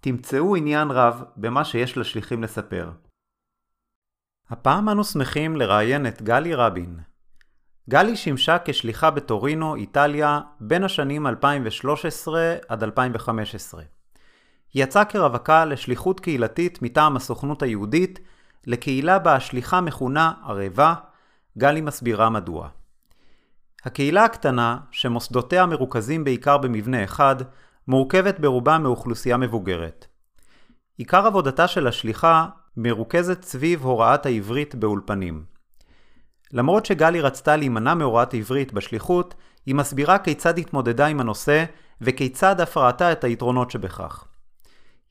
תמצאו 0.00 0.56
עניין 0.56 0.90
רב 0.90 1.22
במה 1.36 1.64
שיש 1.64 1.96
לשליחים 1.96 2.42
לספר. 2.42 2.90
הפעם 4.50 4.88
אנו 4.88 5.04
שמחים 5.04 5.56
לראיין 5.56 6.06
את 6.06 6.22
גלי 6.22 6.54
רבין. 6.54 6.98
גלי 7.90 8.16
שימשה 8.16 8.56
כשליחה 8.64 9.10
בטורינו, 9.10 9.74
איטליה, 9.74 10.40
בין 10.60 10.84
השנים 10.84 11.26
2013 11.26 12.56
עד 12.68 12.82
2015. 12.82 13.82
היא 14.72 14.84
יצאה 14.84 15.04
כרווקה 15.04 15.64
לשליחות 15.64 16.20
קהילתית 16.20 16.82
מטעם 16.82 17.16
הסוכנות 17.16 17.62
היהודית, 17.62 18.18
לקהילה 18.66 19.18
בה 19.18 19.34
השליחה 19.34 19.80
מכונה 19.80 20.32
ערבה, 20.46 20.94
גלי 21.58 21.80
מסבירה 21.80 22.30
מדוע. 22.30 22.68
הקהילה 23.84 24.24
הקטנה, 24.24 24.78
שמוסדותיה 24.90 25.66
מרוכזים 25.66 26.24
בעיקר 26.24 26.58
במבנה 26.58 27.04
אחד, 27.04 27.36
מורכבת 27.88 28.40
ברובה 28.40 28.78
מאוכלוסייה 28.78 29.36
מבוגרת. 29.36 30.06
עיקר 30.96 31.26
עבודתה 31.26 31.68
של 31.68 31.86
השליחה 31.86 32.46
מרוכזת 32.76 33.44
סביב 33.44 33.84
הוראת 33.84 34.26
העברית 34.26 34.74
באולפנים. 34.74 35.44
למרות 36.52 36.86
שגלי 36.86 37.20
רצתה 37.20 37.56
להימנע 37.56 37.94
מהוראת 37.94 38.34
עברית 38.34 38.72
בשליחות, 38.72 39.34
היא 39.66 39.74
מסבירה 39.74 40.18
כיצד 40.18 40.58
התמודדה 40.58 41.06
עם 41.06 41.20
הנושא 41.20 41.64
וכיצד 42.00 42.60
אף 42.60 42.76
ראתה 42.76 43.12
את 43.12 43.24
היתרונות 43.24 43.70
שבכך. 43.70 44.24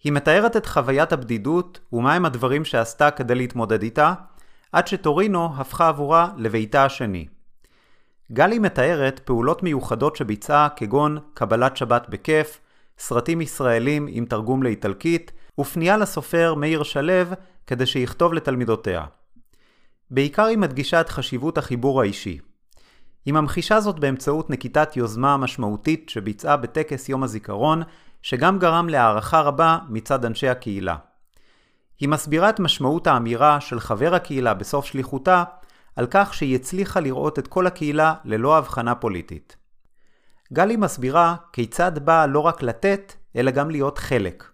היא 0.04 0.12
מתארת 0.12 0.58
את 0.58 0.66
חוויית 0.66 1.14
הבדידות 1.14 1.80
ומהם 1.94 2.26
הדברים 2.26 2.66
שעשתה 2.66 3.12
כדי 3.12 3.36
להתמודד 3.36 3.82
איתה, 3.84 4.14
עד 4.72 4.88
שטורינו 4.88 5.50
הפכה 5.58 5.88
עבורה 5.88 6.32
לביתה 6.38 6.86
השני. 6.86 7.28
גלי 8.32 8.60
מתארת 8.60 9.20
פעולות 9.20 9.64
מיוחדות 9.64 10.16
שביצעה 10.16 10.68
כגון 10.76 11.18
קבלת 11.34 11.78
שבת 11.78 12.10
בכיף, 12.10 12.62
סרטים 12.98 13.42
ישראלים 13.42 14.08
עם 14.10 14.26
תרגום 14.26 14.64
לאיטלקית, 14.64 15.32
ופנייה 15.60 15.98
לסופר 15.98 16.54
מאיר 16.54 16.84
שלו 16.84 17.14
כדי 17.68 17.86
שיכתוב 17.86 18.34
לתלמידותיה. 18.34 19.06
בעיקר 20.12 20.46
היא 20.46 20.58
מדגישה 20.58 21.02
את 21.02 21.10
חשיבות 21.10 21.58
החיבור 21.58 22.02
האישי. 22.02 22.40
היא 23.26 23.34
ממחישה 23.34 23.80
זאת 23.80 24.00
באמצעות 24.00 24.50
נקיטת 24.50 24.98
יוזמה 24.98 25.38
משמעותית 25.38 26.10
שביצעה 26.10 26.58
בטקס 26.58 27.10
יום 27.10 27.24
הזיכרון, 27.24 27.82
שגם 28.22 28.60
גרם 28.60 28.90
להערכה 28.90 29.42
רבה 29.42 29.78
מצד 29.90 30.26
אנשי 30.26 30.48
הקהילה. 30.48 30.96
היא 32.00 32.10
מסבירה 32.10 32.50
את 32.50 32.60
משמעות 32.60 33.08
האמירה 33.08 33.62
של 33.62 33.80
חבר 33.80 34.16
הקהילה 34.16 34.54
בסוף 34.54 34.86
שליחותה, 34.86 35.44
על 36.00 36.08
כך 36.12 36.34
שהיא 36.34 36.56
הצליחה 36.56 37.00
לראות 37.00 37.40
את 37.40 37.48
כל 37.48 37.68
הקהילה 37.68 38.14
ללא 38.26 38.58
הבחנה 38.58 38.96
פוליטית. 38.96 39.58
גלי 40.54 40.76
מסבירה 40.76 41.36
כיצד 41.54 42.06
באה 42.06 42.28
לא 42.28 42.40
רק 42.40 42.64
לתת, 42.64 43.14
אלא 43.36 43.52
גם 43.52 43.70
להיות 43.70 43.98
חלק, 43.98 44.52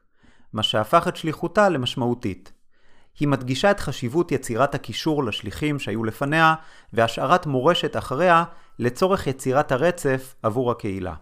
מה 0.54 0.64
שהפך 0.64 1.08
את 1.08 1.16
שליחותה 1.16 1.70
למשמעותית. 1.70 2.54
היא 3.20 3.28
מדגישה 3.28 3.72
את 3.72 3.80
חשיבות 3.80 4.32
יצירת 4.32 4.76
הקישור 4.76 5.24
לשליחים 5.24 5.80
שהיו 5.80 6.04
לפניה, 6.04 6.56
והשארת 6.94 7.46
מורשת 7.46 7.98
אחריה 7.98 8.44
לצורך 8.80 9.28
יצירת 9.28 9.72
הרצף 9.72 10.36
עבור 10.44 10.72
הקהילה. 10.72 11.14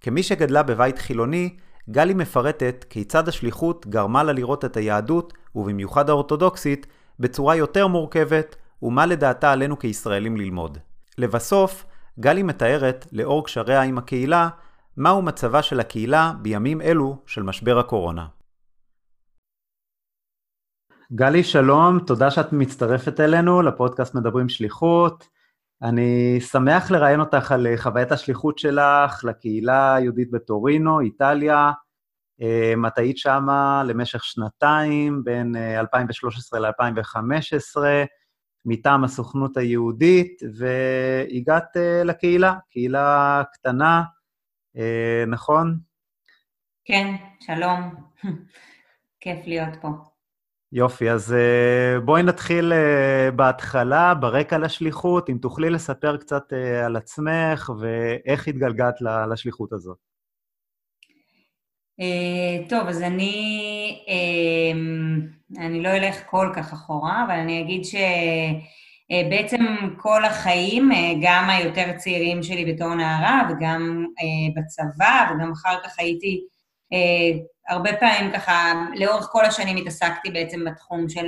כמי 0.00 0.22
שגדלה 0.22 0.62
בבית 0.62 0.98
חילוני, 0.98 1.56
גלי 1.90 2.14
מפרטת 2.14 2.84
כיצד 2.90 3.28
השליחות 3.28 3.86
גרמה 3.86 4.22
לה 4.22 4.32
לראות 4.32 4.64
את 4.64 4.76
היהדות, 4.76 5.32
ובמיוחד 5.54 6.10
האורתודוקסית, 6.10 6.86
בצורה 7.20 7.56
יותר 7.56 7.86
מורכבת, 7.86 8.56
ומה 8.82 9.06
לדעתה 9.06 9.52
עלינו 9.52 9.78
כישראלים 9.78 10.36
ללמוד. 10.36 10.78
לבסוף, 11.18 11.86
גלי 12.20 12.42
מתארת, 12.42 13.06
לאור 13.12 13.44
קשריה 13.44 13.82
עם 13.82 13.98
הקהילה, 13.98 14.48
מהו 14.96 15.22
מצבה 15.22 15.62
של 15.62 15.80
הקהילה 15.80 16.32
בימים 16.42 16.80
אלו 16.80 17.16
של 17.26 17.42
משבר 17.42 17.78
הקורונה. 17.78 18.26
גלי, 21.12 21.44
שלום, 21.44 21.98
תודה 22.06 22.30
שאת 22.30 22.52
מצטרפת 22.52 23.20
אלינו 23.20 23.62
לפודקאסט 23.62 24.14
מדברים 24.14 24.48
שליחות. 24.48 25.28
אני 25.82 26.40
שמח 26.40 26.90
לראיין 26.90 27.20
אותך 27.20 27.52
על 27.52 27.66
חוויית 27.76 28.12
השליחות 28.12 28.58
שלך 28.58 29.24
לקהילה 29.24 29.94
היהודית 29.94 30.30
בטורינו, 30.30 31.00
איטליה. 31.00 31.72
אמ, 32.40 32.86
את 32.86 32.98
היית 32.98 33.18
שמה 33.18 33.82
למשך 33.86 34.24
שנתיים, 34.24 35.24
בין 35.24 35.56
2013 35.56 36.60
אה, 36.60 36.70
ל-2015. 36.70 37.82
מטעם 38.64 39.04
הסוכנות 39.04 39.56
היהודית, 39.56 40.42
והגעת 40.54 41.76
uh, 41.76 42.04
לקהילה, 42.04 42.54
קהילה 42.70 43.42
קטנה, 43.52 44.02
uh, 44.76 44.80
נכון? 45.26 45.78
כן, 46.84 47.14
שלום. 47.40 47.94
כיף 49.20 49.46
להיות 49.46 49.74
פה. 49.80 49.88
יופי, 50.72 51.10
אז 51.10 51.32
uh, 51.32 52.00
בואי 52.00 52.22
נתחיל 52.22 52.72
בהתחלה, 53.36 54.14
ברקע 54.14 54.58
לשליחות, 54.58 55.30
אם 55.30 55.38
תוכלי 55.38 55.70
לספר 55.70 56.16
קצת 56.16 56.52
על 56.84 56.96
עצמך 56.96 57.70
ואיך 57.80 58.48
התגלגלת 58.48 58.94
לשליחות 59.30 59.72
הזאת. 59.72 59.98
Uh, 62.00 62.68
טוב, 62.68 62.88
אז 62.88 63.02
אני, 63.02 64.04
uh, 64.06 65.58
אני 65.60 65.82
לא 65.82 65.88
אלך 65.88 66.16
כל 66.30 66.52
כך 66.56 66.72
אחורה, 66.72 67.24
אבל 67.26 67.34
אני 67.34 67.60
אגיד 67.60 67.82
שבעצם 67.84 69.64
uh, 69.64 70.00
כל 70.02 70.24
החיים, 70.24 70.90
גם 71.22 71.50
היותר 71.50 71.96
צעירים 71.96 72.42
שלי 72.42 72.72
בתור 72.72 72.94
נערה 72.94 73.48
וגם 73.50 74.06
בצבא, 74.56 75.26
וגם 75.34 75.52
אחר 75.52 75.76
כך 75.84 75.98
הייתי 75.98 76.40
הרבה 77.68 77.96
פעמים 77.96 78.32
ככה, 78.32 78.72
לאורך 78.94 79.28
כל 79.32 79.44
השנים 79.44 79.76
התעסקתי 79.76 80.30
בעצם 80.30 80.64
בתחום 80.64 81.08
של 81.08 81.26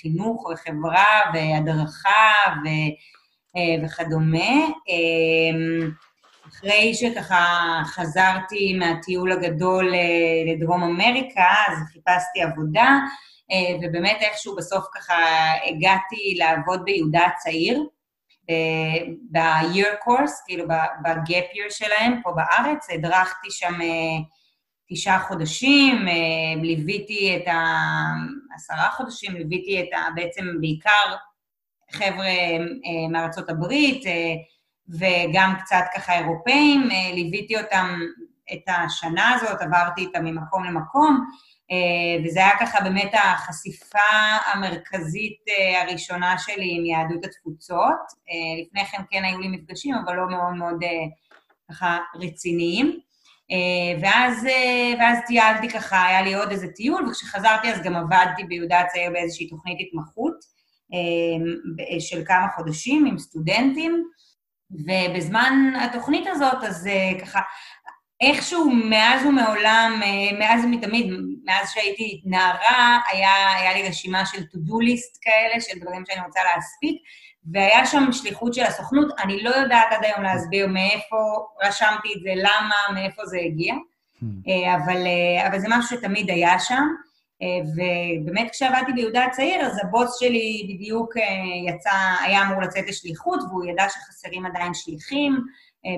חינוך 0.00 0.46
וחברה 0.46 1.20
והדרכה 1.34 2.32
ו, 2.64 2.68
וכדומה. 3.84 4.66
אחרי 6.58 6.94
שככה 6.94 7.82
חזרתי 7.84 8.74
מהטיול 8.78 9.32
הגדול 9.32 9.94
אה, 9.94 10.52
לדרום 10.52 10.82
אמריקה, 10.82 11.46
אז 11.68 11.78
חיפשתי 11.92 12.42
עבודה, 12.42 12.98
אה, 13.50 13.76
ובאמת 13.82 14.16
איכשהו 14.20 14.56
בסוף 14.56 14.84
ככה 14.94 15.14
הגעתי 15.66 16.34
לעבוד 16.36 16.84
ביהודה 16.84 17.20
הצעיר, 17.26 17.86
אה, 18.50 19.06
ב-year 19.30 20.08
course, 20.08 20.32
כאילו 20.46 20.68
ב-gap 20.68 21.56
year 21.56 21.70
שלהם 21.70 22.20
פה 22.22 22.32
בארץ, 22.32 22.90
הדרכתי 22.90 23.50
שם 23.50 23.74
תשעה 24.92 25.18
חודשים, 25.18 26.06
ליוויתי 26.62 27.36
את 27.36 27.48
ה... 27.48 27.62
עשרה 28.54 28.90
חודשים, 28.90 29.32
ליוויתי 29.36 29.80
את 29.80 29.88
ה... 29.92 30.10
בעצם 30.14 30.44
בעיקר 30.60 31.14
חבר'ה 31.92 32.30
מארצות 33.10 33.50
הברית, 33.50 34.04
וגם 34.88 35.54
קצת 35.60 35.84
ככה 35.94 36.18
אירופאים, 36.18 36.88
ליוויתי 37.14 37.56
אותם 37.56 38.00
את 38.52 38.62
השנה 38.66 39.30
הזאת, 39.34 39.62
עברתי 39.62 40.00
איתם 40.00 40.24
ממקום 40.24 40.64
למקום, 40.64 41.24
וזה 42.24 42.40
היה 42.40 42.58
ככה 42.60 42.80
באמת 42.80 43.10
החשיפה 43.14 43.98
המרכזית 44.52 45.38
הראשונה 45.82 46.38
שלי 46.38 46.76
עם 46.78 46.84
יהדות 46.84 47.24
התפוצות. 47.24 47.98
לפני 48.62 48.84
כן 48.84 49.02
כן 49.10 49.24
היו 49.24 49.38
לי 49.40 49.48
מפגשים, 49.48 49.94
אבל 49.94 50.14
לא 50.16 50.28
מאוד 50.28 50.54
מאוד 50.54 50.76
ככה 51.70 51.98
רציניים. 52.14 52.98
ואז, 54.00 54.46
ואז 54.98 55.18
טיילתי 55.26 55.68
ככה, 55.68 56.06
היה 56.06 56.22
לי 56.22 56.34
עוד 56.34 56.50
איזה 56.50 56.68
טיול, 56.68 57.08
וכשחזרתי 57.08 57.72
אז 57.72 57.82
גם 57.82 57.96
עבדתי 57.96 58.44
ביהודה 58.44 58.80
הצעיר 58.80 59.10
באיזושהי 59.10 59.48
תוכנית 59.48 59.78
התמחות 59.80 60.34
של 61.98 62.24
כמה 62.24 62.46
חודשים 62.56 63.06
עם 63.06 63.18
סטודנטים, 63.18 64.04
ובזמן 64.70 65.72
התוכנית 65.80 66.26
הזאת, 66.26 66.64
אז 66.64 66.88
ככה, 67.20 67.40
איכשהו 68.20 68.70
מאז 68.70 69.26
ומעולם, 69.26 70.00
מאז 70.38 70.64
ומתמיד, 70.64 71.12
מאז 71.44 71.70
שהייתי 71.70 72.22
נערה, 72.24 72.98
היה, 73.12 73.56
היה 73.56 73.74
לי 73.74 73.88
רשימה 73.88 74.26
של 74.26 74.38
to-do 74.38 74.72
list 74.72 75.18
כאלה, 75.20 75.60
של 75.60 75.78
דברים 75.80 76.04
שאני 76.06 76.26
רוצה 76.26 76.40
להספיק, 76.44 77.02
והיה 77.52 77.86
שם 77.86 78.12
שליחות 78.12 78.54
של 78.54 78.62
הסוכנות, 78.62 79.08
אני 79.18 79.42
לא 79.42 79.50
יודעת 79.50 79.86
עד 79.90 80.04
היום 80.04 80.22
להסביר 80.22 80.66
מאיפה 80.66 81.16
רשמתי 81.62 82.08
את 82.16 82.22
זה, 82.22 82.30
למה, 82.34 82.74
מאיפה 82.94 83.26
זה 83.26 83.38
הגיע, 83.46 83.74
hmm. 83.74 84.26
אבל, 84.76 85.06
אבל 85.48 85.58
זה 85.58 85.66
משהו 85.70 85.96
שתמיד 85.96 86.30
היה 86.30 86.58
שם. 86.58 86.84
ובאמת 87.42 88.50
כשעבדתי 88.50 88.92
ביהודה 88.92 89.24
הצעיר, 89.24 89.66
אז 89.66 89.78
הבוס 89.82 90.18
שלי 90.20 90.74
בדיוק 90.74 91.14
יצא, 91.68 91.90
היה 92.20 92.42
אמור 92.42 92.62
לצאת 92.62 92.88
לשליחות, 92.88 93.40
והוא 93.48 93.64
ידע 93.64 93.88
שחסרים 93.88 94.46
עדיין 94.46 94.74
שליחים, 94.74 95.38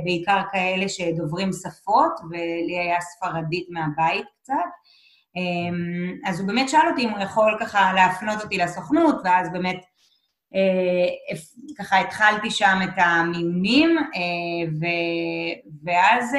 בעיקר 0.05 0.41
כאלה 0.53 0.89
שדוברים 0.89 1.51
שפות, 1.53 2.21
ולי 2.31 2.79
היה 2.79 3.01
ספרדית 3.01 3.67
מהבית 3.71 4.27
קצת. 4.43 4.55
אז 6.27 6.41
הוא 6.41 6.47
באמת 6.47 6.69
שאל 6.69 6.89
אותי 6.91 7.05
אם 7.05 7.11
הוא 7.11 7.23
יכול 7.23 7.57
ככה 7.61 7.93
להפנות 7.95 8.43
אותי 8.43 8.59
לסוכנות, 8.59 9.17
ואז 9.25 9.53
באמת 9.53 9.85
ככה 11.79 11.99
התחלתי 11.99 12.51
שם 12.51 12.79
את 12.85 12.95
המיונים, 12.97 13.97
ואז 15.85 16.37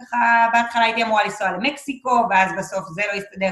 ככה 0.00 0.48
בהתחלה 0.52 0.82
הייתי 0.82 1.02
אמורה 1.02 1.24
לנסוע 1.24 1.52
למקסיקו, 1.52 2.26
ואז 2.30 2.50
בסוף 2.58 2.84
זה 2.94 3.02
לא 3.12 3.18
הסתדר, 3.18 3.50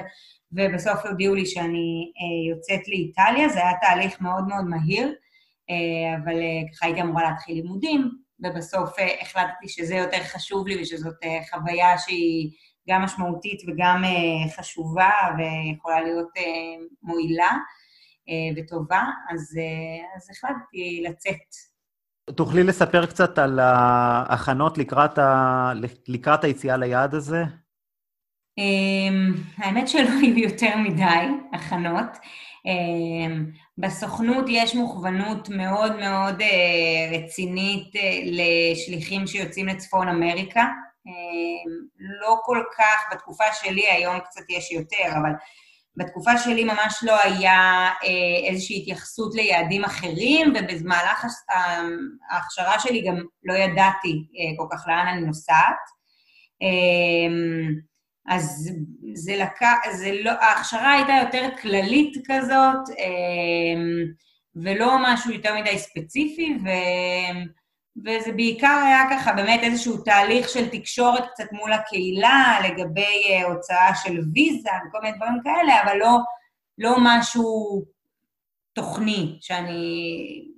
ובסוף 0.53 1.07
הודיעו 1.07 1.35
לי 1.35 1.47
שאני 1.47 2.13
יוצאת 2.51 2.89
לאיטליה, 2.89 3.49
זה 3.49 3.59
היה 3.59 3.73
תהליך 3.81 4.21
מאוד 4.21 4.49
מאוד 4.49 4.65
מהיר, 4.65 5.15
אבל 6.25 6.35
ככה 6.73 6.87
הייתי 6.87 7.03
אמורה 7.03 7.23
להתחיל 7.23 7.55
לימודים, 7.55 8.11
ובסוף 8.41 8.91
החלטתי 9.21 9.69
שזה 9.69 9.95
יותר 9.95 10.23
חשוב 10.23 10.67
לי 10.67 10.83
ושזאת 10.83 11.17
חוויה 11.51 11.99
שהיא 11.99 12.51
גם 12.89 13.03
משמעותית 13.03 13.63
וגם 13.67 14.05
חשובה 14.57 15.11
ויכולה 15.39 16.01
להיות 16.01 16.29
מועילה. 17.03 17.51
וטובה, 18.57 19.03
אז, 19.31 19.59
אז 20.17 20.31
החלטתי 20.31 21.05
לצאת. 21.09 21.37
תוכלי 22.37 22.63
לספר 22.63 23.07
קצת 23.07 23.39
על 23.39 23.59
ההכנות 23.59 24.79
לקראת, 24.79 25.19
ה... 25.19 25.73
לקראת 26.09 26.45
היציאה 26.45 26.77
ליעד 26.77 27.15
הזה? 27.15 27.45
אמ, 28.61 29.35
האמת 29.57 29.89
שלא 29.89 30.09
היו 30.23 30.39
יותר 30.39 30.77
מדי 30.77 31.27
הכנות. 31.53 32.17
אמ, 32.67 33.47
בסוכנות 33.79 34.45
יש 34.49 34.75
מוכוונות 34.75 35.49
מאוד 35.49 35.97
מאוד 35.97 36.43
אה, 36.43 37.19
רצינית 37.19 37.97
אה, 37.97 38.19
לשליחים 38.25 39.27
שיוצאים 39.27 39.67
לצפון 39.67 40.09
אמריקה. 40.09 40.65
אמ, 41.07 41.81
לא 42.21 42.37
כל 42.43 42.63
כך, 42.79 43.13
בתקופה 43.13 43.45
שלי, 43.53 43.91
היום 43.91 44.21
קצת 44.21 44.43
יש 44.49 44.73
יותר, 44.73 45.19
אבל 45.21 45.31
בתקופה 45.97 46.39
שלי 46.39 46.65
ממש 46.65 46.99
לא 47.03 47.17
היה 47.23 47.91
אה, 48.05 48.49
איזושהי 48.49 48.79
התייחסות 48.83 49.35
ליעדים 49.35 49.85
אחרים, 49.85 50.53
ובמהלך 50.55 51.25
ההכשרה 52.31 52.79
שלי 52.79 53.03
גם 53.03 53.17
לא 53.45 53.55
ידעתי 53.55 54.25
כל 54.57 54.67
כך 54.73 54.85
לאן 54.89 55.07
אני 55.07 55.21
נוסעת. 55.21 56.01
אה, 58.29 58.35
אז 58.35 58.71
זה 59.15 59.37
לקח, 59.37 59.77
זה 59.93 60.13
לא, 60.23 60.31
ההכשרה 60.31 60.93
הייתה 60.93 61.13
יותר 61.23 61.49
כללית 61.63 62.17
כזאת, 62.27 62.97
ולא 64.57 64.97
משהו 65.03 65.31
יותר 65.31 65.55
מדי 65.61 65.79
ספציפי, 65.79 66.59
ו... 66.65 66.69
וזה 68.05 68.33
בעיקר 68.33 68.83
היה 68.87 69.03
ככה 69.11 69.33
באמת 69.33 69.61
איזשהו 69.63 69.97
תהליך 69.97 70.49
של 70.49 70.69
תקשורת 70.69 71.25
קצת 71.31 71.53
מול 71.53 71.73
הקהילה 71.73 72.59
לגבי 72.65 73.43
uh, 73.43 73.47
הוצאה 73.47 73.95
של 73.95 74.21
ויזה 74.35 74.71
וכל 74.89 74.99
מיני 75.03 75.17
דברים 75.17 75.41
כאלה, 75.45 75.83
אבל 75.83 75.97
לא, 75.97 76.19
לא 76.79 76.97
משהו 77.01 77.83
תוכני 78.73 79.39
שאני 79.41 80.03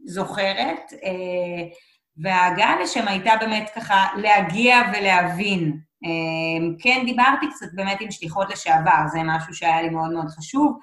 זוכרת. 0.04 0.92
Uh, 0.92 1.74
וההגעה 2.16 2.80
לשם 2.82 3.08
הייתה 3.08 3.32
באמת 3.40 3.70
ככה 3.74 4.06
להגיע 4.16 4.76
ולהבין. 4.92 5.78
Uh, 6.04 6.82
כן, 6.82 7.02
דיברתי 7.06 7.46
קצת 7.50 7.66
באמת 7.74 8.00
עם 8.00 8.10
שליחות 8.10 8.50
לשעבר, 8.50 9.08
זה 9.12 9.18
משהו 9.24 9.54
שהיה 9.54 9.82
לי 9.82 9.88
מאוד 9.88 10.12
מאוד 10.12 10.26
חשוב. 10.28 10.78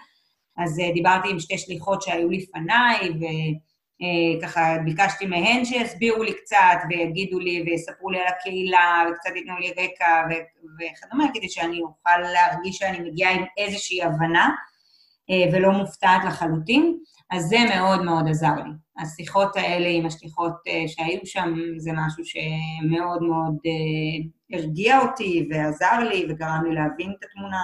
אז 0.57 0.79
uh, 0.79 0.93
דיברתי 0.93 1.29
עם 1.29 1.39
שתי 1.39 1.57
שליחות 1.57 2.01
שהיו 2.01 2.29
לפניי, 2.29 3.09
ו... 3.09 3.23
אה, 4.01 4.77
ביקשתי 4.83 5.25
מהן 5.25 5.65
שיסבירו 5.65 6.23
לי 6.23 6.33
קצת 6.33 6.77
ויגידו 6.89 7.39
לי 7.39 7.63
ויספרו 7.65 8.09
לי 8.09 8.19
על 8.19 8.27
הקהילה 8.27 9.03
וקצת 9.11 9.35
ייתנו 9.35 9.57
לי 9.57 9.69
רקע 9.69 10.23
וכדומה, 10.79 11.25
כדי 11.33 11.49
שאני 11.49 11.81
אוכל 11.81 12.17
להרגיש 12.17 12.77
שאני 12.77 12.99
מגיעה 12.99 13.31
עם 13.31 13.43
איזושהי 13.57 14.03
הבנה 14.03 14.49
אה, 15.29 15.53
ולא 15.53 15.71
מופתעת 15.71 16.21
לחלוטין, 16.25 16.97
אז 17.31 17.43
זה 17.43 17.57
מאוד 17.75 18.03
מאוד 18.03 18.27
עזר 18.29 18.55
לי. 18.55 18.71
השיחות 19.01 19.55
האלה 19.55 19.87
עם 19.87 20.05
השליחות 20.05 20.53
אה, 20.67 20.83
שהיו 20.87 21.19
שם 21.25 21.53
זה 21.77 21.91
משהו 21.93 22.23
שמאוד 22.25 23.23
מאוד 23.23 23.55
הרגיע 24.53 24.99
אותי 24.99 25.49
ועזר 25.51 25.99
לי 26.09 26.27
וגרם 26.29 26.63
לי 26.67 26.75
להבין 26.75 27.13
את 27.19 27.25
התמונה 27.29 27.61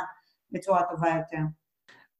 בצורה 0.52 0.82
טובה 0.90 1.10
יותר. 1.10 1.44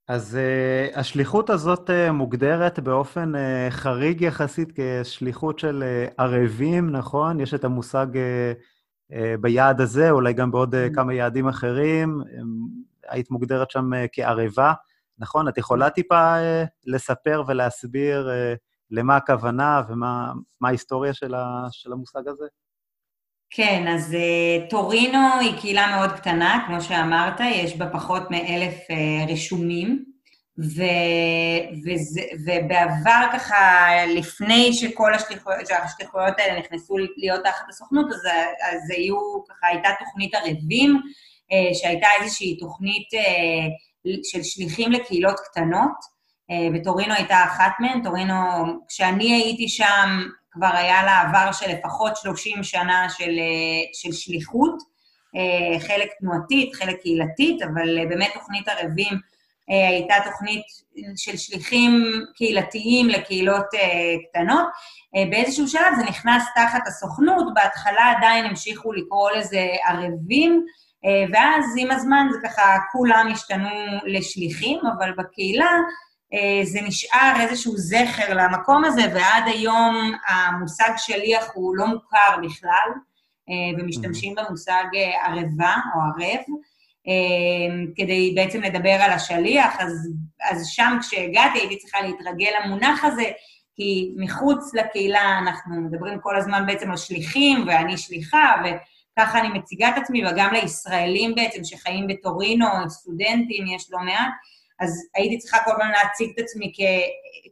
אז 0.08 0.38
uh, 0.38 1.00
השליחות 1.00 1.50
הזאת 1.50 1.90
uh, 1.90 2.12
מוגדרת 2.12 2.80
באופן 2.80 3.36
uh, 3.36 3.38
חריג 3.70 4.22
יחסית 4.22 4.70
כשליחות 4.76 5.60
של 5.60 5.84
uh, 5.84 6.14
ערבים, 6.18 6.90
נכון? 6.90 7.40
יש 7.40 7.54
את 7.54 7.64
המושג 7.64 8.08
uh, 8.14 9.12
uh, 9.12 9.16
ביעד 9.42 9.82
הזה, 9.82 10.12
אולי 10.12 10.34
גם 10.34 10.52
בעוד 10.52 10.76
uh, 10.76 10.96
כמה 10.96 11.14
יעדים 11.14 11.48
אחרים. 11.48 12.22
Um, 12.22 13.10
היית 13.10 13.32
מוגדרת 13.32 13.72
שם 13.72 13.94
uh, 13.94 14.08
כערבה, 14.12 14.74
נכון? 15.20 15.48
את 15.48 15.58
יכולה 15.58 15.90
טיפה 15.90 16.36
uh, 16.36 16.68
לספר 16.86 17.44
ולהסביר 17.48 18.30
uh, 18.30 18.58
למה 18.92 19.16
הכוונה 19.16 19.82
ומה 19.90 20.34
ההיסטוריה 20.64 21.14
של, 21.14 21.36
ה, 21.36 21.68
של 21.72 21.92
המושג 21.92 22.28
הזה? 22.28 22.46
כן, 23.50 23.88
אז 23.88 24.14
uh, 24.14 24.70
טורינו 24.70 25.20
היא 25.40 25.60
קהילה 25.60 25.96
מאוד 25.96 26.12
קטנה, 26.12 26.64
כמו 26.68 26.82
שאמרת, 26.82 27.40
יש 27.40 27.78
בה 27.78 27.90
פחות 27.90 28.32
מאלף 28.32 28.74
uh, 28.74 29.32
רשומים, 29.32 30.06
ו, 30.60 30.84
וזה, 31.86 32.22
ובעבר 32.46 33.26
ככה, 33.34 33.88
לפני 34.08 34.74
שכל 34.74 35.14
השליחויות, 35.14 35.68
שהשליחויות 35.68 36.40
האלה 36.40 36.60
נכנסו 36.60 36.98
להיות 37.18 37.44
תחת 37.44 37.70
הסוכנות, 37.70 38.06
אז, 38.06 38.22
אז 38.74 38.92
היו, 38.98 39.18
ככה 39.50 39.68
הייתה 39.68 39.90
תוכנית 40.00 40.36
ערבים, 40.36 41.02
uh, 41.52 41.74
שהייתה 41.74 42.08
איזושהי 42.22 42.58
תוכנית 42.58 43.08
uh, 43.14 44.10
של 44.24 44.44
שליחים 44.44 44.92
לקהילות 44.92 45.40
קטנות, 45.40 46.15
וטורינו 46.74 47.14
הייתה 47.14 47.44
אחת 47.44 47.72
מהן, 47.80 48.04
טורינו, 48.04 48.36
כשאני 48.88 49.34
הייתי 49.34 49.68
שם, 49.68 50.28
כבר 50.52 50.72
היה 50.74 51.04
לה 51.04 51.22
עבר 51.22 51.52
של 51.52 51.72
לפחות 51.72 52.18
30 52.18 52.64
שנה 52.64 53.08
של, 53.10 53.30
אה, 53.30 53.84
של 53.94 54.12
שליחות, 54.12 54.78
אה, 55.36 55.80
חלק 55.80 56.10
תנועתית, 56.20 56.76
חלק 56.76 57.02
קהילתית, 57.02 57.62
אבל 57.62 58.00
אה, 58.00 58.06
באמת 58.06 58.32
תוכנית 58.34 58.68
ערבים 58.68 59.36
הייתה 59.68 60.16
תוכנית 60.26 60.64
של 61.16 61.38
שליחים 61.38 62.04
קהילתיים 62.36 63.10
לקהילות 63.10 63.66
קטנות. 64.30 64.68
באיזשהו 65.32 65.68
שלב 65.68 65.96
זה 65.98 66.04
נכנס 66.04 66.44
תחת 66.56 66.88
הסוכנות, 66.88 67.54
בהתחלה 67.54 68.14
עדיין 68.18 68.46
המשיכו 68.46 68.94
לקרוא 68.94 69.32
לזה 69.32 69.68
ערבים, 69.88 70.66
ואז 71.34 71.76
עם 71.78 71.92
הזמן 71.92 72.28
זה 72.32 72.38
ככה, 72.48 72.78
כולם 72.92 73.30
השתנו 73.32 73.70
לשליחים, 74.06 74.80
אבל 74.98 75.12
בקהילה 75.18 75.66
אה, 75.66 75.80
זה 76.64 76.82
נשאר 76.82 77.34
איזשהו 77.40 77.78
זכר 77.78 78.34
למקום 78.34 78.86
הזה, 78.86 79.02
ועד 79.14 79.44
היום 79.46 80.12
המושג 80.28 80.92
שליח 80.98 81.46
הוא 81.54 81.78
לא 81.78 81.88
מוכר 81.88 82.38
בכלל, 82.44 82.90
אה, 83.50 83.80
ומשתמשים 83.80 84.36
במושג 84.36 84.84
אה, 84.96 85.26
ערבה 85.26 85.76
או 85.96 86.02
ערב, 86.02 86.42
כדי 87.96 88.34
בעצם 88.36 88.62
לדבר 88.62 88.90
על 88.90 89.12
השליח, 89.12 89.76
אז, 89.80 90.10
אז 90.52 90.68
שם 90.68 90.98
כשהגעתי 91.02 91.60
הייתי 91.60 91.78
צריכה 91.78 92.02
להתרגל 92.02 92.50
למונח 92.64 93.04
הזה, 93.04 93.24
כי 93.76 94.14
מחוץ 94.18 94.74
לקהילה 94.74 95.38
אנחנו 95.40 95.82
מדברים 95.82 96.20
כל 96.20 96.36
הזמן 96.36 96.66
בעצם 96.68 96.92
על 96.92 96.98
שליחים, 96.98 97.64
ואני 97.68 97.98
שליחה, 97.98 98.56
וככה 98.62 99.40
אני 99.40 99.60
מציגה 99.60 99.90
את 99.90 99.98
עצמי, 99.98 100.28
וגם 100.28 100.54
לישראלים 100.54 101.36
בעצם 101.36 101.64
שחיים 101.64 102.08
בטורינו, 102.08 102.66
סטודנטים, 102.88 103.66
יש 103.76 103.92
לא 103.92 104.00
מעט, 104.00 104.32
אז 104.80 105.08
הייתי 105.16 105.38
צריכה 105.38 105.58
כל 105.66 105.72
הזמן 105.72 105.92
להציג 105.92 106.32
את 106.34 106.40
עצמי 106.40 106.74
כ, 106.76 106.80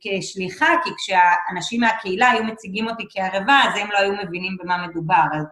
כשליחה, 0.01 0.67
כי 0.83 0.89
כשאנשים 0.97 1.81
מהקהילה 1.81 2.29
היו 2.29 2.43
מציגים 2.43 2.87
אותי 2.87 3.03
כערבה, 3.09 3.61
אז 3.67 3.79
הם 3.79 3.91
לא 3.91 3.97
היו 3.97 4.13
מבינים 4.23 4.57
במה 4.63 4.87
מדובר. 4.87 5.23
אז 5.33 5.43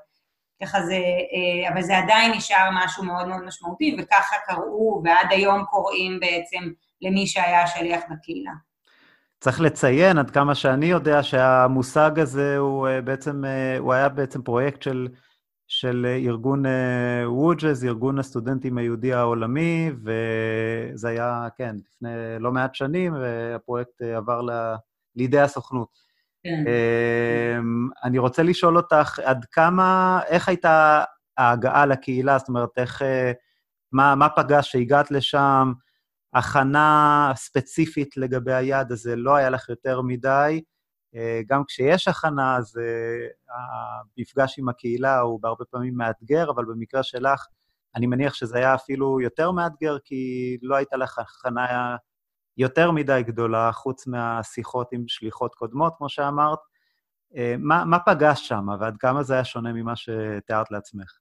ככה 0.61 0.81
זה, 0.81 0.95
אה, 0.95 1.73
אבל 1.73 1.81
זה 1.81 1.97
עדיין 1.97 2.31
נשאר 2.31 2.69
משהו 2.73 3.03
מאוד 3.03 3.27
מאוד 3.27 3.45
משמעותי, 3.45 3.97
וככה 3.99 4.35
קראו, 4.45 5.01
ועד 5.05 5.27
היום 5.29 5.65
קוראים 5.65 6.19
בעצם 6.19 6.71
למי 7.01 7.27
שהיה 7.27 7.67
שליח 7.67 8.01
בקהילה. 8.09 8.51
צריך 9.39 9.61
לציין, 9.61 10.17
עד 10.17 10.31
כמה 10.31 10.55
שאני 10.55 10.85
יודע, 10.85 11.23
שהמושג 11.23 12.19
הזה 12.19 12.57
הוא 12.57 12.87
אה, 12.87 13.01
בעצם, 13.01 13.45
אה, 13.45 13.77
הוא 13.77 13.93
היה 13.93 14.09
בעצם 14.09 14.41
פרויקט 14.41 14.81
של, 14.81 15.07
של 15.71 16.05
ארגון 16.25 16.63
ווג'ז, 17.25 17.85
ארגון 17.85 18.19
הסטודנטים 18.19 18.77
היהודי 18.77 19.13
העולמי, 19.13 19.91
וזה 20.03 21.09
היה, 21.09 21.47
כן, 21.57 21.75
לפני 21.87 22.09
לא 22.39 22.51
מעט 22.51 22.75
שנים, 22.75 23.13
והפרויקט 23.13 24.01
עבר 24.01 24.41
ל, 24.41 24.75
לידי 25.15 25.39
הסוכנות. 25.39 25.89
כן. 26.43 26.63
אמ, 26.67 27.89
אני 28.03 28.17
רוצה 28.17 28.43
לשאול 28.43 28.77
אותך, 28.77 29.19
עד 29.19 29.45
כמה, 29.51 30.19
איך 30.27 30.49
הייתה 30.49 31.03
ההגעה 31.37 31.85
לקהילה? 31.85 32.37
זאת 32.37 32.47
אומרת, 32.47 32.69
איך, 32.77 33.01
אה, 33.01 33.31
מה, 33.91 34.15
מה 34.15 34.29
פגש 34.29 34.71
שהגעת 34.71 35.11
לשם? 35.11 35.71
הכנה 36.33 37.31
ספציפית 37.35 38.17
לגבי 38.17 38.53
היעד 38.53 38.91
הזה 38.91 39.15
לא 39.15 39.35
היה 39.35 39.49
לך 39.49 39.69
יותר 39.69 40.01
מדי. 40.01 40.61
אה, 41.15 41.41
גם 41.47 41.63
כשיש 41.67 42.07
הכנה, 42.07 42.57
אז 42.57 42.77
אה, 42.77 43.27
המפגש 44.17 44.59
עם 44.59 44.69
הקהילה 44.69 45.19
הוא 45.19 45.41
בהרבה 45.41 45.65
פעמים 45.65 45.97
מאתגר, 45.97 46.49
אבל 46.49 46.65
במקרה 46.65 47.03
שלך, 47.03 47.45
אני 47.95 48.07
מניח 48.07 48.33
שזה 48.33 48.57
היה 48.57 48.75
אפילו 48.75 49.21
יותר 49.21 49.51
מאתגר, 49.51 49.97
כי 50.03 50.57
לא 50.61 50.75
הייתה 50.75 50.97
לך 50.97 51.19
הכנה 51.19 51.95
יותר 52.57 52.91
מדי 52.91 53.23
גדולה, 53.25 53.71
חוץ 53.71 54.07
מהשיחות 54.07 54.87
עם 54.91 55.03
שליחות 55.07 55.55
קודמות, 55.55 55.93
כמו 55.97 56.09
שאמרת. 56.09 56.59
אה, 57.35 57.55
מה, 57.59 57.85
מה 57.85 57.99
פגשת 57.99 58.43
שם, 58.43 58.67
ועד 58.79 58.97
כמה 58.99 59.23
זה 59.23 59.33
היה 59.33 59.43
שונה 59.45 59.73
ממה 59.73 59.95
שתיארת 59.95 60.71
לעצמך? 60.71 61.17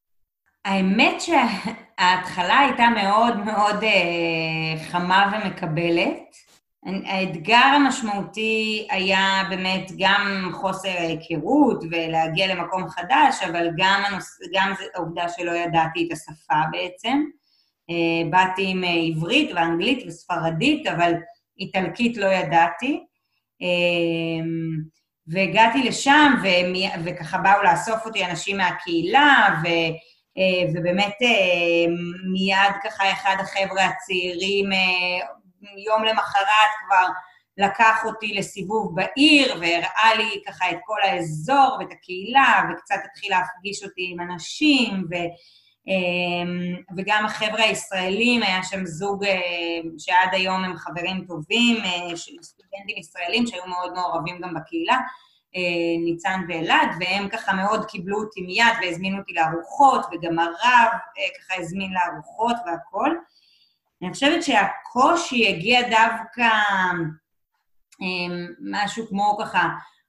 האמת 0.65 1.21
שההתחלה 1.21 2.59
הייתה 2.59 2.87
מאוד 3.03 3.37
מאוד 3.37 3.85
חמה 4.91 5.33
ומקבלת. 5.33 6.50
האתגר 6.85 7.57
המשמעותי 7.57 8.87
היה 8.91 9.43
באמת 9.51 9.91
גם 9.99 10.51
חוסר 10.53 10.89
היכרות 10.89 11.85
ולהגיע 11.91 12.55
למקום 12.55 12.89
חדש, 12.89 13.43
אבל 13.51 13.69
גם, 13.77 14.03
הנוס... 14.07 14.39
גם 14.55 14.73
העובדה 14.95 15.29
שלא 15.29 15.53
ידעתי 15.53 16.07
את 16.07 16.13
השפה 16.13 16.63
בעצם. 16.73 17.25
אה, 17.91 18.31
באתי 18.31 18.65
עם 18.67 18.85
אה, 18.85 18.91
עברית 18.91 19.51
ואנגלית 19.55 20.05
וספרדית, 20.07 20.87
אבל 20.87 21.13
איטלקית 21.59 22.17
לא 22.17 22.27
ידעתי. 22.27 23.05
אה, 23.63 24.47
והגעתי 25.27 25.83
לשם, 25.83 26.33
וככה 27.05 27.39
באו 27.39 27.63
לאסוף 27.63 28.07
אותי 28.07 28.25
אנשים 28.25 28.57
מהקהילה, 28.57 29.61
ו... 29.63 29.67
ובאמת 30.75 31.15
מיד 32.33 32.75
ככה 32.85 33.13
אחד 33.13 33.37
החבר'ה 33.41 33.85
הצעירים, 33.85 34.71
יום 35.87 36.05
למחרת 36.05 36.71
כבר 36.87 37.07
לקח 37.57 38.05
אותי 38.05 38.35
לסיבוב 38.35 38.95
בעיר, 38.95 39.57
והראה 39.61 40.15
לי 40.17 40.43
ככה 40.47 40.71
את 40.71 40.77
כל 40.85 40.99
האזור 41.03 41.77
ואת 41.81 41.89
הקהילה, 41.93 42.63
וקצת 42.73 42.99
התחיל 43.05 43.31
להפגיש 43.31 43.85
אותי 43.85 44.09
עם 44.13 44.21
אנשים, 44.21 45.05
ו... 45.11 45.15
אמ, 45.87 46.77
וגם 46.97 47.27
החבר'ה 47.27 47.63
הישראלים, 47.63 48.43
היה 48.43 48.63
שם 48.63 48.87
זוג 48.87 49.25
אה, 49.25 49.39
שעד 49.99 50.29
היום 50.33 50.65
הם 50.65 50.77
חברים 50.77 51.25
טובים, 51.29 51.77
אה, 51.77 52.17
סטודנטים 52.43 52.99
ישראלים 52.99 53.47
שהיו 53.47 53.67
מאוד 53.67 53.93
מעורבים 53.93 54.41
גם 54.41 54.55
בקהילה, 54.55 54.99
אה, 55.57 56.05
ניצן 56.05 56.41
ואלעד, 56.49 56.89
והם 57.01 57.29
ככה 57.29 57.53
מאוד 57.53 57.85
קיבלו 57.85 58.21
אותי 58.21 58.41
מיד 58.41 58.75
והזמינו 58.83 59.19
אותי 59.19 59.33
לארוחות, 59.33 60.07
וגם 60.13 60.39
הרב 60.39 60.89
ככה 61.39 61.61
הזמין 61.61 61.93
לארוחות 61.93 62.57
והכול. 62.67 63.21
אני 64.03 64.13
חושבת 64.13 64.43
שהקושי 64.93 65.49
הגיע 65.49 65.81
דווקא 65.83 66.49
משהו 68.71 69.07
כמו 69.09 69.37
ככה 69.41 69.69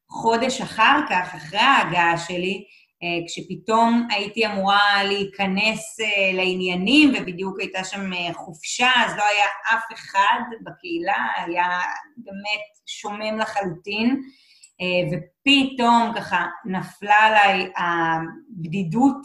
חודש 0.09 0.61
אחר 0.61 0.99
כך, 1.09 1.35
אחרי 1.35 1.59
ההגעה 1.59 2.17
שלי, 2.17 2.65
אה, 3.03 3.27
כשפתאום 3.27 4.07
הייתי 4.11 4.45
אמורה 4.45 5.03
להיכנס 5.03 5.99
אה, 5.99 6.31
לעניינים, 6.33 7.09
ובדיוק 7.09 7.59
הייתה 7.59 7.83
שם 7.83 8.13
אה, 8.13 8.33
חופשה, 8.33 8.89
אז 8.95 9.17
לא 9.17 9.23
היה 9.23 9.45
אף 9.73 9.83
אחד 9.93 10.39
בקהילה, 10.63 11.27
היה 11.35 11.79
באמת 12.17 12.61
שומם 12.85 13.37
לחלוטין, 13.39 14.21
ופתאום 15.11 16.11
ככה 16.15 16.45
נפלה 16.65 17.15
עליי 17.15 17.71
הבדידות, 17.77 19.21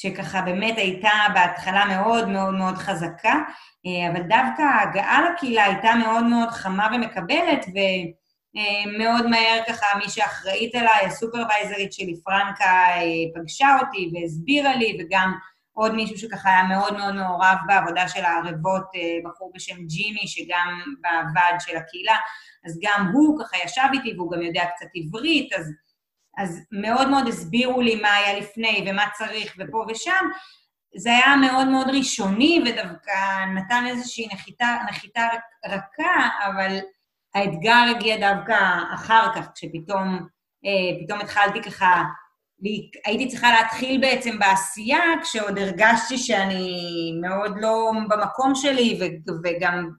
שככה 0.00 0.40
באמת 0.40 0.78
הייתה 0.78 1.10
בהתחלה 1.34 1.84
מאוד 1.84 2.28
מאוד 2.28 2.54
מאוד 2.54 2.74
חזקה, 2.74 3.34
אבל 4.12 4.22
דווקא 4.22 4.62
ההגעה 4.62 5.30
לקהילה 5.30 5.64
הייתה 5.64 5.94
מאוד 5.94 6.24
מאוד 6.24 6.48
חמה 6.48 6.88
ומקבלת, 6.94 7.64
ו... 7.74 7.78
אה, 8.56 8.98
מאוד 8.98 9.26
מהר 9.26 9.60
ככה 9.68 9.86
מי 9.98 10.08
שאחראית 10.08 10.74
עליי, 10.74 11.06
הסופרוויזרית 11.06 11.92
שלי, 11.92 12.14
פרנקה, 12.24 12.64
אה, 12.64 13.02
פגשה 13.34 13.76
אותי 13.80 14.10
והסבירה 14.12 14.76
לי, 14.76 14.98
וגם 15.00 15.32
עוד 15.72 15.94
מישהו 15.94 16.18
שככה 16.18 16.48
היה 16.48 16.62
מאוד 16.62 16.96
מאוד 16.96 17.14
מעורב 17.14 17.56
בעבודה 17.66 18.08
של 18.08 18.24
הערבות, 18.24 18.84
אה, 18.94 19.00
בחור 19.24 19.52
בשם 19.54 19.86
ג'ימי, 19.86 20.26
שגם 20.26 20.80
בוועד 21.02 21.60
של 21.60 21.76
הקהילה, 21.76 22.16
אז 22.66 22.78
גם 22.82 23.10
הוא 23.12 23.40
ככה 23.40 23.56
ישב 23.64 23.88
איתי 23.92 24.14
והוא 24.16 24.32
גם 24.32 24.42
יודע 24.42 24.64
קצת 24.76 24.86
עברית, 24.94 25.52
אז, 25.52 25.72
אז 26.40 26.60
מאוד 26.72 27.08
מאוד 27.08 27.28
הסבירו 27.28 27.80
לי 27.80 27.94
מה 27.94 28.14
היה 28.14 28.38
לפני 28.38 28.84
ומה 28.86 29.04
צריך 29.18 29.56
ופה 29.58 29.84
ושם. 29.88 30.24
זה 30.96 31.10
היה 31.10 31.36
מאוד 31.36 31.68
מאוד 31.68 31.86
ראשוני 31.88 32.62
ודווקא 32.66 33.44
נתן 33.54 33.84
איזושהי 33.86 34.28
נחיתה, 34.32 34.76
נחיתה 34.88 35.28
רכה, 35.66 36.28
אבל 36.46 36.78
האתגר 37.34 37.84
הגיע 37.90 38.16
דווקא 38.16 38.58
אחר 38.94 39.28
כך, 39.34 39.48
כשפתאום 39.54 40.26
אה, 40.64 41.16
התחלתי 41.20 41.62
ככה, 41.62 42.02
הייתי 43.06 43.28
צריכה 43.28 43.50
להתחיל 43.50 44.00
בעצם 44.00 44.38
בעשייה, 44.38 45.02
כשעוד 45.22 45.58
הרגשתי 45.58 46.18
שאני 46.18 46.78
מאוד 47.20 47.54
לא 47.60 47.92
במקום 48.08 48.54
שלי, 48.54 49.00
וגם 49.44 49.90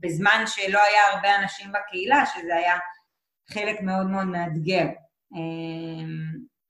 בזמן 0.00 0.44
שלא 0.46 0.78
היה 0.78 1.00
הרבה 1.12 1.36
אנשים 1.36 1.72
בקהילה, 1.72 2.26
שזה 2.26 2.56
היה 2.56 2.74
חלק 3.52 3.80
מאוד 3.80 4.06
מאוד 4.06 4.26
מאתגר. 4.26 4.86
אה, 5.34 6.06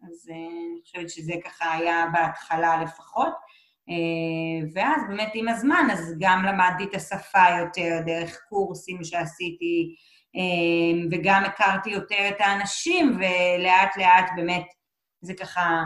אז 0.09 0.31
אה, 0.31 0.37
אני 0.37 0.81
חושבת 0.83 1.11
שזה 1.11 1.33
ככה 1.45 1.73
היה 1.73 2.07
בהתחלה 2.13 2.83
לפחות. 2.83 3.35
אה, 3.89 4.69
ואז 4.75 5.03
באמת 5.09 5.31
עם 5.35 5.49
הזמן, 5.49 5.89
אז 5.93 6.15
גם 6.21 6.45
למדתי 6.45 6.85
את 6.85 6.95
השפה 6.95 7.45
יותר 7.61 8.01
דרך 8.07 8.41
קורסים 8.49 9.05
שעשיתי, 9.05 9.95
אה, 10.37 11.09
וגם 11.11 11.45
הכרתי 11.45 11.91
יותר 11.91 12.29
את 12.29 12.41
האנשים, 12.41 13.17
ולאט 13.17 13.97
לאט 13.97 14.31
באמת 14.37 14.67
זה 15.21 15.35
ככה, 15.35 15.83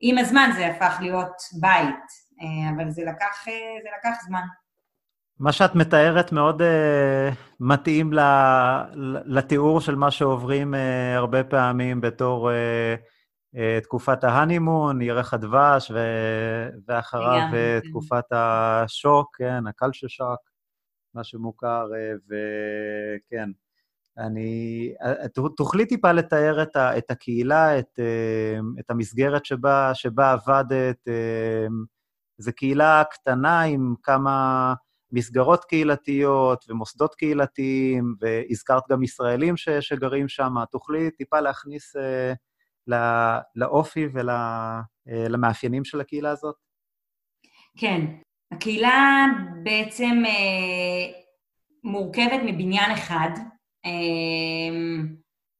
עם 0.00 0.18
הזמן 0.18 0.50
זה 0.56 0.66
הפך 0.66 0.98
להיות 1.00 1.42
בית, 1.60 2.04
אבל 2.74 2.90
זה 2.90 3.02
לקח, 3.04 3.44
זה 3.82 3.88
לקח 3.98 4.22
זמן. 4.26 4.42
מה 5.42 5.52
שאת 5.52 5.74
מתארת 5.74 6.32
מאוד 6.32 6.62
uh, 6.62 6.64
מתאים 7.60 8.10
לתיאור 9.24 9.80
של 9.80 9.94
מה 9.94 10.10
שעוברים 10.10 10.74
uh, 10.74 10.76
הרבה 11.16 11.44
פעמים 11.44 12.00
בתור 12.00 12.50
uh, 12.50 12.54
אה, 13.56 13.78
תקופת 13.82 14.24
ההנימון, 14.24 15.02
ירח 15.02 15.34
הדבש, 15.34 15.90
ו... 15.90 15.98
ואחריו 16.88 17.48
כן. 17.50 17.80
תקופת 17.90 18.24
השוק, 18.30 19.36
כן, 19.36 19.66
הקלצ'ר 19.66 20.08
שוק, 20.08 20.40
מה 21.14 21.24
שמוכר, 21.24 21.86
אה, 21.94 22.12
וכן. 22.26 23.50
אני... 24.18 24.94
תוכלי 25.56 25.86
טיפה 25.86 26.12
לתאר 26.12 26.62
את, 26.62 26.76
ה... 26.76 26.98
את 26.98 27.10
הקהילה, 27.10 27.78
את, 27.78 27.98
את 28.80 28.90
המסגרת 28.90 29.44
שבה, 29.44 29.94
שבה 29.94 30.32
עבדת. 30.32 31.08
זו 32.38 32.52
קהילה 32.56 33.02
קטנה 33.10 33.62
עם 33.62 33.94
כמה 34.02 34.74
מסגרות 35.12 35.64
קהילתיות 35.64 36.64
ומוסדות 36.68 37.14
קהילתיים, 37.14 38.14
והזכרת 38.20 38.82
גם 38.90 39.02
ישראלים 39.02 39.56
ש... 39.56 39.68
שגרים 39.68 40.28
שם. 40.28 40.54
תוכלי 40.70 41.10
טיפה 41.10 41.40
להכניס... 41.40 41.96
לא, 42.86 42.96
לאופי 43.56 44.06
ולמאפיינים 45.06 45.84
של 45.84 46.00
הקהילה 46.00 46.30
הזאת? 46.30 46.54
כן. 47.78 48.00
הקהילה 48.52 49.26
בעצם 49.62 50.22
אה, 50.26 51.12
מורכבת 51.84 52.40
מבניין 52.44 52.90
אחד, 52.90 53.30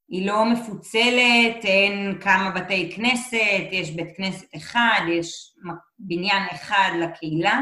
היא 0.09 0.27
לא 0.27 0.45
מפוצלת, 0.53 1.65
אין 1.65 2.21
כמה 2.21 2.51
בתי 2.57 2.93
כנסת, 2.97 3.69
יש 3.73 3.91
בית 3.91 4.17
כנסת 4.17 4.47
אחד, 4.57 5.01
יש 5.09 5.55
בניין 5.99 6.43
אחד 6.53 6.91
לקהילה, 7.01 7.61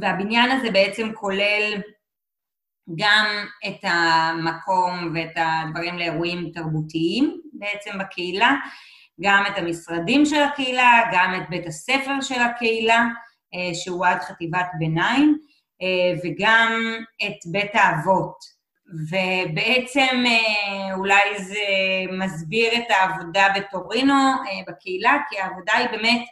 והבניין 0.00 0.50
הזה 0.50 0.70
בעצם 0.70 1.12
כולל 1.14 1.80
גם 2.96 3.26
את 3.66 3.78
המקום 3.82 5.12
ואת 5.14 5.32
הדברים 5.36 5.98
לאירועים 5.98 6.50
תרבותיים 6.54 7.40
בעצם 7.52 7.98
בקהילה, 7.98 8.54
גם 9.20 9.44
את 9.46 9.58
המשרדים 9.58 10.26
של 10.26 10.42
הקהילה, 10.42 11.00
גם 11.12 11.34
את 11.36 11.50
בית 11.50 11.66
הספר 11.66 12.20
של 12.20 12.40
הקהילה, 12.40 13.06
אה, 13.54 13.74
שהוא 13.74 14.06
עד 14.06 14.20
חטיבת 14.20 14.66
ביניים, 14.78 15.38
אה, 15.82 16.18
וגם 16.24 16.72
את 17.22 17.38
בית 17.52 17.70
האבות. 17.74 18.60
ובעצם 19.10 20.24
אה, 20.26 20.94
אולי 20.94 21.38
זה 21.38 21.64
מסביר 22.18 22.74
את 22.74 22.90
העבודה 22.90 23.46
בטורינו, 23.56 24.14
בקהילה, 24.68 25.16
כי 25.30 25.38
העבודה 25.38 25.72
היא 25.72 25.88
באמת 25.88 26.22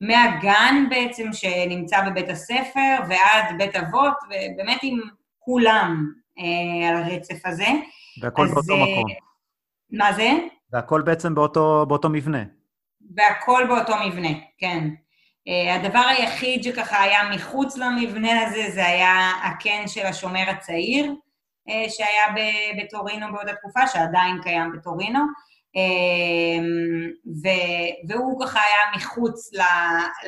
מהגן 0.00 0.86
בעצם 0.90 1.32
שנמצא 1.32 2.10
בבית 2.10 2.28
הספר 2.28 2.96
ועד 3.08 3.58
בית 3.58 3.76
אבות, 3.76 4.14
ובאמת 4.24 4.78
עם 4.82 5.00
כולם 5.38 6.12
אה, 6.38 6.88
על 6.88 6.96
הרצף 6.96 7.46
הזה. 7.46 7.68
והכל 8.22 8.44
אז, 8.44 8.52
באותו 8.52 8.76
מקום. 8.76 9.10
מה 9.90 10.12
זה? 10.12 10.30
והכל 10.72 11.02
בעצם 11.02 11.34
באותו, 11.34 11.86
באותו 11.88 12.08
מבנה. 12.08 12.42
והכל 13.16 13.64
באותו 13.68 13.92
מבנה, 14.06 14.28
כן. 14.58 14.88
Uh, 15.48 15.72
הדבר 15.72 15.98
היחיד 16.08 16.62
שככה 16.62 17.02
היה 17.02 17.30
מחוץ 17.34 17.76
למבנה 17.76 18.42
הזה, 18.42 18.70
זה 18.74 18.86
היה 18.86 19.30
הקן 19.44 19.88
של 19.88 20.06
השומר 20.06 20.44
הצעיר, 20.48 21.14
uh, 21.68 21.90
שהיה 21.90 22.52
בטורינו 22.78 23.26
באותה 23.32 23.52
תקופה, 23.54 23.86
שעדיין 23.86 24.42
קיים 24.42 24.72
בטורינו, 24.72 25.20
ו- 27.42 28.08
והוא 28.08 28.40
ככה 28.44 28.60
היה 28.60 28.96
מחוץ 28.96 29.50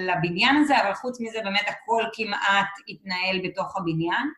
לבניין 0.00 0.56
הזה, 0.56 0.82
אבל 0.82 0.94
חוץ 0.94 1.20
מזה 1.20 1.38
באמת 1.44 1.66
הכל 1.68 2.02
כמעט 2.12 2.68
התנהל 2.88 3.40
בתוך 3.44 3.76
הבניין. 3.76 4.28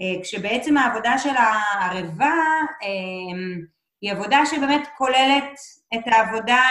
Uh, 0.00 0.22
כשבעצם 0.22 0.76
העבודה 0.76 1.18
של 1.18 1.30
הערבה 1.36 2.34
uh, 2.82 2.86
היא 4.00 4.12
עבודה 4.12 4.46
שבאמת 4.46 4.88
כוללת 4.96 5.58
את 5.94 6.00
העבודה 6.06 6.62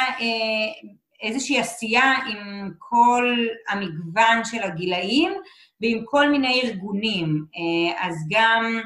איזושהי 1.22 1.60
עשייה 1.60 2.14
עם 2.28 2.72
כל 2.80 3.36
המגוון 3.70 4.44
של 4.44 4.64
הגילאים 4.64 5.34
ועם 5.82 6.02
כל 6.06 6.30
מיני 6.30 6.62
ארגונים. 6.64 7.46
אה, 7.56 8.08
אז 8.08 8.16
גם, 8.30 8.82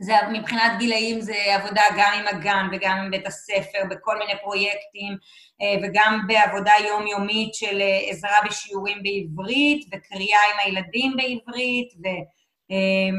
זה, 0.00 0.12
מבחינת 0.32 0.78
גילאים 0.78 1.20
זה 1.20 1.34
עבודה 1.54 1.82
גם 1.98 2.12
עם 2.18 2.36
הגן 2.36 2.66
וגם 2.72 2.96
עם 2.96 3.10
בית 3.10 3.26
הספר, 3.26 3.78
בכל 3.90 4.18
מיני 4.18 4.32
פרויקטים, 4.42 5.16
אה, 5.62 5.74
וגם 5.82 6.20
בעבודה 6.26 6.72
יומיומית 6.88 7.54
של 7.54 7.80
אה, 7.80 8.10
עזרה 8.10 8.36
בשיעורים 8.46 9.02
בעברית, 9.02 9.86
וקריאה 9.92 10.38
עם 10.52 10.58
הילדים 10.64 11.16
בעברית, 11.16 11.88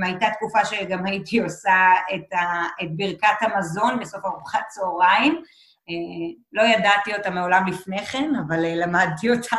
והייתה 0.02 0.26
תקופה 0.34 0.66
שגם 0.66 1.06
הייתי 1.06 1.40
עושה 1.40 1.94
את, 2.16 2.34
ה, 2.34 2.64
את 2.84 2.92
ברכת 2.96 3.38
המזון 3.42 4.00
בסוף 4.00 4.26
ארוחת 4.26 4.64
צהריים. 4.70 5.44
אה, 5.90 5.94
לא 6.54 6.62
ידעתי 6.62 7.16
אותה 7.16 7.30
מעולם 7.30 7.68
לפני 7.68 8.06
כן, 8.06 8.32
אבל 8.48 8.66
אה, 8.66 8.76
למדתי 8.76 9.30
אותה. 9.30 9.58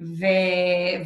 אה, 0.00 0.06
ו, 0.06 0.24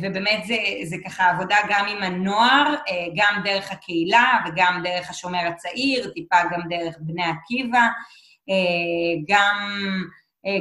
ובאמת 0.03 0.45
זה, 0.45 0.57
זה 0.85 0.97
ככה 1.05 1.31
עבודה 1.31 1.57
גם 1.71 1.87
עם 1.89 2.03
הנוער, 2.03 2.75
גם 3.17 3.41
דרך 3.45 3.73
הקהילה 3.73 4.39
וגם 4.47 4.81
דרך 4.85 5.11
השומר 5.11 5.39
הצעיר, 5.39 6.11
טיפה 6.15 6.37
גם 6.53 6.61
דרך 6.69 6.97
בני 7.01 7.25
עקיבא, 7.25 7.87
גם, 9.29 9.59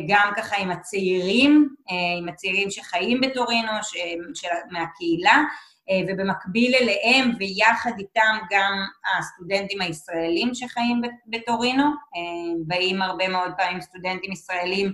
גם 0.08 0.32
ככה 0.38 0.56
עם 0.58 0.72
הצעירים, 0.72 1.76
עם 2.20 2.30
הצעירים 2.30 2.72
שחיים 2.72 3.22
בטורינו, 3.22 3.72
ש, 3.84 3.94
של, 4.34 4.48
מהקהילה, 4.72 5.44
אה, 5.92 6.02
ובמקביל 6.08 6.76
אליהם 6.76 7.32
ויחד 7.40 7.92
איתם 8.00 8.38
גם 8.52 8.74
הסטודנטים 9.18 9.82
הישראלים 9.82 10.54
שחיים 10.54 11.02
בטורינו. 11.28 11.84
אה, 11.84 12.54
באים 12.68 13.02
הרבה 13.02 13.28
מאוד 13.28 13.52
פעמים 13.58 13.82
סטודנטים 13.82 14.32
ישראלים 14.32 14.94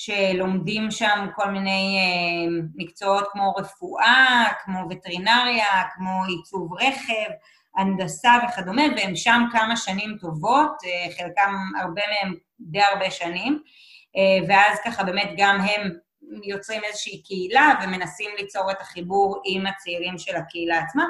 שלומדים 0.00 0.90
שם 0.90 1.26
כל 1.34 1.50
מיני 1.50 1.98
אה, 1.98 2.62
מקצועות 2.74 3.28
כמו 3.32 3.54
רפואה, 3.58 4.44
כמו 4.64 4.78
וטרינריה, 4.90 5.82
כמו 5.94 6.24
עיצוב 6.28 6.74
רכב, 6.74 7.30
הנדסה 7.76 8.32
וכדומה, 8.48 8.82
והם 8.96 9.16
שם 9.16 9.42
כמה 9.52 9.76
שנים 9.76 10.16
טובות, 10.20 10.72
חלקם 11.16 11.54
הרבה 11.80 12.02
מהם 12.10 12.34
די 12.60 12.80
הרבה 12.80 13.10
שנים, 13.10 13.62
ואז 14.48 14.78
ככה 14.84 15.04
באמת 15.04 15.30
גם 15.36 15.60
הם 15.60 15.90
יוצרים 16.44 16.80
איזושהי 16.84 17.22
קהילה 17.22 17.74
ומנסים 17.82 18.30
ליצור 18.38 18.70
את 18.70 18.80
החיבור 18.80 19.42
עם 19.44 19.66
הצעירים 19.66 20.18
של 20.18 20.36
הקהילה 20.36 20.78
עצמה, 20.78 21.04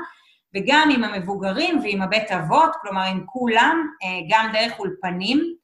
וגם 0.55 0.89
עם 0.95 1.05
המבוגרים 1.05 1.81
ועם 1.83 2.03
הבית 2.03 2.31
אבות, 2.31 2.71
כלומר 2.83 3.03
עם 3.03 3.25
כולם, 3.27 3.87
אה, 4.03 4.09
גם 4.29 4.51
דרך 4.53 4.79
אולפנים. 4.79 5.55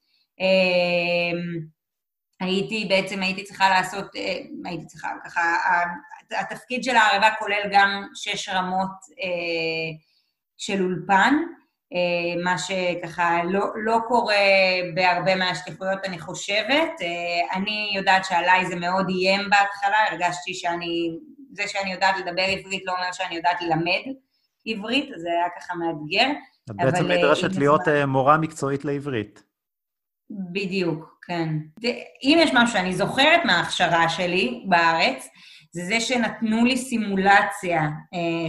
אה, 2.41 2.47
הייתי, 2.47 2.85
בעצם 2.89 3.21
הייתי 3.21 3.43
צריכה 3.43 3.69
לעשות, 3.69 4.15
אה, 4.15 4.37
הייתי 4.65 4.85
צריכה, 4.85 5.09
ככה, 5.25 5.41
התפקיד 6.31 6.83
של 6.83 6.95
הערבה 6.95 7.29
כולל 7.39 7.69
גם 7.71 8.07
שש 8.15 8.49
רמות 8.49 8.91
של 10.57 10.83
אולפן, 10.83 11.35
אה, 11.93 12.43
מה 12.43 12.57
שככה 12.57 13.43
לא, 13.43 13.65
לא 13.75 13.97
קורה 14.07 14.35
בהרבה 14.95 15.35
מהשליחויות, 15.35 15.99
אני 16.05 16.19
חושבת. 16.19 17.01
אה, 17.01 17.57
אני 17.57 17.91
יודעת 17.95 18.25
שעליי 18.25 18.65
זה 18.65 18.75
מאוד 18.75 19.05
איים 19.09 19.49
בהתחלה, 19.49 19.97
הרגשתי 20.09 20.53
שאני, 20.53 21.17
זה 21.53 21.63
שאני 21.67 21.93
יודעת 21.93 22.15
לדבר 22.17 22.41
עברית 22.41 22.83
לא 22.85 22.91
אומר 22.91 23.11
שאני 23.11 23.35
יודעת 23.35 23.61
ללמד 23.61 24.15
עברית, 24.65 25.09
זה 25.15 25.29
היה 25.29 25.47
ככה 25.59 25.73
מאתגר. 25.75 26.27
את 26.69 26.75
בעצם 26.75 27.11
אה, 27.11 27.17
נדרשת 27.17 27.55
להיות 27.55 27.81
זמן... 27.85 28.03
מורה 28.03 28.37
מקצועית 28.37 28.85
לעברית. 28.85 29.43
בדיוק, 30.29 31.14
כן. 31.27 31.49
אם 32.23 32.37
יש 32.41 32.51
משהו 32.53 32.77
שאני 32.77 32.93
זוכרת 32.93 33.45
מההכשרה 33.45 34.09
שלי 34.09 34.63
בארץ, 34.65 35.29
זה 35.71 35.85
זה 35.85 35.99
שנתנו 35.99 36.65
לי 36.65 36.77
סימולציה 36.77 37.81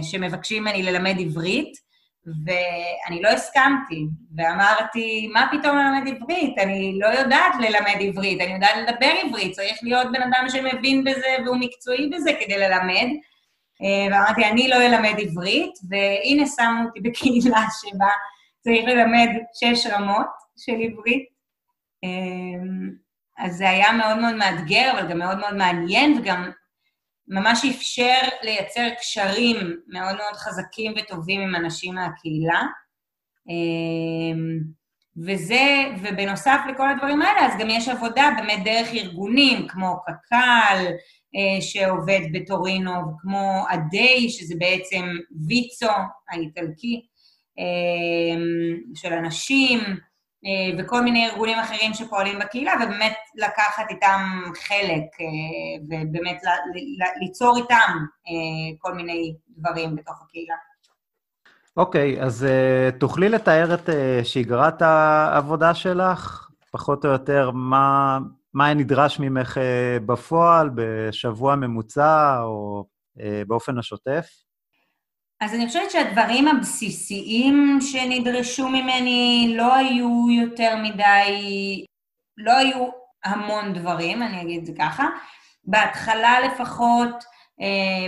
שמבקשים 0.01 0.63
ממני 0.63 0.83
ללמד 0.83 1.15
עברית, 1.19 1.87
ואני 2.45 3.21
לא 3.21 3.29
הסכמתי, 3.29 4.05
ואמרתי, 4.37 5.29
מה 5.33 5.47
פתאום 5.51 5.77
ללמד 5.77 6.07
עברית? 6.07 6.57
אני 6.57 6.99
לא 6.99 7.07
יודעת 7.07 7.53
ללמד 7.59 7.97
עברית, 8.01 8.41
אני 8.41 8.53
יודעת 8.53 8.75
לדבר 8.77 9.11
עברית, 9.25 9.51
צריך 9.51 9.77
להיות 9.81 10.07
בן 10.11 10.21
אדם 10.21 10.45
שמבין 10.49 11.03
בזה 11.03 11.35
והוא 11.45 11.57
מקצועי 11.59 12.09
בזה 12.09 12.31
כדי 12.39 12.57
ללמד. 12.57 13.07
אה, 13.81 14.07
ואמרתי, 14.11 14.45
אני 14.45 14.67
לא 14.67 14.75
אלמד 14.75 15.19
עברית, 15.19 15.73
והנה 15.89 16.47
שמו 16.47 16.85
אותי 16.85 16.99
בקהילה 16.99 17.65
שבה 17.81 18.11
צריך 18.59 18.85
ללמד 18.85 19.29
שש 19.53 19.87
רמות 19.87 20.27
של 20.57 20.71
עברית. 20.71 21.36
אה, 22.07 23.45
אז 23.45 23.57
זה 23.57 23.69
היה 23.69 23.91
מאוד 23.91 24.17
מאוד 24.17 24.35
מאתגר, 24.35 24.91
אבל 24.91 25.09
גם 25.09 25.17
מאוד 25.17 25.37
מאוד 25.37 25.53
מעניין, 25.53 26.17
וגם 26.19 26.51
ממש 27.27 27.65
אפשר 27.65 28.19
לייצר 28.43 28.89
קשרים 28.99 29.55
מאוד 29.87 30.15
מאוד 30.15 30.33
חזקים 30.33 30.93
וטובים 30.97 31.41
עם 31.41 31.55
אנשים 31.55 31.95
מהקהילה. 31.95 32.61
אמ, 33.49 34.59
וזה, 35.25 35.85
ובנוסף 36.01 36.59
לכל 36.69 36.89
הדברים 36.89 37.21
האלה, 37.21 37.45
אז 37.45 37.59
גם 37.59 37.69
יש 37.69 37.87
עבודה 37.87 38.29
באמת 38.37 38.63
דרך 38.65 38.87
ארגונים 38.93 39.67
כמו 39.67 39.95
קק"ל, 40.05 40.85
אה, 41.35 41.61
שעובד 41.61 42.19
בטורינו, 42.33 42.91
וכמו 42.91 43.65
ה-Day, 43.69 44.29
שזה 44.29 44.55
בעצם 44.59 45.05
ויצו 45.47 45.91
האיטלקי, 46.29 47.05
אמ, 47.57 48.77
של 48.95 49.13
אנשים, 49.13 49.79
וכל 50.77 51.01
מיני 51.01 51.29
ארגונים 51.29 51.59
אחרים 51.59 51.93
שפועלים 51.93 52.39
בקהילה, 52.39 52.73
ובאמת 52.83 53.13
לקחת 53.35 53.83
איתם 53.89 54.21
חלק, 54.67 55.03
אה, 55.21 55.83
ובאמת 55.83 56.41
ליצור 57.21 57.57
איתם 57.57 57.91
אה, 58.27 58.77
כל 58.79 58.93
מיני 58.93 59.35
דברים 59.57 59.95
בתוך 59.95 60.21
הקהילה. 60.21 60.55
אוקיי, 61.77 62.19
okay, 62.19 62.23
אז 62.23 62.45
uh, 62.45 62.97
תוכלי 62.99 63.29
לתאר 63.29 63.73
את 63.73 63.89
uh, 63.89 63.91
שגרת 64.23 64.81
העבודה 64.81 65.73
שלך? 65.73 66.49
פחות 66.71 67.05
או 67.05 67.09
יותר, 67.09 67.51
מה, 67.51 68.19
מה 68.53 68.65
היה 68.65 68.73
נדרש 68.73 69.19
ממך 69.19 69.57
uh, 69.57 70.03
בפועל, 70.05 70.69
בשבוע 70.75 71.55
ממוצע 71.55 72.39
או 72.41 72.85
uh, 73.17 73.21
באופן 73.47 73.77
השוטף? 73.77 74.27
אז 75.41 75.53
אני 75.53 75.67
חושבת 75.67 75.91
שהדברים 75.91 76.47
הבסיסיים 76.47 77.79
שנדרשו 77.81 78.69
ממני 78.69 79.53
לא 79.57 79.75
היו 79.75 80.27
יותר 80.29 80.75
מדי, 80.83 81.85
לא 82.37 82.57
היו 82.57 82.87
המון 83.23 83.73
דברים, 83.73 84.23
אני 84.23 84.41
אגיד 84.41 84.59
את 84.59 84.65
זה 84.65 84.73
ככה. 84.79 85.07
בהתחלה 85.63 86.39
לפחות 86.39 87.23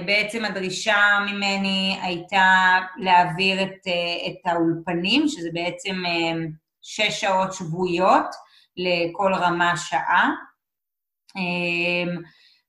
בעצם 0.06 0.46
הדרישה 0.46 1.20
ממני 1.28 2.00
הייתה 2.02 2.80
להעביר 2.98 3.64
את, 3.64 3.88
את 4.28 4.46
האולפנים, 4.46 5.28
שזה 5.28 5.50
בעצם 5.54 5.96
שש 6.82 7.22
שעות 7.22 7.54
שבועיות 7.54 8.26
לכל 8.78 9.34
רמה 9.34 9.78
שעה. 9.78 10.30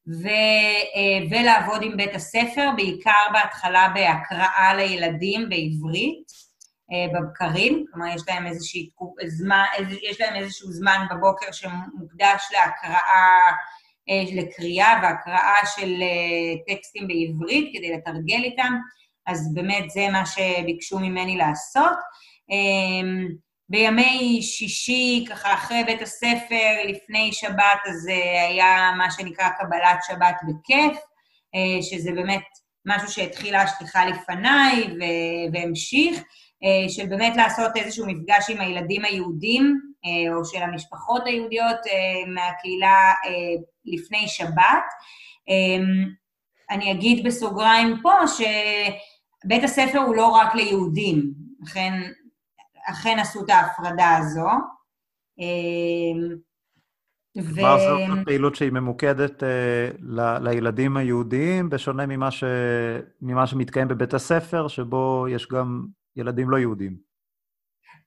ו, 0.09 0.29
ולעבוד 1.31 1.83
עם 1.83 1.97
בית 1.97 2.15
הספר, 2.15 2.71
בעיקר 2.77 3.23
בהתחלה 3.33 3.89
בהקראה 3.95 4.75
לילדים 4.75 5.49
בעברית, 5.49 6.41
בבקרים, 7.15 7.85
כלומר 7.93 8.15
יש 8.15 8.23
להם, 8.29 8.47
איזושהי, 8.47 8.91
זמן, 9.27 9.65
יש 10.11 10.21
להם 10.21 10.37
איזשהו 10.37 10.73
זמן 10.73 11.07
בבוקר 11.11 11.53
שמוקדש 11.53 12.49
להקראה, 12.53 13.51
לקריאה 14.33 15.01
והקראה 15.03 15.67
של 15.77 16.03
טקסטים 16.69 17.09
בעברית 17.09 17.71
כדי 17.77 17.93
לתרגל 17.93 18.45
איתם, 18.45 18.75
אז 19.27 19.55
באמת 19.55 19.91
זה 19.91 20.09
מה 20.13 20.27
שביקשו 20.27 20.99
ממני 20.99 21.37
לעשות. 21.37 21.97
בימי 23.71 24.43
שישי, 24.43 25.25
ככה 25.29 25.55
אחרי 25.55 25.85
בית 25.85 26.03
הספר, 26.03 26.75
לפני 26.89 27.33
שבת, 27.33 27.81
אז 27.91 28.09
היה 28.49 28.91
מה 28.99 29.11
שנקרא 29.11 29.49
קבלת 29.49 29.99
שבת 30.07 30.37
בכיף, 30.49 30.99
שזה 31.83 32.13
באמת 32.13 32.43
משהו 32.87 33.09
שהתחילה 33.09 33.63
השליחה 33.63 34.05
לפניי 34.05 34.87
והמשיך, 35.53 36.23
של 36.89 37.07
באמת 37.07 37.37
לעשות 37.37 37.77
איזשהו 37.77 38.07
מפגש 38.07 38.51
עם 38.51 38.61
הילדים 38.61 39.05
היהודים, 39.05 39.81
או 40.37 40.45
של 40.45 40.63
המשפחות 40.63 41.27
היהודיות 41.27 41.79
מהקהילה 42.27 43.13
לפני 43.85 44.29
שבת. 44.29 44.85
אני 46.71 46.93
אגיד 46.93 47.27
בסוגריים 47.27 47.97
פה 48.03 48.13
שבית 48.27 49.65
הספר 49.65 49.99
הוא 49.99 50.17
לא 50.17 50.27
רק 50.27 50.55
ליהודים, 50.55 51.33
לכן 51.63 51.93
אכן 52.87 53.19
עשו 53.19 53.45
את 53.45 53.51
ההפרדה 53.51 54.17
הזו. 54.17 54.49
ו... 57.39 57.63
מה 57.63 57.79
זאת 57.79 58.25
פעילות 58.25 58.57
שהיא 58.57 58.73
ממוקדת 58.73 59.43
ל, 60.01 60.49
לילדים 60.49 60.97
היהודיים, 60.97 61.71
בשונה 61.71 62.07
ממה, 62.07 62.31
ש, 62.31 62.45
ממה 63.23 63.47
שמתקיים 63.47 63.89
בבית 63.89 64.15
הספר, 64.15 64.69
שבו 64.69 65.27
יש 65.31 65.49
גם 65.49 65.87
ילדים 66.17 66.51
לא 66.51 66.57
יהודים. 66.57 67.11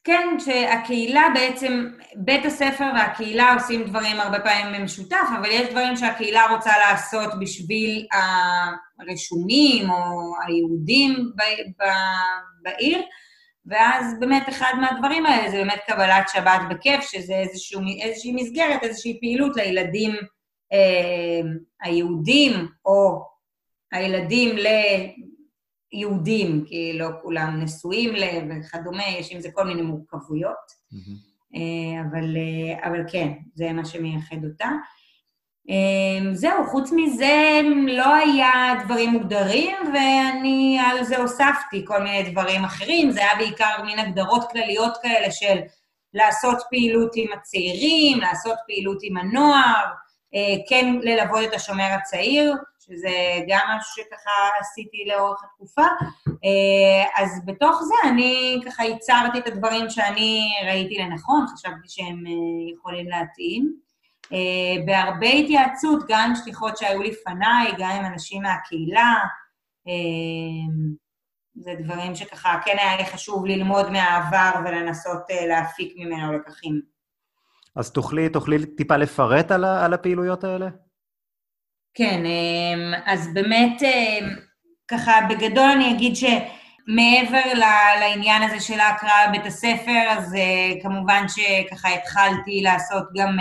כן, 0.04 0.38
שהקהילה 0.40 1.24
בעצם, 1.34 1.88
בית 2.16 2.46
הספר 2.46 2.86
והקהילה 2.96 3.54
עושים 3.54 3.84
דברים 3.84 4.20
הרבה 4.20 4.40
פעמים 4.40 4.82
במשותף, 4.82 5.28
אבל 5.40 5.50
יש 5.52 5.70
דברים 5.70 5.96
שהקהילה 5.96 6.42
רוצה 6.52 6.72
לעשות 6.80 7.40
בשביל 7.40 8.08
הרשומים 9.00 9.90
או 9.90 10.34
היהודים 10.46 11.32
בעיר, 12.64 13.02
ואז 13.66 14.20
באמת 14.20 14.50
אחד 14.50 14.74
מהדברים 14.82 15.26
האלה 15.26 15.52
זה 15.52 15.58
באמת 15.58 15.80
קבלת 15.88 16.30
שבת 16.34 16.62
בכיף, 16.70 17.02
שזה 17.02 17.34
איזשהו, 17.36 17.82
איזושהי 18.02 18.32
מסגרת, 18.32 18.84
איזושהי 18.84 19.20
פעילות 19.20 19.56
לילדים 19.56 20.12
אה, 20.74 21.42
היהודים, 21.82 22.52
או 22.86 23.26
הילדים 23.92 24.56
ליהודים, 25.94 26.66
כי 26.66 26.98
לא 26.98 27.08
כולם 27.22 27.60
נשואים 27.64 28.16
ל... 28.16 28.24
וכדומה, 28.50 29.04
יש 29.20 29.32
עם 29.32 29.42
זה 29.42 29.50
כל 29.52 29.64
מיני 29.64 29.82
מורכבויות. 29.82 30.72
Mm-hmm. 30.94 31.34
אה, 31.56 32.02
אבל, 32.02 32.38
אה, 32.38 32.88
אבל 32.88 33.00
כן, 33.12 33.32
זה 33.54 33.74
מה 33.74 33.86
שמייחד 33.86 34.46
אותה. 34.46 34.70
אמ, 35.70 36.36
זהו, 36.36 36.66
חוץ 36.68 36.92
מזה 36.96 37.62
לא 37.88 38.14
היה 38.14 38.74
דברים 38.86 39.10
מוגדרים, 39.10 39.76
ואני 39.94 40.80
על 40.86 41.04
זה 41.04 41.18
הוספתי 41.18 41.86
כל 41.88 42.04
מיני 42.04 42.32
דברים 42.32 42.64
אחרים. 42.64 43.12
זה 43.12 43.20
היה 43.20 43.36
בעיקר 43.38 43.84
מין 43.86 44.00
הגדרות 44.00 44.52
כלליות 44.52 44.98
כאלה 45.02 45.32
של 45.32 45.60
לעשות 46.14 46.58
פעילות 46.70 47.12
עם 47.16 47.28
הצעירים, 47.34 48.20
לעשות 48.20 48.56
פעילות 48.68 48.98
עם 49.04 49.18
הנוער, 49.18 49.86
אה, 50.36 50.56
כן 50.70 50.96
ללוות 51.02 51.44
את 51.50 51.54
השומר 51.54 51.90
הצעיר, 51.92 52.56
שזה 52.80 53.10
גם 53.48 53.68
משהו 53.78 54.04
שככה 54.04 54.32
עשיתי 54.60 55.06
לאורך 55.08 55.44
התקופה. 55.44 55.88
אה, 56.28 57.24
אז 57.24 57.42
בתוך 57.46 57.82
זה 57.84 58.10
אני 58.10 58.60
ככה 58.66 58.84
ייצרתי 58.84 59.38
את 59.38 59.48
הדברים 59.48 59.90
שאני 59.90 60.42
ראיתי 60.66 60.98
לנכון, 60.98 61.46
חשבתי 61.48 61.88
שהם 61.88 62.24
אה, 62.28 62.74
יכולים 62.78 63.10
להתאים. 63.10 63.84
אה, 64.34 64.86
בהרבה 64.86 65.28
התייעצות, 65.28 66.04
גם 66.08 66.30
עם 66.30 66.36
שליחות 66.36 66.78
שהיו 66.78 67.04
לפניי, 67.04 67.72
גם 67.78 67.90
עם 67.90 68.06
אנשים 68.06 68.42
מהקהילה. 68.42 69.14
אה, 69.88 69.94
זה 71.56 71.72
דברים 71.80 72.16
שככה 72.16 72.60
כן 72.66 72.76
היה 72.80 72.98
לי 72.98 73.06
חשוב 73.06 73.46
ללמוד 73.46 73.90
מהעבר 73.90 74.52
ולנסות 74.66 75.22
אה, 75.32 75.46
להפיק 75.48 75.94
ממנו 75.98 76.34
לקחים. 76.34 76.82
אז 77.76 77.92
תוכלי, 77.92 78.30
תוכלי 78.30 78.66
טיפה 78.66 78.98
לפרט 78.98 79.52
על, 79.52 79.66
על 79.66 79.94
הפעילויות 79.94 80.44
האלה? 80.44 80.68
כן, 81.94 82.24
אז 83.06 83.34
באמת, 83.34 83.82
ככה 84.88 85.12
בגדול 85.30 85.70
אני 85.76 85.92
אגיד 85.92 86.16
שמעבר 86.16 87.54
לעניין 88.00 88.44
הזה 88.44 88.60
של 88.60 88.80
ההקראה 88.80 89.28
בבית 89.28 89.46
הספר, 89.46 90.02
אז 90.10 90.36
כמובן 90.82 91.26
שככה 91.28 91.90
התחלתי 91.90 92.62
לעשות 92.62 93.04
גם 93.18 93.38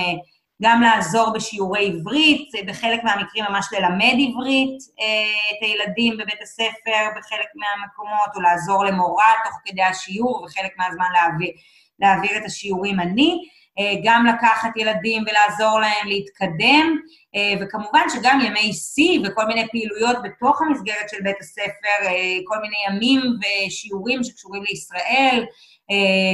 גם 0.62 0.82
לעזור 0.82 1.32
בשיעורי 1.34 1.86
עברית, 1.86 2.50
בחלק 2.66 3.04
מהמקרים 3.04 3.44
ממש 3.50 3.66
ללמד 3.72 4.14
עברית 4.28 4.82
אה, 5.00 5.50
את 5.50 5.62
הילדים 5.62 6.16
בבית 6.16 6.42
הספר 6.42 7.02
בחלק 7.18 7.48
מהמקומות, 7.54 8.36
או 8.36 8.40
לעזור 8.40 8.84
למורה 8.84 9.32
תוך 9.44 9.54
כדי 9.64 9.82
השיעור, 9.82 10.44
וחלק 10.44 10.72
מהזמן 10.78 11.06
להעביר, 11.12 11.50
להעביר 11.98 12.36
את 12.36 12.44
השיעורים 12.46 13.00
אני. 13.00 13.38
אה, 13.78 13.92
גם 14.04 14.26
לקחת 14.26 14.76
ילדים 14.76 15.22
ולעזור 15.22 15.80
להם 15.80 16.06
להתקדם, 16.08 16.96
אה, 17.34 17.54
וכמובן 17.60 18.06
שגם 18.14 18.40
ימי 18.40 18.72
שיא 18.72 19.20
וכל 19.24 19.44
מיני 19.46 19.68
פעילויות 19.70 20.16
בתוך 20.24 20.62
המסגרת 20.62 21.08
של 21.10 21.16
בית 21.22 21.36
הספר, 21.40 22.08
כל 22.44 22.56
מיני 22.58 22.76
ימים 22.88 23.20
ושיעורים 23.40 24.24
שקשורים 24.24 24.62
לישראל, 24.68 25.44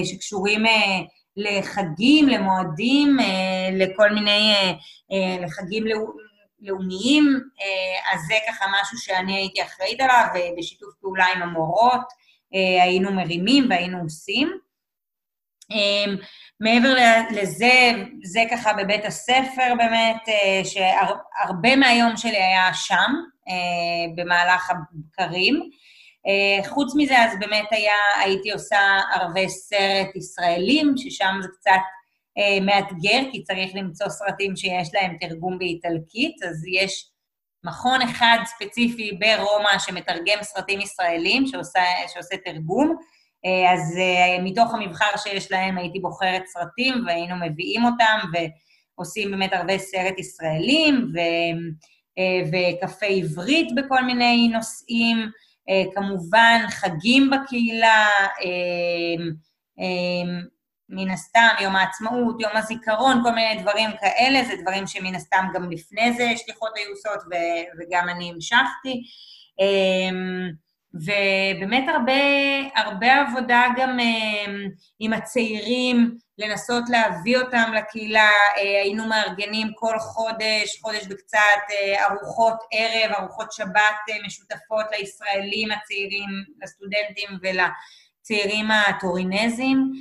שקשורים 0.04 0.64
לחגים, 1.38 2.28
למועדים, 2.28 3.20
אה, 3.20 3.68
לכל 3.72 4.10
מיני, 4.10 4.52
אה, 4.54 4.72
אה, 5.12 5.44
לחגים 5.44 5.84
לאומיים, 6.60 7.40
אז 8.12 8.20
זה 8.28 8.34
ככה 8.48 8.64
משהו 8.80 8.98
שאני 8.98 9.36
הייתי 9.36 9.62
אחראית 9.62 10.00
עליו, 10.00 10.24
ובשיתוף 10.34 10.94
פעולה 11.00 11.26
עם 11.34 11.42
המורות 11.42 12.06
היינו 12.82 13.12
מרימים 13.12 13.66
והיינו 13.70 14.02
עושים. 14.02 14.58
מעבר 16.60 16.94
לזה, 17.30 17.90
זה 18.22 18.40
ככה 18.50 18.72
בבית 18.72 19.04
הספר 19.04 19.74
באמת, 19.78 20.28
שהרבה 20.64 21.76
מהיום 21.76 22.16
שלי 22.16 22.36
היה 22.36 22.74
שם, 22.74 23.12
במהלך 24.16 24.70
הבקרים. 24.70 25.70
אה, 26.28 26.68
חוץ 26.68 26.92
מזה, 26.96 27.18
אז 27.18 27.38
באמת 27.40 27.66
היה, 27.70 28.24
הייתי 28.24 28.52
עושה 28.52 28.78
ערבי 29.14 29.48
סרט 29.48 30.16
ישראלים, 30.16 30.94
ששם 30.96 31.34
זה 31.42 31.48
קצת 31.48 31.80
אה, 32.38 32.60
מאתגר, 32.60 33.20
כי 33.32 33.42
צריך 33.42 33.70
למצוא 33.74 34.08
סרטים 34.08 34.56
שיש 34.56 34.88
להם 34.94 35.16
תרגום 35.20 35.58
באיטלקית, 35.58 36.42
אז 36.42 36.64
יש 36.66 37.10
מכון 37.64 38.02
אחד 38.02 38.38
ספציפי 38.44 39.12
ברומא 39.12 39.78
שמתרגם 39.78 40.42
סרטים 40.42 40.80
ישראלים, 40.80 41.46
שעושה, 41.46 41.82
שעושה 42.14 42.36
תרגום, 42.44 42.96
אה, 43.46 43.72
אז 43.72 43.96
אה, 43.98 44.42
מתוך 44.42 44.74
המבחר 44.74 45.16
שיש 45.16 45.52
להם 45.52 45.78
הייתי 45.78 46.00
בוחרת 46.00 46.42
סרטים 46.46 46.94
והיינו 47.06 47.34
מביאים 47.46 47.84
אותם 47.84 48.18
ועושים 48.32 49.30
באמת 49.30 49.52
ערבי 49.52 49.78
סרט 49.78 50.18
ישראלים 50.18 51.08
ו, 51.14 51.18
אה, 52.18 52.42
וקפה 52.48 53.06
עברית 53.06 53.68
בכל 53.76 54.04
מיני 54.04 54.48
נושאים. 54.48 55.16
אה, 55.68 55.82
כמובן 55.94 56.60
חגים 56.68 57.30
בקהילה, 57.30 58.06
אה, 58.44 59.24
אה, 59.80 60.40
מן 60.88 61.10
הסתם 61.10 61.48
יום 61.60 61.76
העצמאות, 61.76 62.40
יום 62.40 62.52
הזיכרון, 62.54 63.20
כל 63.22 63.30
מיני 63.30 63.62
דברים 63.62 63.90
כאלה, 64.00 64.44
זה 64.44 64.54
דברים 64.62 64.86
שמן 64.86 65.14
הסתם 65.14 65.44
גם 65.54 65.70
לפני 65.70 66.12
זה 66.12 66.32
שליחות 66.36 66.70
היו 66.76 66.90
עושות 66.90 67.24
וגם 67.78 68.08
אני 68.08 68.30
המשכתי. 68.30 69.02
ובאמת 70.94 71.84
הרבה, 71.88 72.12
הרבה 72.76 73.20
עבודה 73.20 73.64
גם 73.76 73.98
עם 74.98 75.12
הצעירים, 75.12 76.18
לנסות 76.38 76.84
להביא 76.88 77.38
אותם 77.38 77.72
לקהילה. 77.76 78.30
אה, 78.56 78.82
היינו 78.82 79.06
מארגנים 79.06 79.68
כל 79.74 79.98
חודש, 79.98 80.80
חודש 80.82 81.04
וקצת, 81.10 81.38
אה, 81.70 82.06
ארוחות 82.06 82.56
ערב, 82.72 83.12
ארוחות 83.12 83.52
שבת 83.52 83.98
אה, 84.10 84.16
משותפות 84.26 84.86
לישראלים 84.98 85.68
הצעירים, 85.70 86.28
לסטודנטים 86.62 87.28
ולצעירים 87.42 88.70
הטורינזים. 88.70 89.92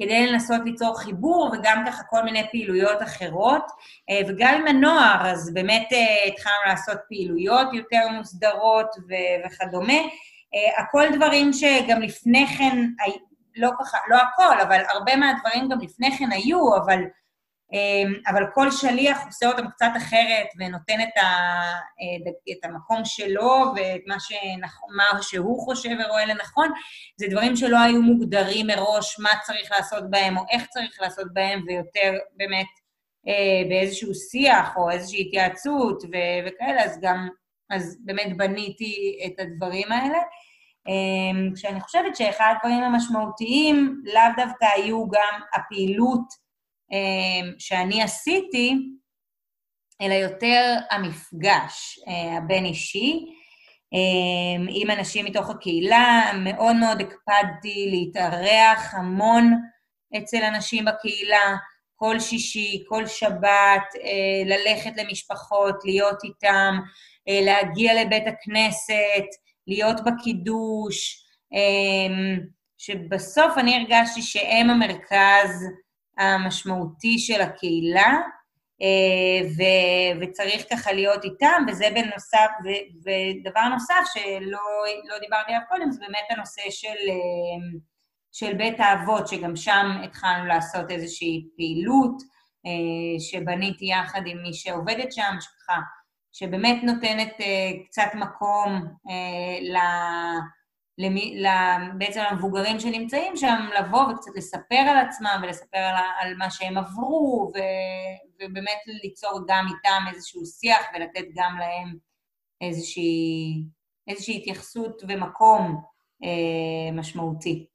כדי 0.00 0.26
לנסות 0.26 0.60
ליצור 0.64 0.98
חיבור, 0.98 1.50
וגם 1.52 1.84
ככה 1.86 2.02
כל 2.02 2.22
מיני 2.22 2.46
פעילויות 2.50 3.02
אחרות. 3.02 3.62
אה, 4.10 4.20
וגם 4.28 4.54
עם 4.54 4.66
הנוער, 4.66 5.26
אז 5.30 5.54
באמת 5.54 5.88
אה, 5.92 6.32
התחלנו 6.32 6.56
לעשות 6.66 6.98
פעילויות 7.08 7.68
יותר 7.72 8.08
מוסדרות 8.16 8.96
ו- 9.08 9.46
וכדומה. 9.46 9.98
אה, 10.54 10.82
הכל 10.82 11.04
דברים 11.16 11.52
שגם 11.52 12.02
לפני 12.02 12.46
כן, 12.46 12.76
לא 13.56 13.70
ככה, 13.80 13.98
לא 14.08 14.16
הכל, 14.16 14.60
אבל 14.60 14.80
הרבה 14.94 15.16
מהדברים 15.16 15.68
גם 15.68 15.78
לפני 15.80 16.18
כן 16.18 16.32
היו, 16.32 16.76
אבל 16.76 17.00
אבל 18.26 18.42
כל 18.54 18.70
שליח 18.70 19.18
עושה 19.26 19.46
אותם 19.46 19.68
קצת 19.68 19.90
אחרת 19.96 20.46
ונותן 20.58 21.00
את, 21.00 21.16
ה, 21.16 21.26
אה, 22.00 22.32
את 22.52 22.64
המקום 22.64 23.04
שלו 23.04 23.64
ואת 23.76 24.00
מה, 24.06 24.20
שנכ, 24.20 24.80
מה 24.96 25.22
שהוא 25.22 25.64
חושב 25.64 25.96
ורואה 26.04 26.26
לנכון. 26.26 26.68
זה 27.16 27.26
דברים 27.30 27.56
שלא 27.56 27.78
היו 27.78 28.02
מוגדרים 28.02 28.66
מראש 28.66 29.20
מה 29.20 29.30
צריך 29.42 29.72
לעשות 29.72 30.10
בהם 30.10 30.38
או 30.38 30.42
איך 30.50 30.66
צריך 30.66 31.00
לעשות 31.00 31.26
בהם, 31.32 31.64
ויותר 31.66 32.18
באמת 32.36 32.66
אה, 33.28 33.68
באיזשהו 33.68 34.14
שיח 34.14 34.76
או 34.76 34.90
איזושהי 34.90 35.22
התייעצות 35.26 36.02
ו- 36.02 36.46
וכאלה, 36.46 36.84
אז 36.84 36.98
גם, 37.02 37.28
אז 37.70 37.98
באמת 38.04 38.36
בניתי 38.36 39.20
את 39.26 39.40
הדברים 39.40 39.92
האלה. 39.92 40.18
אמ, 40.88 41.54
כשאני 41.54 41.80
חושבת 41.80 42.16
שאחד 42.16 42.54
הדברים 42.56 42.82
המשמעותיים 42.82 44.02
לאו 44.04 44.22
דווקא 44.36 44.66
היו 44.74 45.08
גם 45.08 45.40
הפעילות 45.54 46.20
אמ, 46.20 46.49
שאני 47.58 48.02
עשיתי, 48.02 48.74
אלא 50.02 50.14
יותר 50.14 50.74
המפגש 50.90 51.98
אה, 52.08 52.36
הבין-אישי 52.38 53.26
אמ, 53.92 54.66
עם 54.70 54.90
אנשים 54.90 55.24
מתוך 55.24 55.50
הקהילה. 55.50 56.32
מאוד 56.44 56.76
מאוד 56.76 57.00
הקפדתי 57.00 57.86
להתארח 57.90 58.94
המון 58.94 59.54
אצל 60.16 60.42
אנשים 60.42 60.84
בקהילה, 60.84 61.56
כל 61.96 62.20
שישי, 62.20 62.84
כל 62.88 63.06
שבת, 63.06 63.86
אה, 64.04 64.42
ללכת 64.46 64.92
למשפחות, 64.96 65.74
להיות 65.84 66.24
איתם, 66.24 66.74
אה, 67.28 67.40
להגיע 67.42 68.04
לבית 68.04 68.26
הכנסת, 68.26 69.26
להיות 69.66 69.96
בקידוש, 70.06 71.24
אמ, 71.52 72.40
שבסוף 72.78 73.58
אני 73.58 73.76
הרגשתי 73.76 74.22
שהם 74.22 74.70
המרכז 74.70 75.64
המשמעותי 76.20 77.18
של 77.18 77.40
הקהילה, 77.40 78.18
אה, 78.82 79.48
ו- 79.56 80.20
וצריך 80.20 80.64
ככה 80.70 80.92
להיות 80.92 81.24
איתם, 81.24 81.64
וזה 81.68 81.88
בנוסף, 81.94 82.50
ו- 82.64 83.00
ודבר 83.00 83.68
נוסף 83.68 84.02
שלא 84.12 84.58
לא 85.08 85.18
דיברתי 85.18 85.52
עליו 85.52 85.60
קודם, 85.68 85.90
זה 85.90 86.00
באמת 86.00 86.26
הנושא 86.30 86.62
של, 86.70 86.88
אה, 86.88 87.78
של 88.32 88.54
בית 88.54 88.80
האבות, 88.80 89.28
שגם 89.28 89.56
שם 89.56 89.86
התחלנו 90.04 90.46
לעשות 90.46 90.90
איזושהי 90.90 91.48
פעילות, 91.56 92.22
אה, 92.66 93.20
שבניתי 93.20 93.84
יחד 93.84 94.20
עם 94.26 94.42
מי 94.42 94.54
שעובדת 94.54 95.12
שם, 95.12 95.36
שככה, 95.40 95.80
שבאמת 96.32 96.82
נותנת 96.82 97.32
קצת 97.86 98.10
מקום 98.14 98.82
ל... 99.60 99.76
למי, 101.00 101.42
בעצם 101.98 102.22
למבוגרים 102.30 102.80
שנמצאים 102.80 103.36
שם, 103.36 103.66
לבוא 103.78 104.02
וקצת 104.02 104.30
לספר 104.36 104.76
על 104.76 104.96
עצמם 104.96 105.40
ולספר 105.42 105.78
על, 105.78 106.04
על 106.20 106.34
מה 106.36 106.50
שהם 106.50 106.78
עברו, 106.78 107.52
ו, 107.54 107.58
ובאמת 108.34 108.80
ליצור 109.02 109.40
גם 109.48 109.66
איתם 109.66 110.14
איזשהו 110.14 110.46
שיח 110.46 110.86
ולתת 110.94 111.24
גם 111.34 111.56
להם 111.58 111.96
איזושהי, 112.60 113.64
איזושהי 114.08 114.36
התייחסות 114.36 115.02
ומקום 115.08 115.82
אה, 116.24 116.92
משמעותי. 116.92 117.66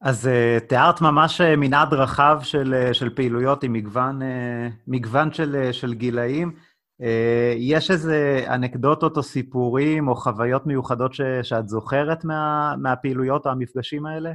אז 0.00 0.26
uh, 0.26 0.64
תיארת 0.68 1.00
ממש 1.00 1.40
uh, 1.40 1.44
מנעד 1.56 1.94
רחב 1.94 2.40
של, 2.42 2.88
uh, 2.90 2.94
של 2.94 3.14
פעילויות 3.14 3.64
עם 3.64 3.72
מגוון, 3.72 4.22
uh, 4.22 4.24
מגוון 4.86 5.32
של, 5.32 5.66
uh, 5.68 5.72
של 5.72 5.94
גילאים. 5.94 6.56
אה, 7.02 7.54
יש 7.56 7.90
איזה 7.90 8.46
אנקדוטות 8.54 9.16
או 9.16 9.22
סיפורים 9.22 10.08
או 10.08 10.14
חוויות 10.14 10.66
מיוחדות 10.66 11.14
ש, 11.14 11.20
שאת 11.42 11.68
זוכרת 11.68 12.24
מה, 12.24 12.74
מהפעילויות 12.78 13.46
או 13.46 13.50
המפגשים 13.50 14.06
האלה? 14.06 14.30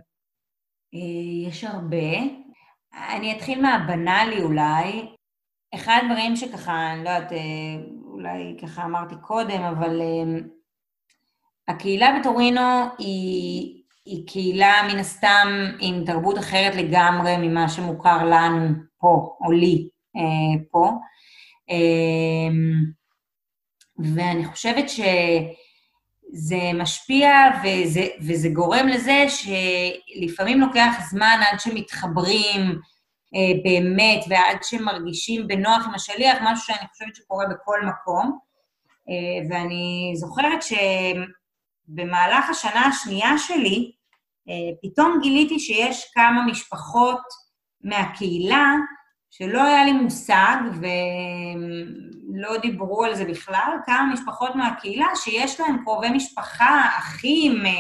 אה, 0.94 1.48
יש 1.48 1.64
הרבה. 1.64 2.18
אני 3.16 3.38
אתחיל 3.38 3.62
מהבנאלי 3.62 4.42
אולי. 4.42 5.10
אחד 5.76 6.00
הדברים 6.04 6.36
שככה, 6.36 6.94
אני 6.94 7.04
לא 7.04 7.10
יודעת, 7.10 7.32
אה, 7.32 7.38
אולי 8.04 8.58
ככה 8.62 8.86
אמרתי 8.86 9.16
קודם, 9.22 9.62
אבל 9.62 10.02
הקהילה 11.68 12.20
בטורינו 12.20 12.86
היא, 12.98 13.84
היא 14.06 14.28
קהילה 14.28 14.74
מן 14.92 15.00
הסתם 15.00 15.48
עם 15.80 16.06
תרבות 16.06 16.38
אחרת 16.38 16.76
לגמרי 16.76 17.38
ממה 17.38 17.70
שמוכר 17.70 18.26
לנו 18.26 18.68
פה, 18.98 19.38
או 19.46 19.52
לי 19.52 19.90
פה. 20.72 20.92
אמ, 21.70 22.84
ואני 24.16 24.46
חושבת 24.46 24.90
שזה 24.90 26.72
משפיע 26.74 27.32
וזה, 27.64 28.08
וזה 28.22 28.50
גורם 28.50 28.88
לזה 28.88 29.26
שלפעמים 29.30 30.62
לוקח 30.62 30.94
זמן 31.10 31.40
עד 31.52 31.60
שמתחברים 31.60 32.80
אה, 33.36 33.62
באמת 33.64 34.26
ועד 34.30 34.64
שמרגישים 34.64 35.48
בנוח 35.48 35.86
עם 35.86 35.94
השליח, 35.94 36.38
משהו 36.42 36.66
שאני 36.66 36.88
חושבת 36.92 37.16
שקורה 37.16 37.46
בכל 37.46 37.80
מקום. 37.86 38.40
אה, 39.10 39.48
ואני 39.50 40.14
זוכרת 40.16 40.60
שבמהלך 40.64 42.50
השנה 42.50 42.86
השנייה 42.86 43.38
שלי, 43.38 43.92
אה, 44.50 44.54
פתאום 44.84 45.20
גיליתי 45.22 45.60
שיש 45.60 46.12
כמה 46.14 46.46
משפחות 46.46 47.22
מהקהילה 47.84 48.76
שלא 49.32 49.64
היה 49.64 49.86
לי 49.86 49.92
מושג 49.92 50.56
ולא 50.80 52.58
דיברו 52.58 53.04
על 53.04 53.16
זה 53.16 53.26
בכלל, 53.26 53.72
כמה 53.86 54.10
משפחות 54.14 54.56
מהקהילה 54.56 55.08
שיש 55.16 55.60
להם 55.60 55.84
קרובי 55.84 56.10
משפחה, 56.10 56.90
אחים, 56.98 57.66
אה, 57.66 57.72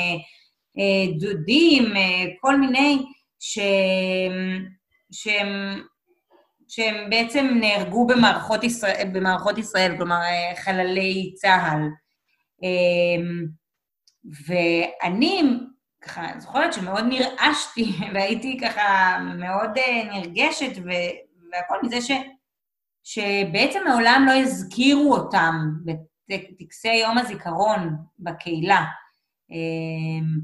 אה, 0.78 1.18
דודים, 1.20 1.96
אה, 1.96 2.26
כל 2.42 2.58
מיני, 2.58 3.06
שהם, 3.40 4.66
שהם, 5.12 5.48
שהם 6.68 7.10
בעצם 7.10 7.58
נהרגו 7.60 8.08
במערכות 8.08 8.64
ישראל, 8.64 9.10
במערכות 9.14 9.58
ישראל, 9.58 9.98
כלומר 9.98 10.20
חללי 10.56 11.34
צה"ל. 11.36 11.82
ואני 14.48 15.44
ככה 16.02 16.28
זוכרת 16.38 16.74
שמאוד 16.74 17.04
נרעשתי 17.10 17.92
והייתי 18.14 18.58
ככה 18.62 19.18
מאוד 19.40 19.70
נרגשת 20.14 20.78
והכל 21.52 21.76
מזה 21.84 22.02
ש, 22.02 22.12
שבעצם 23.04 23.80
מעולם 23.88 24.26
לא 24.28 24.34
הזכירו 24.34 25.14
אותם 25.14 25.56
בטקסי 26.30 26.94
יום 26.94 27.18
הזיכרון 27.18 27.96
בקהילה. 28.20 28.86
אמ, 29.52 30.40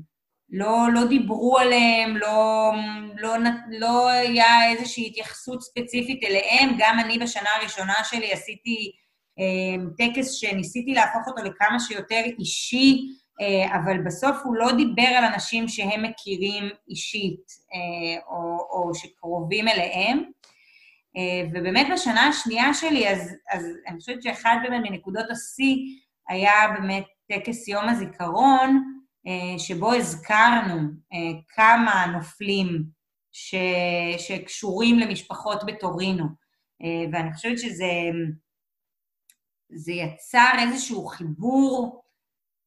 לא, 0.49 0.87
לא 0.93 1.05
דיברו 1.05 1.57
עליהם, 1.57 2.17
לא, 2.17 2.71
לא, 3.17 3.35
לא 3.69 4.09
היה 4.09 4.71
איזושהי 4.71 5.07
התייחסות 5.07 5.61
ספציפית 5.61 6.23
אליהם. 6.23 6.75
גם 6.77 6.99
אני 6.99 7.19
בשנה 7.19 7.49
הראשונה 7.59 7.93
שלי 8.03 8.31
עשיתי 8.31 8.91
אה, 9.39 9.85
טקס 9.97 10.31
שניסיתי 10.31 10.93
להפוך 10.93 11.27
אותו 11.27 11.43
לכמה 11.43 11.79
שיותר 11.79 12.21
אישי, 12.39 13.01
אה, 13.41 13.75
אבל 13.75 13.97
בסוף 14.05 14.37
הוא 14.43 14.55
לא 14.55 14.71
דיבר 14.71 15.07
על 15.17 15.23
אנשים 15.23 15.67
שהם 15.67 16.03
מכירים 16.03 16.63
אישית 16.89 17.45
אה, 17.73 18.21
או, 18.27 18.57
או 18.69 18.95
שקרובים 18.95 19.67
אליהם. 19.67 20.23
אה, 21.17 21.47
ובאמת 21.53 21.87
בשנה 21.93 22.27
השנייה 22.27 22.73
שלי, 22.73 23.09
אז, 23.09 23.35
אז 23.49 23.65
אני 23.87 23.99
חושבת 23.99 24.23
שאחד 24.23 24.55
באמת 24.63 24.89
מנקודות 24.89 25.25
השיא 25.31 25.75
היה 26.29 26.51
באמת 26.73 27.05
טקס 27.27 27.67
יום 27.67 27.89
הזיכרון, 27.89 28.83
אה, 29.27 29.59
שבו 29.59 29.93
הזכרנו 29.93 30.75
אה, 31.13 31.39
כמה 31.49 32.05
נופלים 32.05 32.83
ש, 33.31 33.55
שקשורים 34.17 34.99
למשפחות 34.99 35.63
בטורינו. 35.65 36.45
ואני 37.11 37.33
חושבת 37.33 37.59
שזה 37.59 37.91
זה 39.69 39.91
יצר 39.91 40.49
איזשהו 40.59 41.05
חיבור 41.05 42.03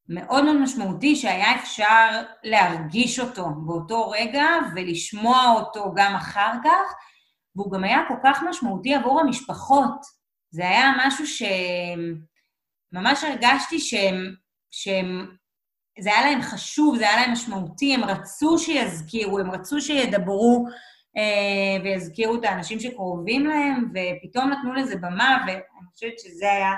מאוד 0.08 0.44
מאוד 0.44 0.56
משמעותי 0.56 1.16
שהיה 1.16 1.56
אפשר 1.56 2.22
להרגיש 2.44 3.20
אותו 3.20 3.46
באותו 3.66 4.10
רגע 4.10 4.46
ולשמוע 4.74 5.52
אותו 5.56 5.92
גם 5.96 6.14
אחר 6.14 6.52
כך, 6.64 6.94
והוא 7.58 7.72
גם 7.72 7.84
היה 7.84 7.98
כל 8.08 8.14
כך 8.24 8.42
משמעותי 8.48 8.94
עבור 8.94 9.20
המשפחות. 9.20 10.18
זה 10.50 10.62
היה 10.68 10.92
משהו 10.98 11.24
שממש 11.26 13.24
הרגשתי 13.24 13.78
שהם, 13.78 14.34
שהם, 14.70 15.36
זה 16.00 16.10
היה 16.14 16.30
להם 16.30 16.42
חשוב, 16.42 16.96
זה 16.96 17.08
היה 17.08 17.20
להם 17.20 17.32
משמעותי, 17.32 17.94
הם 17.94 18.04
רצו 18.04 18.58
שיזכירו, 18.58 19.38
הם 19.38 19.50
רצו 19.50 19.80
שידברו 19.80 20.66
אה, 21.16 21.82
ויזכירו 21.84 22.34
את 22.34 22.44
האנשים 22.44 22.80
שקרובים 22.80 23.46
להם, 23.46 23.90
ופתאום 23.90 24.50
נתנו 24.50 24.72
לזה 24.74 24.96
במה, 24.96 25.44
ואני 25.46 25.60
חושבת 25.94 26.18
שזה 26.18 26.52
היה 26.52 26.72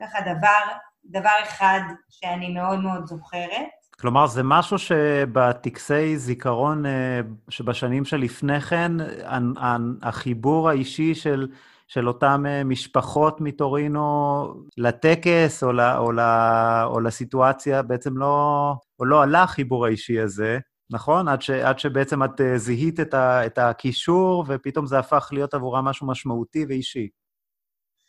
ככה 0.00 0.20
דבר, 0.20 0.76
דבר 1.04 1.42
אחד 1.42 1.80
שאני 2.10 2.48
מאוד 2.48 2.78
מאוד 2.78 3.06
זוכרת. 3.06 3.77
כלומר, 4.00 4.26
זה 4.26 4.42
משהו 4.44 4.78
שבטקסי 4.78 6.18
זיכרון 6.18 6.86
אה, 6.86 7.20
שבשנים 7.48 8.04
שלפני 8.04 8.60
כן, 8.60 8.92
החיבור 10.02 10.68
האישי 10.68 11.14
של, 11.14 11.48
של 11.88 12.08
אותן 12.08 12.42
אה, 12.46 12.64
משפחות 12.64 13.40
מטורינו 13.40 14.44
לטקס 14.76 15.62
או, 15.62 15.72
ל, 15.72 15.80
או, 15.80 16.12
ל, 16.12 16.20
או 16.84 17.00
לסיטואציה, 17.00 17.82
בעצם 17.82 18.18
לא, 18.18 18.74
או 18.98 19.04
לא 19.04 19.22
עלה 19.22 19.42
החיבור 19.42 19.86
האישי 19.86 20.20
הזה, 20.20 20.58
נכון? 20.90 21.28
עד, 21.28 21.42
ש, 21.42 21.50
עד 21.50 21.78
שבעצם 21.78 22.24
את 22.24 22.40
אה, 22.40 22.58
זיהית 22.58 23.00
את, 23.00 23.14
ה, 23.14 23.46
את 23.46 23.58
הקישור, 23.58 24.44
ופתאום 24.48 24.86
זה 24.86 24.98
הפך 24.98 25.28
להיות 25.32 25.54
עבורה 25.54 25.82
משהו 25.82 26.06
משמעותי 26.06 26.64
ואישי. 26.68 27.08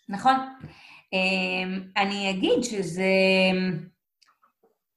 נכון. 0.09 0.35
אמ, 1.13 1.81
אני 1.97 2.29
אגיד 2.29 2.63
שזה... 2.63 3.03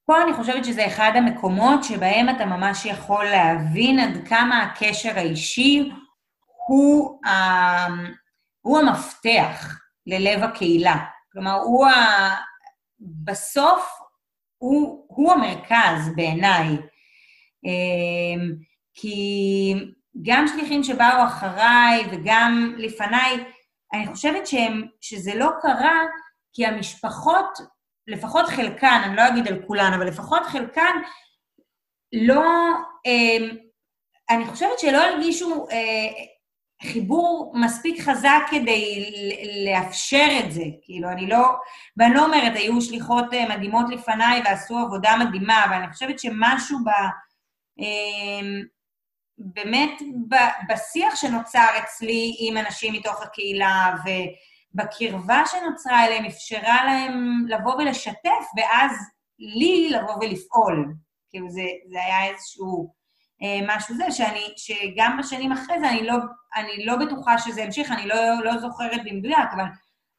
פה 0.07 0.23
אני 0.23 0.33
חושבת 0.33 0.65
שזה 0.65 0.87
אחד 0.87 1.13
המקומות 1.15 1.85
שבהם 1.85 2.29
אתה 2.29 2.47
ממש 2.47 2.87
יכול 2.87 3.25
להבין 3.25 3.99
עד 3.99 4.29
כמה 4.29 4.63
הקשר 4.63 5.19
האישי 5.19 5.91
הוא, 6.69 7.27
ה... 7.27 7.33
הוא 8.61 8.79
המפתח 8.79 9.79
ללב 10.07 10.43
הקהילה. 10.43 10.97
כלומר, 11.33 11.55
הוא 11.55 11.87
ה... 11.87 11.95
בסוף 13.25 14.03
הוא, 14.59 15.07
הוא 15.09 15.33
המרכז 15.33 16.15
בעיניי. 16.17 16.69
אמ, 17.65 18.53
כי 18.95 19.75
גם 20.23 20.47
שליחים 20.49 20.83
שבאו 20.83 21.25
אחריי 21.25 22.05
וגם 22.11 22.75
לפניי, 22.79 23.45
אני 23.95 24.07
חושבת 24.07 24.47
שהם, 24.47 24.83
שזה 25.01 25.35
לא 25.35 25.49
קרה 25.63 26.01
כי 26.53 26.67
המשפחות 26.67 27.59
לפחות 28.07 28.47
חלקן, 28.47 29.01
אני 29.05 29.17
לא 29.17 29.29
אגיד 29.29 29.49
על 29.49 29.63
כולן, 29.67 29.93
אבל 29.97 30.07
לפחות 30.07 30.43
חלקן, 30.47 30.97
לא... 32.13 32.45
אה, 33.07 33.49
אני 34.31 34.45
חושבת 34.47 34.79
שלא 34.79 35.05
הרגישו 35.05 35.67
אה, 35.71 36.25
חיבור 36.83 37.53
מספיק 37.57 38.01
חזק 38.01 38.41
כדי 38.51 39.13
לאפשר 39.67 40.29
את 40.45 40.53
זה. 40.53 40.65
כאילו, 40.83 41.09
אני 41.09 41.27
לא... 41.27 41.49
ואני 41.97 42.15
לא 42.15 42.25
אומרת, 42.25 42.57
היו 42.57 42.81
שליחות 42.81 43.35
אה, 43.35 43.57
מדהימות 43.57 43.87
לפניי 43.91 44.43
ועשו 44.45 44.79
עבודה 44.79 45.17
מדהימה, 45.21 45.65
אבל 45.65 45.75
אני 45.75 45.93
חושבת 45.93 46.19
שמשהו 46.19 46.79
ב... 46.79 46.89
אה, 47.81 48.49
באמת 49.39 50.03
בשיח 50.69 51.17
שנוצר 51.17 51.67
אצלי 51.79 52.37
עם 52.39 52.57
אנשים 52.57 52.95
מתוך 52.95 53.23
הקהילה, 53.23 53.95
ו... 54.05 54.09
בקרבה 54.75 55.43
שנוצרה 55.47 56.07
אליהם 56.07 56.25
אפשרה 56.25 56.85
להם 56.85 57.45
לבוא 57.49 57.75
ולשתף, 57.75 58.45
ואז 58.57 58.93
לי 59.39 59.91
לבוא 59.91 60.15
ולפעול. 60.15 60.95
כאילו 61.31 61.51
זה, 61.51 61.63
זה 61.91 61.99
היה 62.05 62.33
איזשהו 62.33 62.93
אה, 63.43 63.77
משהו 63.77 63.97
זה, 63.97 64.11
שאני, 64.11 64.45
שגם 64.57 65.17
בשנים 65.19 65.53
אחרי 65.53 65.81
זה 65.81 65.91
אני 65.91 66.07
לא, 66.07 66.15
אני 66.57 66.85
לא 66.85 66.97
בטוחה 66.97 67.39
שזה 67.39 67.65
המשיך, 67.65 67.91
אני 67.91 68.07
לא, 68.07 68.17
לא 68.45 68.59
זוכרת 68.59 69.01
במדויק, 69.05 69.49
אבל 69.57 69.65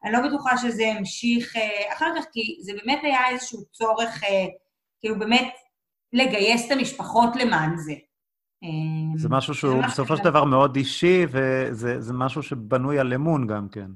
אני 0.04 0.12
לא 0.13 0.20
בטוחה 0.28 0.58
שזה 0.58 0.84
המשיך 0.98 1.56
אה, 1.56 1.94
אחר 1.94 2.06
כך, 2.18 2.24
כי 2.32 2.58
זה 2.62 2.72
באמת 2.84 3.00
היה 3.04 3.30
איזשהו 3.30 3.66
צורך, 3.72 4.24
אה, 4.24 4.46
כאילו 5.00 5.20
באמת 5.20 5.54
לגייס 6.13 6.66
את 6.68 6.72
המשפחות 6.72 7.36
למען 7.36 7.78
זה. 7.78 7.94
אה, 8.63 9.18
זה 9.18 9.30
משהו 9.30 9.54
שהוא 9.54 9.84
בסופו 9.84 10.18
של 10.18 10.24
דבר 10.24 10.44
מאוד 10.44 10.76
אישי, 10.76 11.26
וזה 11.30 12.13
משהו 12.13 12.44
שבנוי 12.44 13.00
על 13.00 13.13
אמון 13.13 13.48
גם 13.48 13.68
כן. 13.70 13.88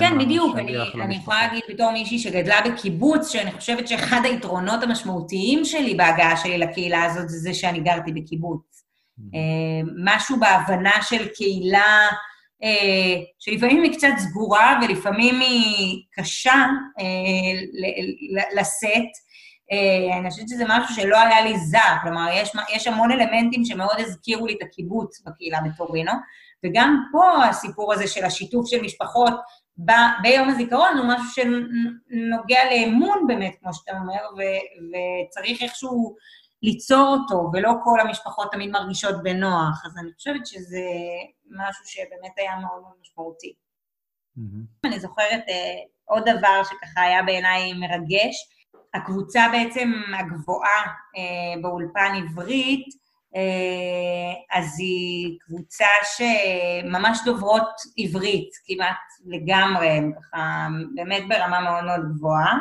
כן, 0.00 0.18
בדיוק. 0.18 0.56
אני, 0.56 0.76
אני 1.04 1.14
יכולה 1.14 1.46
להגיד 1.46 1.62
בתור 1.68 1.90
מישהי 1.90 2.18
שגדלה 2.18 2.60
בקיבוץ, 2.64 3.32
שאני 3.32 3.52
חושבת 3.52 3.88
שאחד 3.88 4.20
היתרונות 4.24 4.82
המשמעותיים 4.82 5.64
שלי 5.64 5.94
בהגעה 5.94 6.36
שלי 6.36 6.58
לקהילה 6.58 7.04
הזאת 7.04 7.28
זה 7.28 7.38
זה 7.38 7.54
שאני 7.54 7.80
גרתי 7.80 8.12
בקיבוץ. 8.12 8.84
Mm-hmm. 9.18 9.86
משהו 10.04 10.40
בהבנה 10.40 11.02
של 11.02 11.28
קהילה, 11.28 12.08
אה, 12.62 13.22
שלפעמים 13.38 13.82
היא 13.82 13.92
קצת 13.92 14.08
סגורה 14.18 14.80
ולפעמים 14.82 15.40
היא 15.40 16.02
קשה 16.12 16.66
אה, 17.00 17.60
לשאת. 18.56 19.28
אני 20.20 20.30
חושבת 20.30 20.48
שזה 20.48 20.64
משהו 20.68 20.94
שלא 20.94 21.18
היה 21.18 21.40
לי 21.40 21.58
זר, 21.58 21.94
כלומר, 22.02 22.26
יש, 22.32 22.52
יש 22.74 22.86
המון 22.86 23.12
אלמנטים 23.12 23.64
שמאוד 23.64 23.96
הזכירו 23.98 24.46
לי 24.46 24.52
את 24.52 24.62
הקיבוץ 24.62 25.22
בקהילה 25.26 25.58
בטורינו, 25.60 26.12
וגם 26.64 27.04
פה 27.12 27.44
הסיפור 27.44 27.92
הזה 27.92 28.06
של 28.06 28.24
השיתוף 28.24 28.66
של 28.66 28.82
משפחות 28.82 29.34
ב- 29.84 30.22
ביום 30.22 30.48
הזיכרון 30.48 30.98
הוא 30.98 31.06
משהו 31.08 31.26
שנוגע 31.34 32.60
לאמון 32.70 33.26
באמת, 33.26 33.56
כמו 33.60 33.74
שאתה 33.74 33.92
אומר, 33.92 34.20
ו- 34.36 34.88
וצריך 35.26 35.62
איכשהו 35.62 36.16
ליצור 36.62 37.16
אותו, 37.20 37.50
ולא 37.52 37.72
כל 37.84 38.00
המשפחות 38.00 38.52
תמיד 38.52 38.70
מרגישות 38.70 39.22
בנוח. 39.22 39.86
אז 39.86 39.98
אני 39.98 40.12
חושבת 40.12 40.46
שזה 40.46 40.84
משהו 41.50 41.84
שבאמת 41.86 42.32
היה 42.36 42.56
מאוד 42.56 42.82
מאוד 42.82 42.94
משמעותי. 43.00 43.54
Mm-hmm. 44.38 44.88
אני 44.88 45.00
זוכרת 45.00 45.44
uh, 45.46 45.88
עוד 46.04 46.22
דבר 46.28 46.62
שככה 46.64 47.02
היה 47.02 47.22
בעיניי 47.22 47.72
מרגש, 47.72 48.48
הקבוצה 48.94 49.48
בעצם 49.52 49.92
הגבוהה 50.18 50.84
uh, 50.84 51.62
באולפן 51.62 52.12
עברית, 52.16 52.86
אז 54.50 54.76
היא 54.78 55.38
קבוצה 55.40 55.86
שממש 56.16 57.18
דוברות 57.24 57.68
עברית, 57.98 58.50
כמעט 58.66 58.96
לגמרי, 59.26 60.00
ככה 60.20 60.68
באמת 60.94 61.22
ברמה 61.28 61.60
מאוד 61.60 61.84
מאוד 61.84 62.00
גבוהה, 62.14 62.54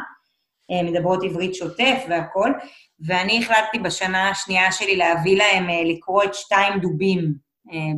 אה, 0.71 0.83
מדברות 0.83 1.23
עברית 1.23 1.55
שוטף 1.55 2.05
והכול, 2.09 2.53
ואני 2.99 3.39
החלטתי 3.43 3.79
בשנה 3.79 4.29
השנייה 4.29 4.71
שלי 4.71 4.95
להביא 4.95 5.37
להם 5.37 5.69
אה, 5.69 5.83
לקרוא 5.83 6.23
את 6.23 6.33
שתיים 6.33 6.79
דובים 6.79 7.47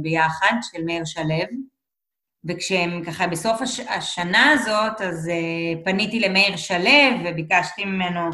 ביחד, 0.02 0.54
של 0.62 0.84
מאיר 0.86 1.06
שלו, 1.06 1.36
וכשהם 2.46 3.04
ככה 3.04 3.28
בסוף 3.28 3.62
הש... 3.62 3.80
השנה 3.80 4.52
הזאת, 4.52 5.02
אז 5.02 5.30
פניתי 5.86 6.20
למאיר 6.20 6.58
שלו 6.58 6.90
וביקשתי 7.26 7.86
ממנו 7.86 8.20
אה, 8.20 8.30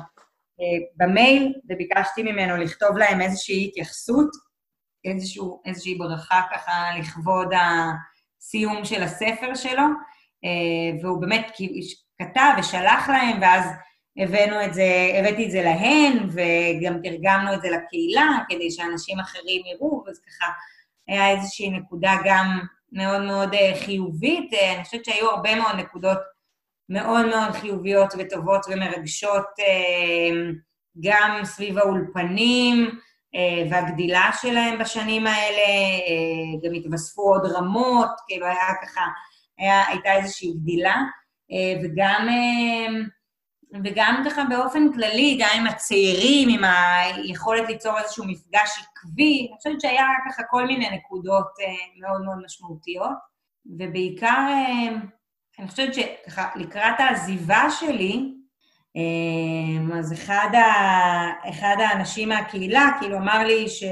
במייל, 0.95 1.53
וביקשתי 1.69 2.23
ממנו 2.23 2.57
לכתוב 2.57 2.97
להם 2.97 3.21
איזושהי 3.21 3.65
התייחסות, 3.67 4.29
איזשהו, 5.05 5.61
איזושהי 5.65 5.95
ברכה 5.95 6.41
ככה 6.53 6.71
לכבוד 6.99 7.47
הסיום 8.41 8.85
של 8.85 9.03
הספר 9.03 9.55
שלו, 9.55 9.83
אה, 10.43 11.01
והוא 11.01 11.21
באמת 11.21 11.51
כתב 12.21 12.51
ושלח 12.59 13.09
להם, 13.09 13.41
ואז 13.41 13.65
הבאנו 14.17 14.65
את 14.65 14.73
זה, 14.73 15.11
הבאתי 15.19 15.45
את 15.45 15.51
זה 15.51 15.61
להן, 15.61 16.29
וגם 16.29 17.01
תרגמנו 17.03 17.53
את 17.53 17.61
זה 17.61 17.67
לקהילה, 17.69 18.27
כדי 18.49 18.71
שאנשים 18.71 19.19
אחרים 19.19 19.61
יראו, 19.65 20.03
אז 20.09 20.19
ככה 20.19 20.51
היה 21.07 21.29
איזושהי 21.29 21.69
נקודה 21.69 22.15
גם 22.25 22.59
מאוד 22.91 23.21
מאוד 23.21 23.53
אה, 23.53 23.71
חיובית. 23.85 24.53
אני 24.75 24.83
חושבת 24.83 25.05
שהיו 25.05 25.29
הרבה 25.29 25.55
מאוד 25.55 25.75
נקודות 25.75 26.17
מאוד 26.89 27.25
מאוד 27.25 27.51
חיוביות 27.51 28.13
וטובות 28.17 28.65
ומרגשות 28.69 29.45
אה, 29.59 30.51
גם 30.99 31.39
סביב 31.43 31.77
האולפנים 31.77 32.99
אה, 33.35 33.63
והגדילה 33.71 34.29
שלהם 34.41 34.79
בשנים 34.79 35.27
האלה, 35.27 35.67
אה, 36.07 36.69
גם 36.69 36.73
התווספו 36.73 37.21
עוד 37.21 37.45
רמות, 37.45 38.09
כאילו 38.27 38.45
היה 38.45 38.73
ככה, 38.83 39.01
היה, 39.57 39.87
הייתה 39.87 40.13
איזושהי 40.13 40.53
גדילה, 40.53 40.95
וגם, 41.83 42.27
וגם 43.83 44.23
ככה 44.25 44.43
באופן 44.49 44.93
כללי, 44.93 45.37
גם 45.41 45.49
עם 45.57 45.67
הצעירים, 45.67 46.49
עם 46.49 46.61
היכולת 46.63 47.69
ליצור 47.69 47.99
איזשהו 47.99 48.25
מפגש 48.25 48.69
עקבי, 48.79 49.47
אני 49.49 49.57
חושבת 49.57 49.81
שהיה 49.81 50.05
ככה 50.29 50.43
כל 50.49 50.67
מיני 50.67 50.89
נקודות 50.89 51.47
מאוד 52.01 52.21
מאוד 52.21 52.37
משמעותיות, 52.45 53.17
ובעיקר 53.79 54.49
אני 55.59 55.67
חושבת 55.67 55.93
שככה, 55.93 56.49
לקראת 56.55 56.99
העזיבה 56.99 57.63
שלי, 57.79 58.31
אמ, 58.95 59.91
אז 59.99 60.13
אחד, 60.13 60.49
ה, 60.53 61.49
אחד 61.49 61.75
האנשים 61.79 62.29
מהקהילה, 62.29 62.89
כאילו 62.99 63.17
אמר 63.17 63.43
לי 63.47 63.69
ש... 63.69 63.83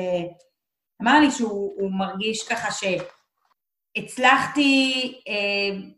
אמר 1.01 1.19
לי 1.19 1.31
שהוא 1.31 1.91
מרגיש 1.91 2.47
ככה 2.47 2.87
שהצלחתי, 3.97 5.13
אמ, 5.27 5.91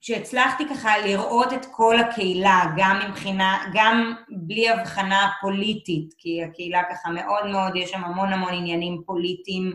שהצלחתי 0.00 0.64
ככה 0.68 0.98
לראות 0.98 1.52
את 1.52 1.66
כל 1.70 2.00
הקהילה, 2.00 2.64
גם 2.76 3.00
מבחינה, 3.08 3.64
גם 3.74 4.14
בלי 4.30 4.68
הבחנה 4.68 5.30
פוליטית, 5.40 6.14
כי 6.18 6.44
הקהילה 6.44 6.82
ככה 6.90 7.10
מאוד 7.10 7.46
מאוד, 7.46 7.76
יש 7.76 7.90
שם 7.90 8.04
המון 8.04 8.32
המון 8.32 8.54
עניינים 8.54 9.02
פוליטיים 9.06 9.72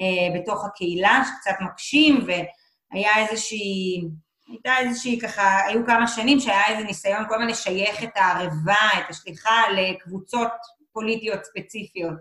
אה, 0.00 0.40
בתוך 0.40 0.64
הקהילה, 0.64 1.22
שקצת 1.24 1.56
מקשים, 1.60 2.26
והיה 2.26 3.10
איזושהי... 3.16 4.02
הייתה 4.48 4.78
איזושהי 4.78 5.20
ככה, 5.20 5.66
היו 5.66 5.86
כמה 5.86 6.06
שנים 6.06 6.40
שהיה 6.40 6.66
איזה 6.68 6.84
ניסיון 6.84 7.24
כל 7.28 7.34
הזמן 7.34 7.46
לשייך 7.46 8.02
את 8.02 8.16
הערבה, 8.16 8.88
את 8.98 9.10
השליחה, 9.10 9.62
לקבוצות 9.76 10.50
פוליטיות 10.92 11.44
ספציפיות. 11.44 12.14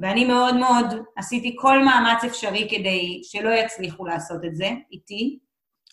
ואני 0.00 0.24
מאוד 0.24 0.56
מאוד 0.56 0.86
עשיתי 1.16 1.56
כל 1.58 1.84
מאמץ 1.84 2.24
אפשרי 2.24 2.68
כדי 2.70 3.20
שלא 3.24 3.50
יצליחו 3.50 4.06
לעשות 4.06 4.44
את 4.44 4.56
זה 4.56 4.70
איתי. 4.92 5.38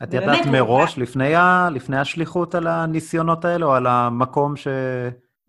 את 0.03 0.13
ידעת 0.13 0.45
מראש, 0.45 0.97
לפני, 0.97 1.35
ה, 1.35 1.69
לפני 1.71 1.97
השליחות, 1.99 2.55
על 2.55 2.67
הניסיונות 2.67 3.45
האלה, 3.45 3.65
או 3.65 3.73
על 3.73 3.87
המקום 3.87 4.55
ש... 4.55 4.67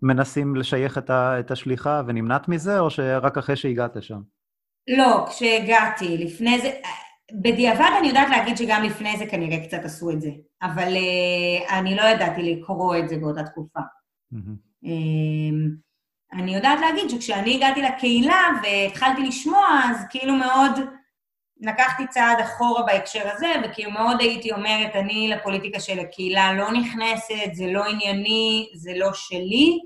מנסים 0.04 0.56
לשייך 0.56 0.98
את, 0.98 1.10
ה, 1.10 1.40
את 1.40 1.50
השליחה 1.50 2.02
ונמנעת 2.06 2.48
מזה, 2.48 2.78
או 2.78 2.90
שרק 2.90 3.38
אחרי 3.38 3.56
שהגעת 3.56 3.96
לשם? 3.96 4.20
לא, 4.88 5.26
כשהגעתי, 5.30 6.18
לפני 6.18 6.60
זה... 6.60 6.70
בדיעבד 7.40 7.90
אני 7.98 8.08
יודעת 8.08 8.30
להגיד 8.30 8.56
שגם 8.56 8.82
לפני 8.82 9.16
זה 9.18 9.26
כנראה 9.26 9.66
קצת 9.66 9.84
עשו 9.84 10.10
את 10.10 10.20
זה, 10.20 10.30
אבל 10.62 10.94
uh, 10.96 11.72
אני 11.72 11.94
לא 11.94 12.02
ידעתי 12.02 12.42
לקרוא 12.42 12.96
את 12.96 13.08
זה 13.08 13.16
באותה 13.16 13.42
תקופה. 13.42 13.80
Mm-hmm. 14.32 14.84
Um, 14.84 15.84
אני 16.32 16.54
יודעת 16.54 16.80
להגיד 16.80 17.10
שכשאני 17.10 17.56
הגעתי 17.56 17.82
לקהילה 17.82 18.40
והתחלתי 18.62 19.22
לשמוע, 19.22 19.66
אז 19.84 19.96
כאילו 20.10 20.34
מאוד 20.34 20.72
לקחתי 21.60 22.06
צעד 22.06 22.40
אחורה 22.40 22.82
בהקשר 22.82 23.28
הזה, 23.32 23.52
וכאילו 23.64 23.90
מאוד 23.90 24.20
הייתי 24.20 24.52
אומרת, 24.52 24.96
אני 24.96 25.28
לפוליטיקה 25.28 25.80
של 25.80 25.98
הקהילה 25.98 26.52
לא 26.52 26.72
נכנסת, 26.72 27.52
זה 27.52 27.66
לא 27.66 27.84
ענייני, 27.84 28.68
זה 28.74 28.92
לא 28.96 29.10
שלי, 29.12 29.78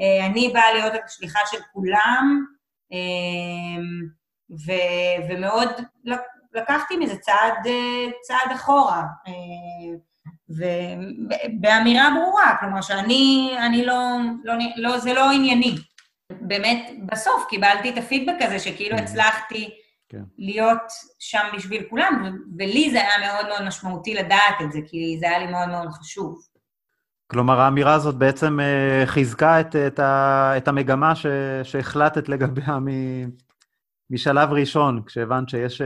אה, 0.00 0.26
אני 0.26 0.50
באה 0.54 0.72
להיות 0.72 0.92
השליחה 1.04 1.40
של 1.50 1.58
כולם, 1.72 2.44
אה, 2.92 3.82
ו- 4.50 5.28
ומאוד 5.28 5.68
לקחתי 6.54 6.96
מזה 6.96 7.16
צעד, 7.16 7.66
אה, 7.66 8.06
צעד 8.22 8.52
אחורה, 8.54 9.02
ובאמירה 10.48 12.10
ברורה, 12.16 12.56
כלומר 12.60 12.80
שאני 12.80 13.54
אני 13.66 13.86
לא, 13.86 14.18
לא, 14.44 14.54
לא, 14.76 14.98
זה 14.98 15.14
לא 15.14 15.30
ענייני. 15.30 15.76
באמת, 16.40 16.90
בסוף 17.06 17.46
קיבלתי 17.48 17.90
את 17.90 17.98
הפידבק 17.98 18.34
הזה, 18.40 18.58
שכאילו 18.58 18.96
mm-hmm. 18.96 19.02
הצלחתי 19.02 19.70
כן. 20.08 20.22
להיות 20.38 20.82
שם 21.18 21.46
בשביל 21.56 21.82
כולם, 21.90 22.38
ולי 22.58 22.90
זה 22.90 23.00
היה 23.00 23.32
מאוד 23.32 23.46
מאוד 23.46 23.68
משמעותי 23.68 24.14
לדעת 24.14 24.60
את 24.60 24.72
זה, 24.72 24.78
כי 24.86 25.16
זה 25.20 25.28
היה 25.28 25.38
לי 25.38 25.46
מאוד 25.46 25.68
מאוד 25.68 25.88
חשוב. 25.88 26.38
כלומר, 27.30 27.60
האמירה 27.60 27.94
הזאת 27.94 28.14
בעצם 28.14 28.58
uh, 28.60 29.06
חיזקה 29.06 29.60
את, 29.60 29.76
את, 29.76 29.98
ה, 29.98 30.52
את 30.56 30.68
המגמה 30.68 31.14
ש, 31.14 31.26
שהחלטת 31.62 32.28
לגביה 32.28 32.78
מ, 32.78 32.88
משלב 34.10 34.50
ראשון, 34.52 35.02
כשהבנת 35.06 35.48
שיש 35.48 35.80
uh, 35.80 35.84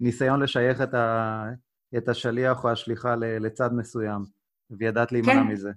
ניסיון 0.00 0.42
לשייך 0.42 0.80
את, 0.80 0.94
ה, 0.94 1.44
את 1.96 2.08
השליח 2.08 2.64
או 2.64 2.70
השליחה 2.70 3.14
לצד 3.16 3.70
מסוים, 3.72 4.22
וידעת 4.70 5.12
להימנע 5.12 5.32
כן. 5.32 5.46
מזה. 5.46 5.70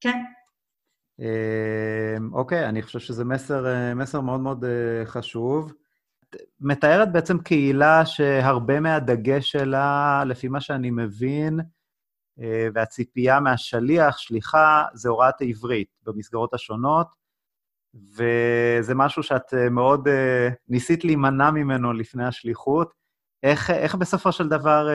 כן. 0.00 0.22
Uh, 1.20 2.22
אוקיי, 2.32 2.68
אני 2.68 2.82
חושב 2.82 2.98
שזה 2.98 3.24
מסר, 3.24 3.64
uh, 3.64 3.94
מסר 3.94 4.20
מאוד 4.20 4.40
מאוד 4.40 4.64
חשוב. 5.04 5.72
מתארת 6.60 7.12
בעצם 7.12 7.38
קהילה 7.38 8.06
שהרבה 8.06 8.80
מהדגש 8.80 9.50
שלה, 9.50 10.22
לפי 10.26 10.48
מה 10.48 10.60
שאני 10.60 10.90
מבין, 10.90 11.60
אה, 12.40 12.68
והציפייה 12.74 13.40
מהשליח, 13.40 14.18
שליחה, 14.18 14.84
זה 14.94 15.08
הוראת 15.08 15.40
העברית 15.40 15.88
במסגרות 16.02 16.54
השונות, 16.54 17.06
וזה 17.94 18.94
משהו 18.94 19.22
שאת 19.22 19.54
אה, 19.54 19.68
מאוד 19.68 20.08
אה, 20.08 20.48
ניסית 20.68 21.04
להימנע 21.04 21.50
ממנו 21.50 21.92
לפני 21.92 22.26
השליחות. 22.26 22.92
איך, 23.42 23.70
איך 23.70 23.94
בסופו 23.94 24.32
של 24.32 24.48
דבר 24.48 24.88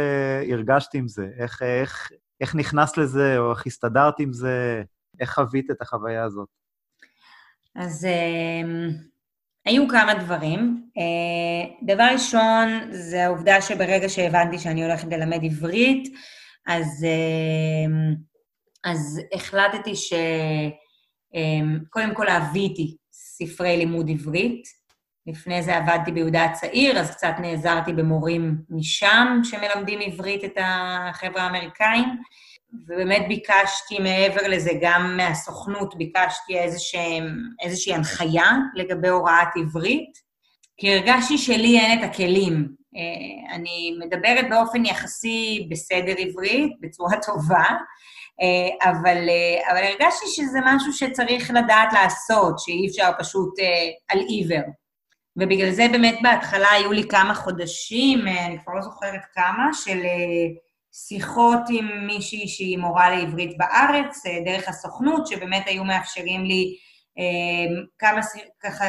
הרגשת 0.51 0.93
עם 0.93 1.07
זה? 1.07 1.27
איך, 1.37 1.61
איך, 1.61 2.11
איך 2.41 2.55
נכנסת 2.55 2.97
לזה, 2.97 3.37
או 3.37 3.51
איך 3.51 3.67
הסתדרת 3.67 4.19
עם 4.19 4.33
זה? 4.33 4.83
איך 5.19 5.33
חווית 5.33 5.71
את 5.71 5.81
החוויה 5.81 6.23
הזאת? 6.23 6.47
אז 7.75 8.07
היו 9.67 9.87
כמה 9.87 10.13
דברים. 10.13 10.89
אה, 10.97 11.75
דבר 11.81 12.07
ראשון, 12.13 12.91
זה 12.91 13.25
העובדה 13.25 13.61
שברגע 13.61 14.09
שהבנתי 14.09 14.59
שאני 14.59 14.83
הולכת 14.83 15.07
ללמד 15.11 15.39
עברית, 15.43 16.13
אז, 16.67 17.05
אה, 17.05 17.85
אז 18.91 19.21
החלטתי 19.33 19.95
שקודם 19.95 20.86
אה, 21.37 21.43
כל 22.13 22.23
להביא 22.23 22.61
איתי 22.61 22.95
ספרי 23.11 23.77
לימוד 23.77 24.09
עברית. 24.09 24.77
לפני 25.27 25.63
זה 25.63 25.77
עבדתי 25.77 26.11
ביהודה 26.11 26.43
הצעיר, 26.43 26.99
אז 26.99 27.11
קצת 27.11 27.33
נעזרתי 27.41 27.93
במורים 27.93 28.55
משם 28.69 29.39
שמלמדים 29.43 29.99
עברית 29.99 30.43
את 30.43 30.57
החבר'ה 30.61 31.41
האמריקאים. 31.41 32.05
ובאמת 32.73 33.21
ביקשתי 33.27 33.99
מעבר 33.99 34.47
לזה, 34.47 34.71
גם 34.81 35.17
מהסוכנות 35.17 35.95
ביקשתי 35.97 36.59
איזושהי, 36.59 37.19
איזושהי 37.63 37.93
הנחיה 37.93 38.51
לגבי 38.75 39.07
הוראת 39.07 39.47
עברית, 39.55 40.17
כי 40.77 40.93
הרגשתי 40.93 41.37
שלי 41.37 41.79
אין 41.79 41.99
את 41.99 42.09
הכלים. 42.09 42.67
אה, 42.95 43.55
אני 43.55 43.97
מדברת 43.99 44.45
באופן 44.49 44.85
יחסי 44.85 45.67
בסדר 45.71 46.13
עברית, 46.17 46.71
בצורה 46.81 47.15
טובה, 47.25 47.65
אבל, 48.83 49.29
אה, 49.29 49.71
אבל 49.71 49.83
הרגשתי 49.83 50.25
שזה 50.27 50.59
משהו 50.65 50.93
שצריך 50.93 51.51
לדעת 51.51 51.93
לעשות, 51.93 52.59
שאי 52.59 52.87
אפשר 52.87 53.11
פשוט 53.19 53.53
על 54.09 54.19
עיוור. 54.19 54.63
ובגלל 55.37 55.71
זה 55.71 55.87
באמת 55.91 56.19
בהתחלה 56.23 56.71
היו 56.71 56.91
לי 56.91 57.07
כמה 57.07 57.35
חודשים, 57.35 58.27
אני 58.27 58.57
כבר 58.63 58.73
לא 58.73 58.81
זוכרת 58.81 59.21
כמה, 59.33 59.69
של 59.73 60.01
שיחות 61.05 61.59
עם 61.69 62.07
מישהי 62.07 62.47
שהיא 62.47 62.77
מורה 62.77 63.09
לעברית 63.09 63.57
בארץ, 63.57 64.25
אה, 64.25 64.39
דרך 64.45 64.67
הסוכנות, 64.67 65.27
שבאמת 65.27 65.63
היו 65.65 65.83
מאפשרים 65.83 66.45
לי 66.45 66.75
אה, 67.19 67.81
כמה, 67.99 68.21
ככה, 68.63 68.85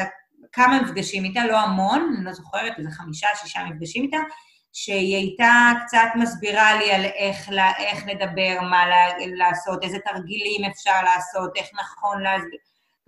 כמה 0.51 0.81
מפגשים 0.81 1.23
איתה, 1.23 1.45
לא 1.45 1.59
המון, 1.59 2.13
אני 2.17 2.25
לא 2.25 2.33
זוכרת, 2.33 2.73
איזה 2.77 2.89
חמישה, 2.91 3.27
שישה 3.35 3.59
מפגשים 3.69 4.03
איתה, 4.03 4.17
שהיא 4.73 5.15
הייתה 5.15 5.71
קצת 5.85 6.07
מסבירה 6.15 6.79
לי 6.79 6.91
על 6.91 7.05
איך, 7.05 7.49
איך 7.77 8.03
לדבר, 8.07 8.57
מה 8.61 8.85
לעשות, 9.35 9.83
איזה 9.83 9.97
תרגילים 9.99 10.71
אפשר 10.71 11.03
לעשות, 11.03 11.51
איך 11.55 11.67
נכון 11.73 12.21
להסביר, 12.21 12.59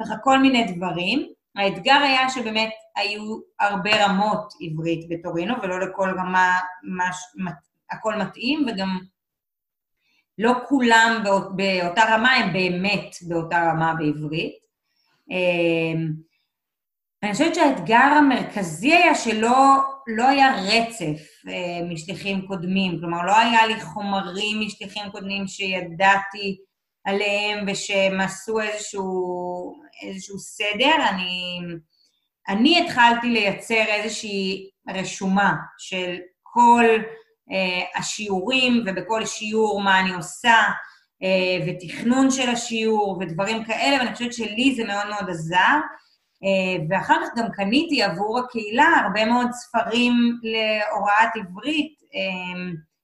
ככה 0.02 0.18
כל 0.24 0.40
מיני 0.40 0.64
דברים. 0.64 1.28
האתגר 1.56 1.98
היה 2.04 2.30
שבאמת 2.30 2.70
היו 2.96 3.40
הרבה 3.60 4.06
רמות 4.06 4.54
עברית 4.62 5.10
בטורינו, 5.10 5.56
ולא 5.62 5.80
לכל 5.80 6.10
רמה 6.20 6.60
מש, 6.84 7.18
הכל 7.92 8.16
מתאים, 8.16 8.66
וגם 8.68 9.00
לא 10.38 10.54
כולם 10.68 11.22
באות, 11.24 11.56
באותה 11.56 12.02
רמה, 12.10 12.34
הם 12.34 12.54
באמת 12.54 13.16
באותה 13.28 13.72
רמה 13.72 13.94
בעברית. 13.94 14.54
אמ, 17.24 17.28
אני 17.28 17.34
חושבת 17.34 17.56
שהאתגר 17.56 17.96
המרכזי 17.96 18.94
היה 18.94 19.16
שלא 19.16 19.78
לא 20.08 20.28
היה 20.28 20.56
רצף 20.56 21.22
אה, 21.48 21.94
משליחים 21.94 22.48
קודמים, 22.48 23.00
כלומר, 23.00 23.26
לא 23.26 23.38
היה 23.38 23.68
לי 23.68 23.82
חומרים 23.82 24.60
משליחים 24.60 25.04
קודמים 25.12 25.48
שידעתי 25.48 26.58
עליהם 27.06 27.66
ושהם 27.68 28.20
עשו 28.22 28.60
איזשהו, 28.60 29.74
איזשהו 30.04 30.40
סדר. 30.40 30.96
אני, 31.10 31.60
אני 32.48 32.80
התחלתי 32.80 33.28
לייצר 33.30 33.84
איזושהי 33.88 34.70
רשומה 34.90 35.54
של 35.78 36.18
כל 36.44 36.86
אה, 37.52 38.00
השיעורים, 38.00 38.84
ובכל 38.86 39.26
שיעור 39.26 39.82
מה 39.82 40.00
אני 40.00 40.14
עושה, 40.14 40.58
אה, 41.24 41.66
ותכנון 41.68 42.32
של 42.32 42.50
השיעור 42.50 43.18
ודברים 43.22 43.64
כאלה, 43.64 43.98
ואני 43.98 44.14
חושבת 44.14 44.34
שלי 44.34 44.76
זה 44.76 44.84
מאוד 44.84 45.08
מאוד 45.10 45.30
עזר. 45.30 45.78
אה, 46.44 46.86
ואחר 46.90 47.16
כך 47.24 47.30
גם 47.38 47.52
קניתי 47.52 48.04
עבור 48.04 48.40
הקהילה 48.40 48.88
הרבה 49.06 49.26
מאוד 49.26 49.52
ספרים 49.52 50.14
להוראת 50.44 51.36
עברית 51.36 52.02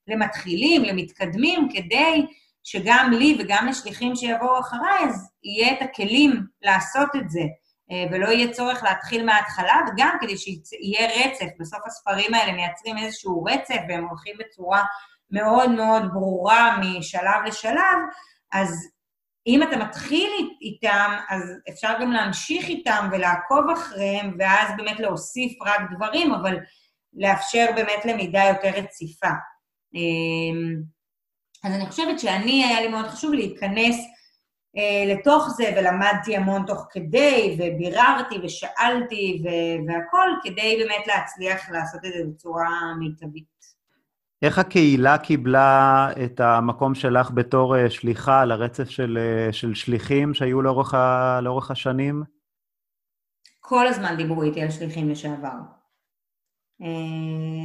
למתחילים, 0.08 0.84
למתקדמים, 0.84 1.70
כדי 1.74 2.26
שגם 2.64 3.12
לי 3.20 3.38
וגם 3.40 3.68
לשליחים 3.68 4.16
שיבואו 4.16 4.60
אחריי, 4.60 5.04
אז 5.10 5.30
יהיה 5.44 5.74
את 5.74 5.82
הכלים 5.82 6.44
לעשות 6.62 7.10
את 7.16 7.30
זה. 7.30 7.44
אה, 7.92 8.06
ולא 8.12 8.28
יהיה 8.28 8.54
צורך 8.54 8.84
להתחיל 8.84 9.26
מההתחלה, 9.26 9.76
וגם 9.88 10.18
כדי 10.22 10.38
שיהיה 10.38 11.08
רצף. 11.08 11.46
בסוף 11.60 11.80
הספרים 11.86 12.34
האלה 12.34 12.54
מייצרים 12.54 12.98
איזשהו 12.98 13.44
רצף, 13.44 13.80
והם 13.90 14.04
הולכים 14.08 14.36
בצורה 14.40 14.84
מאוד 15.32 15.72
מאוד 15.72 16.04
ברורה 16.14 16.78
משלב 16.80 17.42
לשלב, 17.46 17.98
אז 18.54 18.90
אם 19.48 19.64
אתה 19.64 19.78
מתחיל 19.78 20.30
איתם, 20.62 21.16
אז 21.30 21.42
אפשר 21.70 21.94
גם 22.02 22.12
להמשיך 22.12 22.68
איתם 22.68 23.10
ולעקוב 23.12 23.70
אחריהם, 23.74 24.36
ואז 24.40 24.70
באמת 24.78 25.00
להוסיף 25.00 25.62
רק 25.62 25.82
דברים, 25.96 26.34
אבל 26.34 26.58
לאפשר 27.14 27.66
באמת 27.76 28.06
למידה 28.06 28.44
יותר 28.44 28.80
רציפה. 28.80 29.28
אה, 29.96 30.80
אז 31.64 31.74
אני 31.74 31.86
חושבת 31.86 32.20
שאני, 32.20 32.64
היה 32.66 32.82
לי 32.82 32.88
מאוד 32.88 33.06
חשוב 33.08 33.34
להיכנס 33.34 33.96
אה, 34.78 35.14
לתוך 35.14 35.50
זה, 35.58 35.74
ולמדתי 35.78 36.36
המון 36.36 36.66
תוך 36.68 36.88
כדי, 36.92 37.58
וביררתי 37.60 38.36
ושאלתי 38.44 39.44
והכול, 39.88 40.40
כדי 40.44 40.84
באמת 40.84 41.08
להצליח 41.08 41.70
לעשות 41.70 42.06
את 42.06 42.14
זה 42.14 42.24
בצורה 42.34 42.70
מיטבית. 43.00 43.57
איך 44.42 44.60
הקהילה 44.60 45.18
קיבלה 45.18 46.10
את 46.26 46.40
המקום 46.40 46.96
שלך 46.96 47.32
בתור 47.32 47.78
אה, 47.78 47.90
שליחה 47.90 48.46
לרצף 48.46 48.90
של, 48.90 49.18
אה, 49.22 49.54
של 49.54 49.74
שליחים 49.74 50.34
שהיו 50.34 50.62
לאורך, 50.62 50.94
ה, 50.94 51.40
לאורך 51.42 51.72
השנים? 51.72 52.24
כל 53.60 53.88
הזמן 53.88 54.18
דיברו 54.18 54.44
איתי 54.44 54.62
על 54.62 54.72
שליחים 54.72 55.10
לשעבר. 55.10 55.58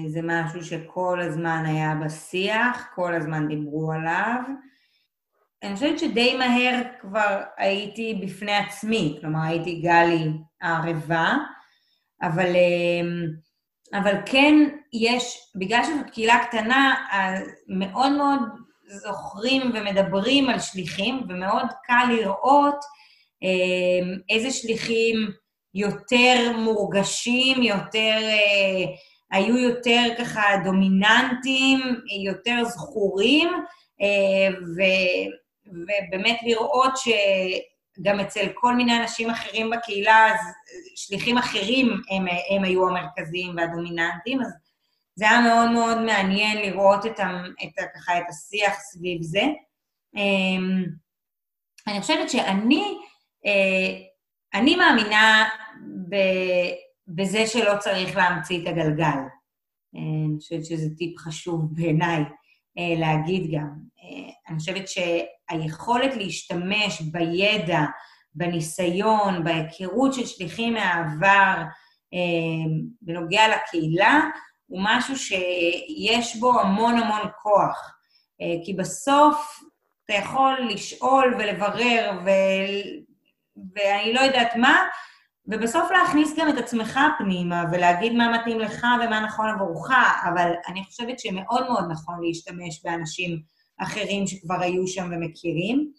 זה 0.08 0.20
משהו 0.22 0.64
שכל 0.64 1.20
הזמן 1.20 1.62
היה 1.66 1.94
בשיח, 2.04 2.86
כל 2.94 3.14
הזמן 3.14 3.48
דיברו 3.48 3.92
עליו. 3.92 4.40
אני 5.62 5.74
חושבת 5.74 5.98
שדי 5.98 6.36
מהר 6.38 6.82
כבר 7.00 7.42
הייתי 7.56 8.20
בפני 8.24 8.52
עצמי, 8.52 9.18
כלומר 9.20 9.42
הייתי 9.42 9.80
גלי 9.80 10.32
הערבה, 10.60 11.34
אבל, 12.22 12.48
אבל 13.94 14.14
כן 14.26 14.54
יש, 14.92 15.38
בגלל 15.56 15.82
שזו 15.84 16.12
קהילה 16.12 16.38
קטנה, 16.48 16.94
מאוד 17.68 18.12
מאוד 18.12 18.38
זוכרים 18.86 19.62
ומדברים 19.74 20.48
על 20.48 20.58
שליחים, 20.58 21.22
ומאוד 21.28 21.66
קל 21.84 22.06
לראות 22.10 22.84
אמ, 23.42 24.18
איזה 24.30 24.50
שליחים 24.50 25.16
יותר 25.74 26.52
מורגשים, 26.56 27.62
יותר, 27.62 28.18
אה, 28.22 28.84
היו 29.30 29.58
יותר 29.58 30.02
ככה 30.18 30.42
דומיננטיים, 30.64 31.80
יותר 32.24 32.64
זכורים, 32.64 33.48
אה, 34.02 34.48
ו, 34.76 34.82
ובאמת 35.66 36.36
לראות 36.42 36.92
שגם 37.96 38.20
אצל 38.20 38.46
כל 38.54 38.74
מיני 38.74 38.98
אנשים 39.02 39.30
אחרים 39.30 39.70
בקהילה, 39.70 40.34
אז 40.34 40.40
שליחים 40.96 41.38
אחרים 41.38 41.86
הם, 42.10 42.24
הם 42.50 42.64
היו 42.64 42.88
המרכזיים 42.88 43.56
והדומיננטיים, 43.56 44.40
אז 44.40 44.52
זה 45.14 45.30
היה 45.30 45.40
מאוד 45.40 45.70
מאוד 45.70 45.98
מעניין 45.98 46.58
לראות 46.58 47.06
את, 47.06 47.20
ה, 47.20 47.42
את, 47.64 47.88
ככה, 47.94 48.18
את 48.18 48.24
השיח 48.28 48.74
סביב 48.78 49.22
זה. 49.22 49.42
אמ, 50.16 50.84
אני 51.86 52.00
חושבת 52.00 52.30
שאני, 52.30 52.98
אה, 53.46 54.06
אני 54.54 54.76
מאמינה 54.76 55.48
ב, 56.08 56.16
בזה 57.08 57.46
שלא 57.46 57.72
צריך 57.78 58.16
להמציא 58.16 58.62
את 58.62 58.66
הגלגל. 58.66 59.04
אה, 59.96 60.26
אני 60.26 60.38
חושבת 60.38 60.64
שזה 60.64 60.88
טיפ 60.98 61.18
חשוב 61.18 61.74
בעיניי 61.74 62.22
אה, 62.78 62.94
להגיד 62.98 63.50
גם. 63.54 63.91
אני 64.48 64.58
חושבת 64.58 64.84
שהיכולת 64.88 66.16
להשתמש 66.16 67.00
בידע, 67.00 67.80
בניסיון, 68.34 69.44
בהיכרות 69.44 70.14
של 70.14 70.26
שליחים 70.26 70.74
מהעבר 70.74 71.62
בנוגע 73.02 73.42
לקהילה, 73.48 74.20
הוא 74.66 74.80
משהו 74.84 75.16
שיש 75.16 76.36
בו 76.36 76.60
המון 76.60 76.98
המון 76.98 77.30
כוח. 77.42 77.94
אה, 78.40 78.64
כי 78.64 78.74
בסוף 78.74 79.62
אתה 80.04 80.14
יכול 80.14 80.58
לשאול 80.70 81.34
ולברר, 81.38 82.18
ו... 82.24 82.30
ואני 83.74 84.12
לא 84.12 84.20
יודעת 84.20 84.56
מה, 84.56 84.76
ובסוף 85.46 85.90
להכניס 85.90 86.38
גם 86.38 86.48
את 86.48 86.58
עצמך 86.58 87.00
פנימה 87.18 87.64
ולהגיד 87.72 88.12
מה 88.12 88.28
מתאים 88.28 88.60
לך 88.60 88.86
ומה 89.04 89.20
נכון 89.20 89.48
עבורך, 89.48 89.90
אבל 90.32 90.52
אני 90.68 90.84
חושבת 90.84 91.18
שמאוד 91.18 91.68
מאוד 91.68 91.84
נכון 91.90 92.14
להשתמש 92.22 92.84
באנשים 92.84 93.42
אחרים 93.80 94.26
שכבר 94.26 94.60
היו 94.60 94.86
שם 94.86 95.10
ומכירים, 95.12 95.92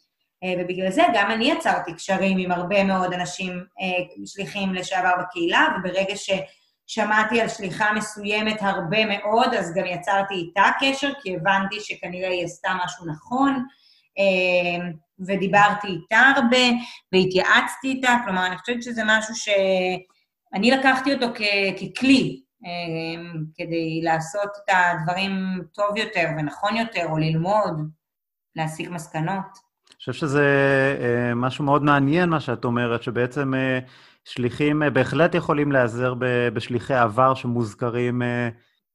אה, 0.44 0.54
ובגלל 0.60 0.92
זה 0.92 1.04
גם 1.14 1.32
אני 1.32 1.52
יצרתי 1.52 1.94
קשרים 1.94 2.38
עם 2.38 2.52
הרבה 2.52 2.84
מאוד 2.84 3.14
אנשים 3.14 3.64
אה, 3.82 4.26
שליחים 4.26 4.74
לשעבר 4.74 5.14
בקהילה, 5.20 5.68
וברגע 5.80 6.16
ש... 6.16 6.30
שמעתי 6.88 7.42
על 7.42 7.48
שליחה 7.48 7.94
מסוימת 7.94 8.58
הרבה 8.62 9.06
מאוד, 9.06 9.54
אז 9.54 9.74
גם 9.76 9.86
יצרתי 9.86 10.34
איתה 10.34 10.64
קשר, 10.80 11.12
כי 11.24 11.36
הבנתי 11.36 11.80
שכנראה 11.80 12.30
היא 12.30 12.46
עשתה 12.46 12.70
משהו 12.86 13.06
נכון, 13.06 13.66
אה, 14.20 14.86
ודיברתי 15.28 15.88
איתה 15.88 16.20
הרבה, 16.36 16.66
והתייעצתי 17.14 17.88
איתה, 17.88 18.18
כלומר, 18.26 18.46
אני 18.48 18.58
חושבת 18.58 18.84
שזה 18.84 19.02
משהו 19.06 19.36
שאני 19.36 20.72
לקחתי 20.72 21.14
אותו 21.14 21.28
כ- 21.36 21.82
ככלי, 21.82 22.43
כדי 23.56 24.02
לעשות 24.04 24.50
את 24.66 24.76
הדברים 24.76 25.32
טוב 25.74 25.98
יותר 25.98 26.28
ונכון 26.38 26.76
יותר, 26.76 27.06
או 27.10 27.18
ללמוד, 27.18 27.90
להסיק 28.56 28.90
מסקנות. 28.90 29.46
אני 29.90 29.98
חושב 29.98 30.14
שזה 30.14 30.46
אה, 31.02 31.36
משהו 31.36 31.66
מאוד 31.66 31.84
מעניין, 31.84 32.30
מה 32.30 32.40
שאת 32.40 32.66
אומרת, 32.66 33.04
שבעצם 33.04 33.54
שליחים 34.26 34.84
אה, 34.84 34.90
בהחלט 34.90 35.36
יכולים 35.36 35.72
להיעזר 35.72 36.14
בשליחי 36.54 36.94
עבר 36.94 37.34
שמוזכרים 37.34 38.22
אה, 38.22 38.50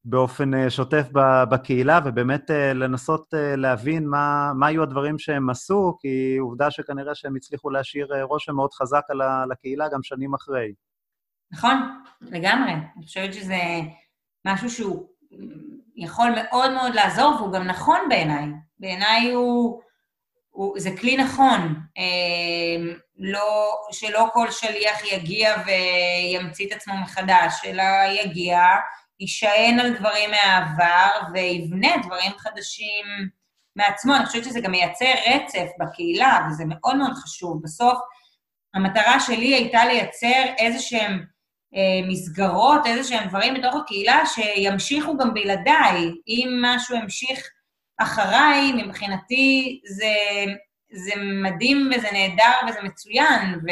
באופן 0.04 0.54
אה, 0.54 0.70
שוטף 0.70 1.08
בקהילה, 1.50 2.00
ובאמת 2.04 2.50
לנסות 2.74 3.34
להבין 3.56 4.06
מה, 4.08 4.52
מה 4.54 4.66
היו 4.66 4.82
הדברים 4.82 5.18
שהם 5.18 5.50
עשו, 5.50 5.96
כי 6.00 6.36
עובדה 6.40 6.70
שכנראה 6.70 7.14
שהם 7.14 7.36
הצליחו 7.36 7.70
להשאיר 7.70 8.22
רושם 8.22 8.54
מאוד 8.54 8.72
חזק 8.72 9.02
על 9.08 9.52
הקהילה 9.52 9.88
גם 9.88 10.02
שנים 10.02 10.34
אחרי. 10.34 10.72
נכון, 11.52 12.02
לגמרי. 12.20 12.72
אני 12.72 13.06
חושבת 13.06 13.34
שזה 13.34 13.60
משהו 14.46 14.70
שהוא 14.70 15.08
יכול 15.96 16.30
מאוד 16.36 16.72
מאוד 16.72 16.94
לעזור, 16.94 17.34
והוא 17.34 17.52
גם 17.52 17.66
נכון 17.66 18.00
בעיניי. 18.08 18.46
בעיניי 18.78 19.30
הוא... 19.32 19.80
הוא, 20.58 20.80
זה 20.80 20.90
כלי 21.00 21.16
נכון, 21.16 21.74
אה, 21.98 22.92
לא, 23.18 23.74
שלא 23.92 24.28
כל 24.32 24.50
שליח 24.50 25.12
יגיע 25.12 25.56
וימציא 25.66 26.66
את 26.66 26.72
עצמו 26.72 26.94
מחדש, 27.02 27.64
אלא 27.64 27.82
יגיע, 28.22 28.60
יישען 29.20 29.80
על 29.80 29.96
דברים 29.96 30.30
מהעבר 30.30 31.28
ויבנה 31.32 31.88
דברים 32.02 32.32
חדשים 32.38 33.04
מעצמו. 33.76 34.16
אני 34.16 34.26
חושבת 34.26 34.44
שזה 34.44 34.60
גם 34.60 34.70
מייצר 34.70 35.12
רצף 35.26 35.68
בקהילה, 35.80 36.38
וזה 36.48 36.64
מאוד 36.66 36.96
מאוד 36.96 37.14
חשוב. 37.14 37.62
בסוף, 37.62 37.98
המטרה 38.74 39.20
שלי 39.20 39.54
הייתה 39.54 39.84
לייצר 39.84 40.44
איזה 40.58 40.78
שהם 40.78 41.24
מסגרות, 42.08 42.86
איזה 42.86 43.08
שהם 43.08 43.28
דברים 43.28 43.54
בתוך 43.54 43.74
הקהילה 43.74 44.22
שימשיכו 44.26 45.16
גם 45.16 45.34
בלעדיי. 45.34 46.10
אם 46.28 46.58
משהו 46.62 46.96
ימשיך 46.96 47.48
אחריי, 47.98 48.72
מבחינתי 48.72 49.80
זה, 49.86 50.14
זה 50.92 51.12
מדהים 51.42 51.90
וזה 51.94 52.08
נהדר 52.12 52.68
וזה 52.68 52.78
מצוין, 52.82 53.54
ו, 53.54 53.68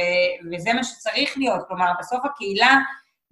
וזה 0.52 0.72
מה 0.72 0.84
שצריך 0.84 1.38
להיות. 1.38 1.60
כלומר, 1.68 1.92
בסוף 1.98 2.24
הקהילה 2.24 2.78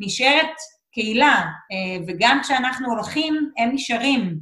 נשארת 0.00 0.56
קהילה, 0.92 1.44
אה, 1.72 2.04
וגם 2.06 2.40
כשאנחנו 2.42 2.90
הולכים, 2.92 3.50
הם 3.58 3.70
נשארים. 3.72 4.38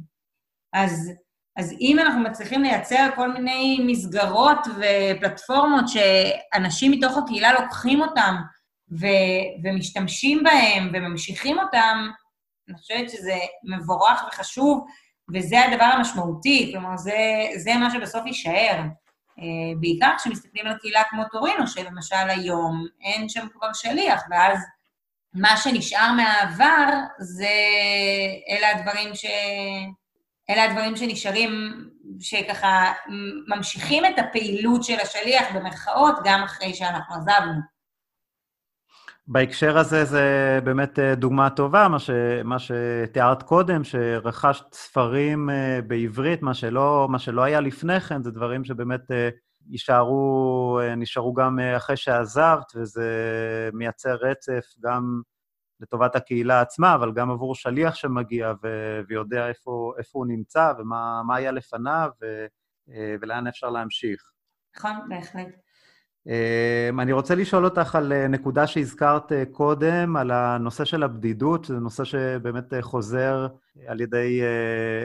אז, 0.73 1.11
אז 1.57 1.75
אם 1.81 1.99
אנחנו 1.99 2.21
מצליחים 2.21 2.63
לייצר 2.63 3.09
כל 3.15 3.33
מיני 3.33 3.79
מסגרות 3.87 4.67
ופלטפורמות 4.67 5.85
שאנשים 5.87 6.91
מתוך 6.91 7.17
הקהילה 7.17 7.53
לוקחים 7.53 8.01
אותם 8.01 8.35
ו, 8.99 9.07
ומשתמשים 9.63 10.43
בהם 10.43 10.91
וממשיכים 10.93 11.59
אותם, 11.59 12.07
אני 12.69 12.77
חושבת 12.77 13.09
שזה 13.09 13.37
מבורך 13.63 14.23
וחשוב, 14.27 14.85
וזה 15.33 15.65
הדבר 15.65 15.83
המשמעותי, 15.83 16.69
כלומר, 16.71 16.97
זה, 16.97 17.47
זה 17.57 17.73
מה 17.75 17.91
שבסוף 17.91 18.25
יישאר. 18.25 18.79
Uh, 19.39 19.43
בעיקר 19.79 20.11
כשמסתכלים 20.17 20.67
על 20.67 20.77
קהילה 20.77 21.03
כמו 21.09 21.23
טורינו, 21.31 21.67
שלמשל 21.67 22.29
היום 22.29 22.85
אין 23.01 23.29
שם 23.29 23.47
כבר 23.53 23.73
שליח, 23.73 24.21
ואז 24.31 24.59
מה 25.33 25.57
שנשאר 25.57 26.11
מהעבר 26.11 26.89
זה, 27.19 27.53
אלה 28.49 28.71
הדברים 28.71 29.15
ש... 29.15 29.25
אלה 30.49 30.63
הדברים 30.63 30.95
שנשארים, 30.95 31.51
שככה 32.19 32.93
ממשיכים 33.47 34.05
את 34.05 34.19
הפעילות 34.19 34.83
של 34.83 34.99
השליח, 34.99 35.51
במרכאות, 35.55 36.15
גם 36.23 36.43
אחרי 36.43 36.73
שאנחנו 36.73 37.15
עזבנו. 37.15 37.72
בהקשר 39.27 39.77
הזה 39.77 40.05
זה 40.05 40.59
באמת 40.63 40.99
אה, 40.99 41.15
דוגמה 41.15 41.49
טובה, 41.49 41.87
מה, 41.87 41.99
ש, 41.99 42.09
מה 42.43 42.57
שתיארת 42.59 43.43
קודם, 43.43 43.83
שרכשת 43.83 44.73
ספרים 44.73 45.49
אה, 45.49 45.79
בעברית, 45.87 46.41
מה 46.41 46.53
שלא, 46.53 47.07
מה 47.09 47.19
שלא 47.19 47.41
היה 47.41 47.59
לפני 47.59 47.99
כן, 47.99 48.23
זה 48.23 48.31
דברים 48.31 48.63
שבאמת 48.63 49.11
אה, 49.11 49.29
יישארו, 49.69 50.79
נשארו 50.97 51.33
גם 51.33 51.59
אחרי 51.77 51.97
שעזבת, 51.97 52.71
וזה 52.75 53.09
מייצר 53.73 54.15
רצף 54.15 54.65
גם 54.83 55.21
לטובת 55.79 56.15
הקהילה 56.15 56.61
עצמה, 56.61 56.95
אבל 56.95 57.11
גם 57.13 57.31
עבור 57.31 57.55
שליח 57.55 57.95
שמגיע 57.95 58.53
ו, 58.63 58.99
ויודע 59.07 59.47
איפה, 59.47 59.93
איפה 59.97 60.19
הוא 60.19 60.25
נמצא 60.27 60.73
ומה 60.77 61.35
היה 61.35 61.51
לפניו 61.51 62.09
ו, 62.21 62.45
ולאן 63.21 63.47
אפשר 63.47 63.69
להמשיך. 63.69 64.23
נכון, 64.77 65.09
בהחלט. 65.09 65.62
אמ, 66.27 66.99
אני 66.99 67.11
רוצה 67.11 67.35
לשאול 67.35 67.65
אותך 67.65 67.95
על 67.95 68.13
אה, 68.13 68.27
נקודה 68.27 68.67
שהזכרת 68.67 69.31
אה, 69.31 69.43
קודם, 69.51 70.15
על 70.15 70.31
הנושא 70.31 70.85
של 70.85 71.03
הבדידות, 71.03 71.65
שזה 71.65 71.79
נושא 71.79 72.03
שבאמת 72.03 72.73
אה, 72.73 72.81
חוזר 72.81 73.47
על 73.87 74.01
ידי, 74.01 74.41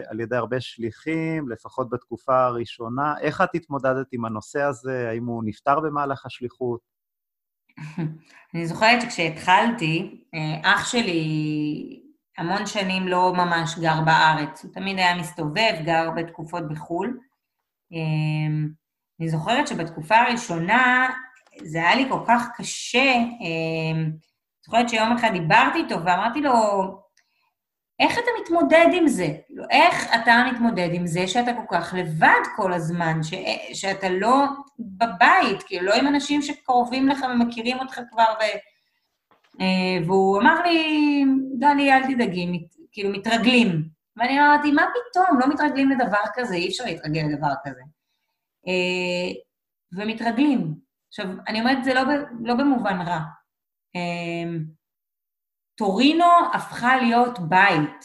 על 0.09 0.21
ידי 0.21 0.37
הרבה 0.37 0.61
שליחים, 0.61 1.49
לפחות 1.49 1.91
בתקופה 1.91 2.45
הראשונה. 2.45 3.15
איך 3.21 3.41
את 3.41 3.55
התמודדת 3.55 4.07
עם 4.13 4.25
הנושא 4.25 4.63
הזה? 4.63 5.09
האם 5.11 5.27
הוא 5.27 5.43
נפתר 5.47 5.81
במהלך 5.81 6.27
השליחות? 6.27 6.81
אני 8.55 8.67
זוכרת 8.67 9.03
שכשהתחלתי, 9.03 10.25
אח 10.63 10.89
שלי 10.89 12.03
המון 12.39 12.67
שנים 12.67 13.09
לא 13.09 13.33
ממש 13.37 13.79
גר 13.79 14.01
בארץ, 14.05 14.65
הוא 14.65 14.73
תמיד 14.73 14.99
היה 14.99 15.17
מסתובב, 15.17 15.73
גר 15.85 16.11
בתקופות 16.17 16.69
בחו"ל. 16.69 17.19
אני 19.21 19.29
זוכרת 19.29 19.69
שבתקופה 19.69 20.17
הראשונה 20.17 21.11
זה 21.63 21.79
היה 21.79 21.95
לי 21.95 22.07
כל 22.09 22.21
כך 22.29 22.49
קשה. 22.57 23.15
אני 23.15 23.93
אמ, 23.95 24.11
זוכרת 24.65 24.89
שיום 24.89 25.13
אחד 25.13 25.31
דיברתי 25.33 25.79
איתו 25.79 26.05
ואמרתי 26.05 26.41
לו, 26.41 26.53
איך 28.01 28.19
אתה 28.19 28.31
מתמודד 28.43 28.87
עם 28.93 29.09
זה? 29.09 29.27
כאילו, 29.47 29.65
איך 29.71 30.15
אתה 30.15 30.45
מתמודד 30.53 30.89
עם 30.93 31.07
זה 31.07 31.27
שאתה 31.27 31.51
כל 31.55 31.77
כך 31.77 31.95
לבד 31.99 32.41
כל 32.57 32.73
הזמן, 32.73 33.23
ש... 33.23 33.35
שאתה 33.73 34.09
לא 34.09 34.45
בבית, 34.79 35.63
כאילו, 35.67 35.87
לא 35.87 35.95
עם 35.95 36.07
אנשים 36.07 36.43
שקרובים 36.43 37.09
לך 37.09 37.27
ומכירים 37.31 37.79
אותך 37.79 38.01
כבר, 38.11 38.25
ו... 38.25 38.43
אה, 39.61 40.07
והוא 40.07 40.41
אמר 40.41 40.63
לי, 40.63 41.25
דלי, 41.59 41.93
אל 41.93 42.15
תדאגי, 42.15 42.47
מת... 42.47 42.75
כאילו, 42.93 43.11
מתרגלים. 43.11 43.83
ואני 44.17 44.41
אמרתי, 44.41 44.73
מה 44.73 44.83
פתאום, 44.83 45.41
לא 45.41 45.49
מתרגלים 45.49 45.91
לדבר 45.91 46.23
כזה, 46.35 46.55
אי 46.55 46.69
אפשר 46.69 46.85
להתרגל 46.85 47.23
לדבר 47.33 47.53
כזה. 47.65 47.81
אה, 48.69 49.41
ומתרגלים. 49.93 50.75
עכשיו, 51.09 51.27
אני 51.49 51.61
אומרת, 51.61 51.85
זה 51.85 51.95
לא. 51.95 52.03
לא 52.45 52.55
במובן 52.55 53.01
רע. 53.01 53.21
אה, 53.97 54.59
טורינו 55.79 56.25
הפכה 56.55 56.97
להיות 56.97 57.39
בית 57.39 58.05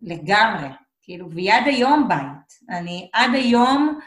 לגמרי, 0.00 0.68
כאילו, 1.02 1.30
והיא 1.30 1.52
עד 1.52 1.66
היום 1.66 2.08
בית. 2.08 2.76
אני 2.78 3.10
עד 3.12 3.30
היום, 3.34 3.98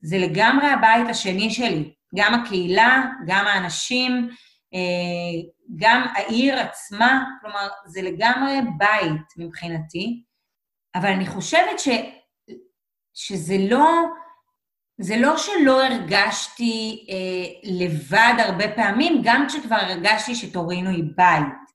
זה 0.00 0.18
לגמרי 0.18 0.66
הבית 0.66 1.08
השני 1.10 1.50
שלי. 1.50 1.94
גם 2.16 2.34
הקהילה, 2.34 3.04
גם 3.26 3.46
האנשים, 3.46 4.28
אה, 4.74 5.50
גם 5.76 6.06
העיר 6.14 6.58
עצמה, 6.58 7.24
כלומר, 7.40 7.68
זה 7.86 8.02
לגמרי 8.02 8.60
בית 8.78 9.26
מבחינתי, 9.36 10.24
אבל 10.94 11.08
אני 11.08 11.26
חושבת 11.26 11.78
ש, 11.78 11.88
שזה 13.14 13.54
לא, 13.70 14.06
זה 14.98 15.16
לא 15.16 15.36
שלא 15.36 15.84
הרגשתי 15.84 17.06
אה, 17.10 17.70
לבד 17.72 18.34
הרבה 18.38 18.68
פעמים, 18.68 19.20
גם 19.24 19.44
כשכבר 19.48 19.76
הרגשתי 19.76 20.34
שטורינו 20.34 20.90
היא 20.90 21.04
בית. 21.16 21.66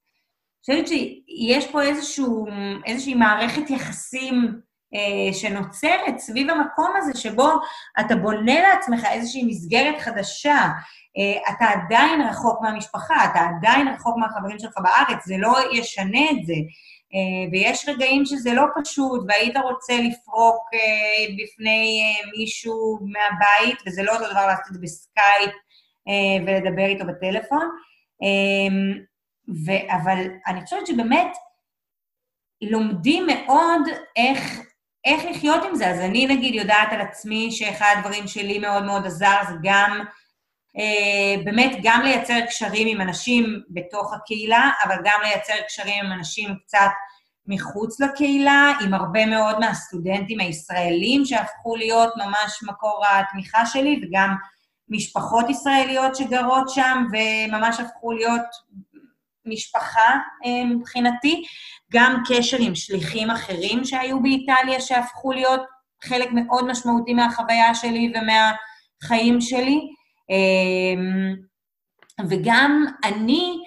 אני 0.69 0.76
חושבת 0.76 0.88
שיש 0.88 1.72
פה 1.72 1.82
איזשהו, 1.82 2.45
איזושהי 2.86 3.13
מערכת 3.13 3.69
יחסים 3.69 4.59
אה, 4.93 5.34
שנוצרת 5.34 6.17
סביב 6.17 6.49
המקום 6.49 6.91
הזה, 6.97 7.19
שבו 7.19 7.51
אתה 7.99 8.15
בונה 8.15 8.61
לעצמך 8.61 9.05
איזושהי 9.11 9.43
מסגרת 9.43 9.99
חדשה, 9.99 10.67
אה, 11.17 11.53
אתה 11.53 11.65
עדיין 11.65 12.22
רחוק 12.22 12.61
מהמשפחה, 12.61 13.26
אתה 13.26 13.39
עדיין 13.39 13.88
רחוק 13.88 14.17
מהחברים 14.17 14.59
שלך 14.59 14.74
בארץ, 14.84 15.26
זה 15.26 15.36
לא 15.38 15.53
ישנה 15.74 16.30
את 16.32 16.45
זה. 16.45 16.53
אה, 17.14 17.49
ויש 17.51 17.89
רגעים 17.89 18.26
שזה 18.26 18.53
לא 18.53 18.64
פשוט, 18.82 19.22
והיית 19.28 19.57
רוצה 19.57 19.93
לפרוק 19.93 20.70
אה, 20.74 21.34
בפני 21.34 22.01
אה, 22.01 22.30
מישהו 22.38 22.99
מהבית, 23.01 23.80
וזה 23.88 24.03
לא 24.03 24.12
אותו 24.12 24.32
דבר 24.32 24.47
לעשות 24.47 24.66
את 24.68 24.74
זה 24.74 24.80
בסקייפ 24.82 25.51
ולדבר 26.45 26.86
איתו 26.86 27.05
בטלפון. 27.05 27.70
אה, 28.24 29.01
ו- 29.66 29.93
אבל 29.95 30.26
אני 30.47 30.62
חושבת 30.62 30.88
שבאמת 30.88 31.32
לומדים 32.62 33.26
מאוד 33.26 33.82
איך, 34.16 34.62
איך 35.05 35.26
לחיות 35.26 35.64
עם 35.66 35.76
זה. 35.76 35.88
אז 35.88 35.99
אני 35.99 36.26
נגיד 36.26 36.55
יודעת 36.55 36.93
על 36.93 37.01
עצמי 37.01 37.51
שאחד 37.51 37.95
הדברים 37.97 38.28
שלי 38.28 38.59
מאוד 38.59 38.84
מאוד 38.84 39.05
עזר 39.05 39.38
זה 39.47 39.53
גם, 39.64 40.05
באמת 41.45 41.78
גם 41.84 42.01
לייצר 42.03 42.41
קשרים 42.45 42.88
עם 42.88 43.01
אנשים 43.01 43.61
בתוך 43.69 44.13
הקהילה, 44.13 44.72
אבל 44.84 44.95
גם 45.03 45.19
לייצר 45.24 45.53
קשרים 45.67 46.05
עם 46.05 46.11
אנשים 46.11 46.55
קצת 46.65 46.89
מחוץ 47.47 47.99
לקהילה, 47.99 48.74
עם 48.82 48.93
הרבה 48.93 49.26
מאוד 49.26 49.59
מהסטודנטים 49.59 50.39
הישראלים 50.39 51.26
שהפכו 51.26 51.76
להיות 51.76 52.13
ממש 52.17 52.63
מקור 52.67 53.03
התמיכה 53.09 53.65
שלי, 53.65 54.01
וגם 54.03 54.36
משפחות 54.89 55.49
ישראליות 55.49 56.15
שגרות 56.15 56.69
שם, 56.69 57.03
וממש 57.11 57.80
הפכו 57.80 58.11
להיות 58.11 58.41
משפחה 59.45 60.09
אה, 60.45 60.65
מבחינתי, 60.65 61.43
גם 61.93 62.24
קשר 62.30 62.57
עם 62.59 62.76
שליחים 62.76 63.30
אחרים 63.30 63.86
שהיו 63.86 64.22
באיטליה, 64.22 64.82
שהפכו 64.82 65.32
להיות 65.32 65.61
חלק 66.03 66.30
מאוד 66.32 66.67
משמעותי 66.67 67.13
מהחוויה 67.13 67.76
שלי 67.76 68.13
ומהחיים 68.15 69.41
שלי. 69.41 69.80
אה, 70.30 71.01
וגם 72.30 72.86
אני, 73.03 73.63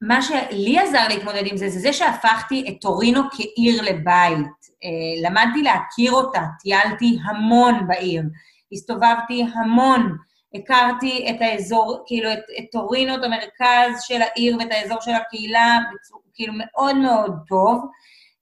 מה 0.00 0.22
שלי 0.22 0.78
עזר 0.78 1.08
להתמודד 1.08 1.46
עם 1.46 1.56
זה, 1.56 1.68
זה 1.68 1.78
זה 1.78 1.92
שהפכתי 1.92 2.64
את 2.68 2.80
טורינו 2.80 3.20
כעיר 3.30 3.82
לבית. 3.82 4.62
אה, 4.84 5.28
למדתי 5.28 5.62
להכיר 5.62 6.12
אותה, 6.12 6.42
טיילתי 6.62 7.18
המון 7.24 7.86
בעיר, 7.86 8.22
הסתובבתי 8.72 9.44
המון. 9.54 10.16
הכרתי 10.54 11.26
את 11.30 11.36
האזור, 11.40 12.02
כאילו, 12.06 12.32
את, 12.32 12.38
את 12.58 12.64
טורינו, 12.72 13.14
את 13.14 13.24
המרכז 13.24 14.02
של 14.02 14.22
העיר 14.22 14.56
ואת 14.58 14.68
האזור 14.70 15.00
של 15.00 15.10
הקהילה, 15.10 15.78
כאילו, 16.34 16.52
מאוד 16.56 16.96
מאוד 16.96 17.34
טוב, 17.48 17.84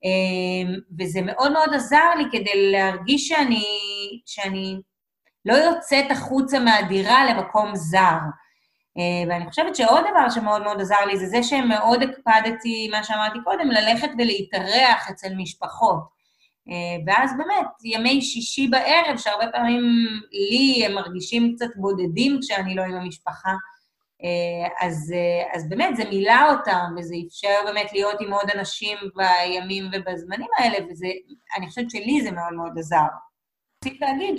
אמ, 0.04 0.74
וזה 0.98 1.22
מאוד 1.22 1.52
מאוד 1.52 1.74
עזר 1.74 2.14
לי 2.18 2.24
כדי 2.32 2.70
להרגיש 2.72 3.28
שאני, 3.28 3.64
שאני 4.26 4.76
לא 5.44 5.54
יוצאת 5.54 6.10
החוצה 6.10 6.58
מהדירה 6.58 7.24
למקום 7.24 7.70
זר. 7.74 8.18
אה, 8.98 9.28
ואני 9.28 9.48
חושבת 9.48 9.76
שעוד 9.76 10.04
דבר 10.10 10.30
שמאוד 10.30 10.62
מאוד 10.62 10.80
עזר 10.80 11.04
לי 11.06 11.18
זה 11.18 11.26
זה 11.26 11.42
שמאוד 11.42 12.02
הקפדתי, 12.02 12.88
מה 12.90 13.04
שאמרתי 13.04 13.38
קודם, 13.44 13.70
ללכת 13.70 14.10
ולהתארח 14.18 15.10
אצל 15.10 15.34
משפחות. 15.36 16.20
אה, 16.68 16.96
ואז 17.06 17.30
באמת, 17.38 17.66
ימי 17.84 18.22
שישי 18.22 18.68
בערב, 18.68 19.16
שהרבה 19.16 19.52
פעמים 19.52 19.82
לי 20.50 20.86
הם 20.86 20.94
מרגישים 20.94 21.54
קצת 21.56 21.76
בודדים 21.76 22.38
כשאני 22.42 22.74
לא 22.74 22.82
עם 22.82 22.94
המשפחה, 22.94 23.52
אה, 24.24 24.86
אז, 24.86 25.14
אז 25.54 25.68
באמת 25.68 25.96
זה 25.96 26.04
מילא 26.04 26.50
אותם, 26.50 26.94
וזה 26.98 27.14
אפשר 27.28 27.54
באמת 27.64 27.92
להיות 27.92 28.20
עם 28.20 28.32
עוד 28.32 28.50
אנשים 28.50 28.98
בימים 29.16 29.84
ובזמנים 29.92 30.48
האלה, 30.58 30.78
ואני 30.78 31.68
חושבת 31.68 31.90
שלי 31.90 32.20
זה 32.22 32.30
מאוד 32.30 32.52
מאוד 32.52 32.78
עזר. 32.78 33.06
צריך 33.84 33.94
להגיד 34.00 34.38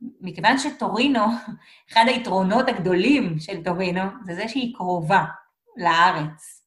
שמכיוון 0.00 0.58
שטורינו, 0.58 1.20
אחד 1.92 2.04
היתרונות 2.06 2.68
הגדולים 2.68 3.38
של 3.38 3.64
טורינו, 3.64 4.02
זה 4.24 4.34
זה 4.34 4.48
שהיא 4.48 4.74
קרובה 4.76 5.24
לארץ. 5.76 6.62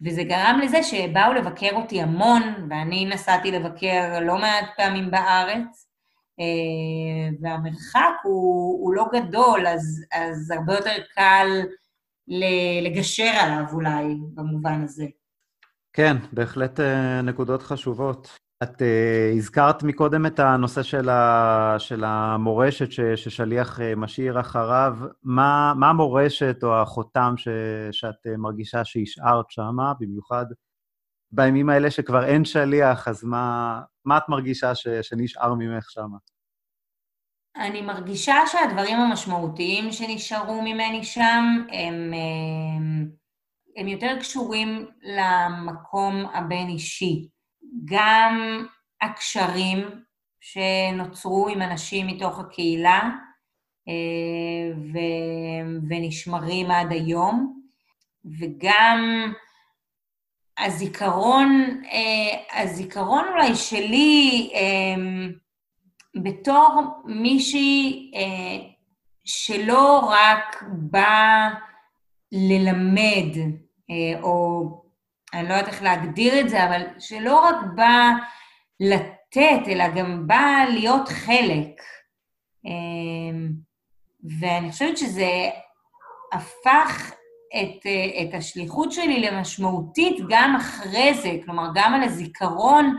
וזה 0.00 0.22
גרם 0.22 0.60
לזה 0.64 0.82
שבאו 0.82 1.32
לבקר 1.32 1.70
אותי 1.72 2.02
המון, 2.02 2.42
ואני 2.70 3.04
נסעתי 3.04 3.50
לבקר 3.50 4.20
לא 4.20 4.38
מעט 4.38 4.64
פעמים 4.76 5.10
בארץ, 5.10 5.88
אה, 6.40 7.36
והמרחק 7.40 8.14
הוא, 8.22 8.84
הוא 8.84 8.94
לא 8.94 9.04
גדול, 9.12 9.66
אז, 9.66 10.04
אז 10.12 10.50
הרבה 10.50 10.74
יותר 10.74 10.96
קל 11.14 11.46
לגשר 12.82 13.32
עליו 13.40 13.64
אולי, 13.72 14.14
במובן 14.34 14.82
הזה. 14.82 15.06
כן, 15.92 16.16
בהחלט 16.32 16.80
אה, 16.80 17.22
נקודות 17.22 17.62
חשובות. 17.62 18.38
את 18.62 18.82
uh, 18.82 19.36
הזכרת 19.36 19.82
מקודם 19.82 20.26
את 20.26 20.38
הנושא 20.38 20.82
של, 20.82 21.08
ה, 21.08 21.74
של 21.78 22.04
המורשת 22.04 22.92
ש, 22.92 23.00
ששליח 23.00 23.78
uh, 23.78 23.82
משאיר 23.96 24.40
אחריו. 24.40 24.96
מה, 25.22 25.72
מה 25.76 25.90
המורשת 25.90 26.56
או 26.62 26.82
החותם 26.82 27.34
ש, 27.36 27.48
שאת 27.92 28.26
uh, 28.26 28.36
מרגישה 28.36 28.84
שהשארת 28.84 29.50
שמה, 29.50 29.92
במיוחד 30.00 30.44
בימים 31.32 31.68
האלה 31.70 31.90
שכבר 31.90 32.24
אין 32.24 32.44
שליח, 32.44 33.08
אז 33.08 33.24
מה, 33.24 33.80
מה 34.04 34.16
את 34.16 34.22
מרגישה 34.28 34.74
ש, 34.74 34.88
שנשאר 35.02 35.54
ממך 35.54 35.90
שמה? 35.90 36.16
אני 37.56 37.82
מרגישה 37.82 38.34
שהדברים 38.46 38.98
המשמעותיים 38.98 39.92
שנשארו 39.92 40.62
ממני 40.62 41.04
שם 41.04 41.44
הם, 41.72 41.94
הם, 42.12 43.10
הם 43.76 43.88
יותר 43.88 44.16
קשורים 44.20 44.86
למקום 45.02 46.26
הבין-אישי. 46.34 47.28
גם 47.84 48.64
הקשרים 49.02 49.78
שנוצרו 50.40 51.48
עם 51.48 51.62
אנשים 51.62 52.06
מתוך 52.06 52.38
הקהילה 52.38 53.10
אה, 53.88 54.76
ו- 54.92 55.88
ונשמרים 55.88 56.70
עד 56.70 56.92
היום, 56.92 57.62
וגם 58.40 59.32
הזיכרון, 60.58 61.80
אה, 61.84 62.60
הזיכרון 62.62 63.24
אולי 63.28 63.54
שלי 63.54 64.50
אה, 64.54 65.02
בתור 66.22 67.02
מישהי 67.04 68.10
שלא 69.24 70.00
רק 70.10 70.64
בא 70.72 71.48
ללמד, 72.32 73.36
או 74.22 74.62
אני 75.34 75.48
לא 75.48 75.54
יודעת 75.54 75.68
איך 75.68 75.82
להגדיר 75.82 76.40
את 76.40 76.48
זה, 76.48 76.64
אבל 76.64 76.82
שלא 76.98 77.40
רק 77.40 77.56
בא 77.74 78.10
לתת, 78.80 79.68
אלא 79.68 79.88
גם 79.88 80.26
בא 80.26 80.64
להיות 80.70 81.08
חלק. 81.08 81.82
אמ, 82.64 83.50
ואני 84.40 84.72
חושבת 84.72 84.98
שזה 84.98 85.30
הפך 86.32 87.12
את, 87.54 87.86
את 88.22 88.34
השליחות 88.34 88.92
שלי 88.92 89.20
למשמעותית 89.20 90.16
גם 90.28 90.56
אחרי 90.56 91.14
זה, 91.14 91.30
כלומר, 91.44 91.68
גם 91.74 91.94
על 91.94 92.02
הזיכרון 92.02 92.96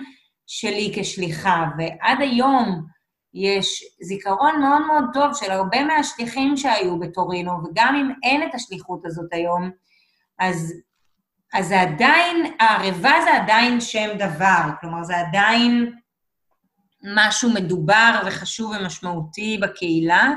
שלי 0.47 0.91
כשליחה, 0.95 1.65
ועד 1.77 2.21
היום 2.21 2.81
יש 3.33 3.83
זיכרון 4.01 4.61
מאוד 4.61 4.85
מאוד 4.87 5.03
טוב 5.13 5.33
של 5.33 5.51
הרבה 5.51 5.83
מהשליחים 5.83 6.57
שהיו 6.57 6.99
בטורינו, 6.99 7.51
וגם 7.51 7.95
אם 7.95 8.11
אין 8.23 8.49
את 8.49 8.55
השליחות 8.55 9.05
הזאת 9.05 9.33
היום, 9.33 9.71
אז 10.39 10.73
אז 11.53 11.67
זה 11.67 11.81
עדיין, 11.81 12.53
הערבה 12.59 13.13
זה 13.23 13.33
עדיין 13.33 13.81
שם 13.81 14.17
דבר, 14.17 14.61
כלומר 14.81 15.03
זה 15.03 15.17
עדיין 15.17 15.93
משהו 17.15 17.49
מדובר 17.53 18.21
וחשוב 18.25 18.71
ומשמעותי 18.71 19.59
בקהילה, 19.61 20.29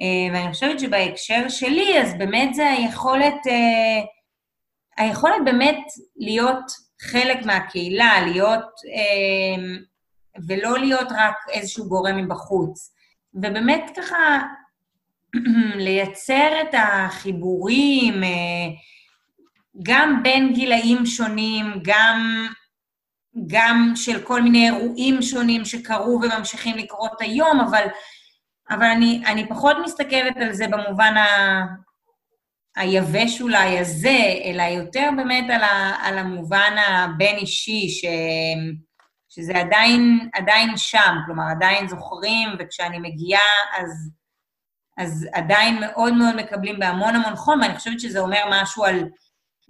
אה, 0.00 0.34
ואני 0.34 0.52
חושבת 0.52 0.80
שבהקשר 0.80 1.48
שלי, 1.48 2.00
אז 2.00 2.14
באמת 2.18 2.54
זה 2.54 2.70
היכולת, 2.70 3.46
אה, 3.46 4.00
היכולת 5.04 5.44
באמת 5.44 5.84
להיות 6.16 6.64
חלק 7.00 7.46
מהקהילה, 7.46 8.20
להיות, 8.26 8.64
אה, 8.94 9.62
ולא 10.46 10.78
להיות 10.78 11.08
רק 11.12 11.34
איזשהו 11.52 11.88
גורם 11.88 12.16
מבחוץ. 12.16 12.94
ובאמת 13.34 13.90
ככה 13.96 14.42
לייצר 15.86 16.60
את 16.60 16.74
החיבורים, 16.74 18.22
גם 19.82 20.20
בין 20.22 20.52
גילאים 20.52 21.06
שונים, 21.06 21.64
גם, 21.82 22.46
גם 23.46 23.92
של 23.94 24.22
כל 24.22 24.42
מיני 24.42 24.70
אירועים 24.70 25.22
שונים 25.22 25.64
שקרו 25.64 26.20
וממשיכים 26.22 26.76
לקרות 26.76 27.20
היום, 27.20 27.60
אבל, 27.60 27.86
אבל 28.70 28.86
אני, 28.86 29.22
אני 29.26 29.48
פחות 29.48 29.76
מסתכלת 29.84 30.36
על 30.36 30.52
זה 30.52 30.66
במובן 30.68 31.16
ה, 31.16 31.66
היבש 32.76 33.40
אולי 33.40 33.78
הזה, 33.78 34.18
אלא 34.44 34.62
יותר 34.62 35.08
באמת 35.16 35.44
על, 35.50 35.62
ה, 35.62 35.96
על 36.02 36.18
המובן 36.18 36.76
הבין-אישי, 36.88 37.88
שזה 39.28 39.58
עדיין, 39.58 40.28
עדיין 40.34 40.76
שם, 40.76 41.16
כלומר, 41.26 41.44
עדיין 41.50 41.88
זוכרים, 41.88 42.48
וכשאני 42.58 42.98
מגיעה, 42.98 43.40
אז, 43.78 44.10
אז 44.98 45.28
עדיין 45.32 45.80
מאוד 45.80 46.14
מאוד 46.14 46.36
מקבלים 46.36 46.78
בהמון 46.78 47.14
המון 47.14 47.36
חום, 47.36 47.60
ואני 47.60 47.74
חושבת 47.74 48.00
שזה 48.00 48.20
אומר 48.20 48.44
משהו 48.50 48.84
על... 48.84 49.04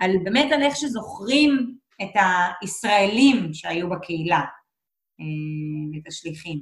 על 0.01 0.11
באמת 0.25 0.53
על 0.53 0.63
איך 0.63 0.77
שזוכרים 0.77 1.75
את 2.03 2.23
הישראלים 2.63 3.55
שהיו 3.55 3.91
בקהילה, 3.91 4.41
אה, 5.21 5.99
את 5.99 6.07
השליחים. 6.09 6.61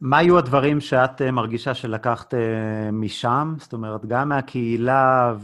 מה 0.00 0.18
היו 0.18 0.38
הדברים 0.38 0.80
שאת 0.80 1.22
אה, 1.22 1.30
מרגישה 1.30 1.74
שלקחת 1.74 2.34
אה, 2.34 2.90
משם? 2.92 3.54
זאת 3.58 3.72
אומרת, 3.72 4.06
גם 4.06 4.28
מהקהילה 4.28 5.34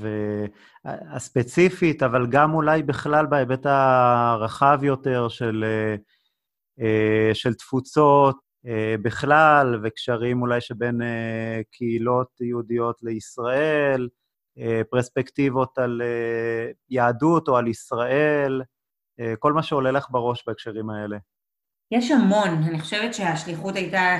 הספציפית, 0.84 2.02
אבל 2.02 2.26
גם 2.26 2.54
אולי 2.54 2.82
בכלל 2.82 3.26
בהיבט 3.26 3.66
הרחב 3.66 4.78
יותר 4.82 5.28
של, 5.28 5.64
של 7.34 7.54
תפוצות 7.54 8.36
בכלל, 9.02 9.80
וקשרים 9.84 10.42
אולי 10.42 10.60
שבין 10.60 11.00
קהילות 11.70 12.40
יהודיות 12.40 12.96
לישראל, 13.02 14.08
פרספקטיבות 14.90 15.78
על 15.78 16.02
אה, 16.04 16.70
יהדות 16.90 17.48
או 17.48 17.56
על 17.56 17.68
ישראל, 17.68 18.62
אה, 19.20 19.34
כל 19.38 19.52
מה 19.52 19.62
שעולה 19.62 19.90
לך 19.90 20.06
בראש 20.10 20.44
בהקשרים 20.46 20.90
האלה. 20.90 21.16
יש 21.90 22.10
המון. 22.10 22.48
אני 22.48 22.80
חושבת 22.80 23.14
שהשליחות 23.14 23.76
הייתה 23.76 24.18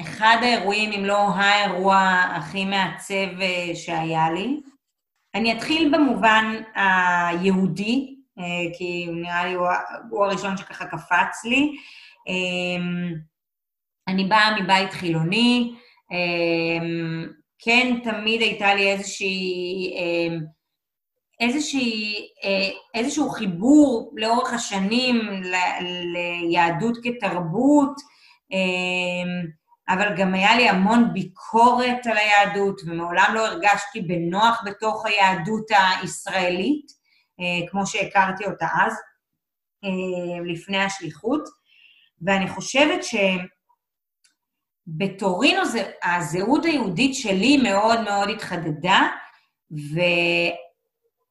אחד 0.00 0.36
האירועים, 0.42 0.92
אם 0.92 1.04
לא 1.04 1.28
האירוע 1.28 1.98
הכי 2.36 2.64
מעצב 2.64 3.26
שהיה 3.74 4.30
לי. 4.30 4.60
אני 5.34 5.58
אתחיל 5.58 5.94
במובן 5.94 6.62
היהודי, 6.74 8.16
כי 8.78 9.08
נראה 9.12 9.46
לי 9.46 9.54
הוא 10.10 10.24
הראשון 10.24 10.56
שככה 10.56 10.86
קפץ 10.86 11.44
לי. 11.44 11.76
אני 14.08 14.24
באה 14.24 14.60
מבית 14.60 14.92
חילוני, 14.92 15.74
כן 17.58 17.96
תמיד 18.04 18.40
הייתה 18.40 18.74
לי 18.74 18.92
איזושהי, 18.92 19.94
אמ, 19.96 20.40
איזושהי, 21.40 22.14
אה, 22.44 22.68
איזשהו 22.94 23.30
חיבור 23.30 24.12
לאורך 24.16 24.52
השנים 24.52 25.42
ליהדות 26.48 26.98
כתרבות, 27.02 28.00
אמ, 28.52 29.46
אבל 29.88 30.16
גם 30.16 30.34
היה 30.34 30.56
לי 30.56 30.68
המון 30.68 31.12
ביקורת 31.12 32.06
על 32.06 32.16
היהדות, 32.16 32.80
ומעולם 32.86 33.30
לא 33.34 33.46
הרגשתי 33.46 34.00
בנוח 34.00 34.62
בתוך 34.66 35.06
היהדות 35.06 35.66
הישראלית, 36.00 36.86
אה, 37.40 37.68
כמו 37.70 37.86
שהכרתי 37.86 38.44
אותה 38.44 38.66
אז, 38.86 38.92
אה, 39.84 40.44
לפני 40.46 40.78
השליחות. 40.78 41.42
ואני 42.22 42.48
חושבת 42.48 43.04
ש... 43.04 43.14
בטורינו 44.86 45.64
זה, 45.64 45.90
הזהות 46.04 46.64
היהודית 46.64 47.14
שלי 47.14 47.56
מאוד 47.56 48.00
מאוד 48.00 48.28
התחדדה, 48.28 49.00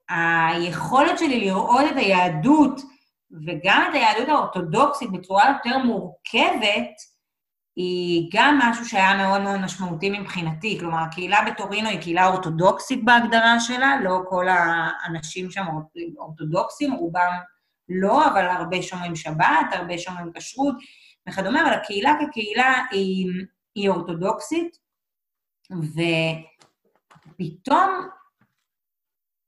והיכולת 0.10 1.20
שלי 1.20 1.40
לראות 1.40 1.86
את 1.92 1.96
היהדות, 1.96 2.82
וגם 3.46 3.86
את 3.90 3.96
היהדות 3.96 4.30
האורתודוקסית 4.30 5.12
בצורה 5.12 5.44
יותר 5.50 5.78
מורכבת, 5.78 7.16
היא 7.76 8.30
גם 8.34 8.60
משהו 8.64 8.86
שהיה 8.86 9.18
מאוד 9.18 9.42
מאוד 9.42 9.60
משמעותי 9.60 10.10
מבחינתי. 10.10 10.78
כלומר, 10.80 10.98
הקהילה 10.98 11.40
בטורינו 11.52 11.90
היא 11.90 12.02
קהילה 12.02 12.28
אורתודוקסית 12.28 13.06
בהגדרה 13.06 13.60
שלה, 13.60 14.02
לא 14.04 14.20
כל 14.30 14.46
האנשים 14.50 15.52
שם 15.52 15.66
אורתודוקסים, 16.18 16.94
רובם 16.94 17.32
לא, 17.90 18.28
אבל 18.28 18.46
הרבה 18.46 18.82
שומרים 18.82 19.16
שבת, 19.16 19.68
הרבה 19.72 19.98
שומרים 19.98 20.32
כשרות. 20.36 20.76
וכדומה, 21.30 21.62
אבל 21.62 21.74
הקהילה 21.74 22.14
כקהילה 22.20 22.84
היא, 22.92 23.28
היא 23.76 23.90
אורתודוקסית, 23.90 24.78
ופתאום 27.32 28.10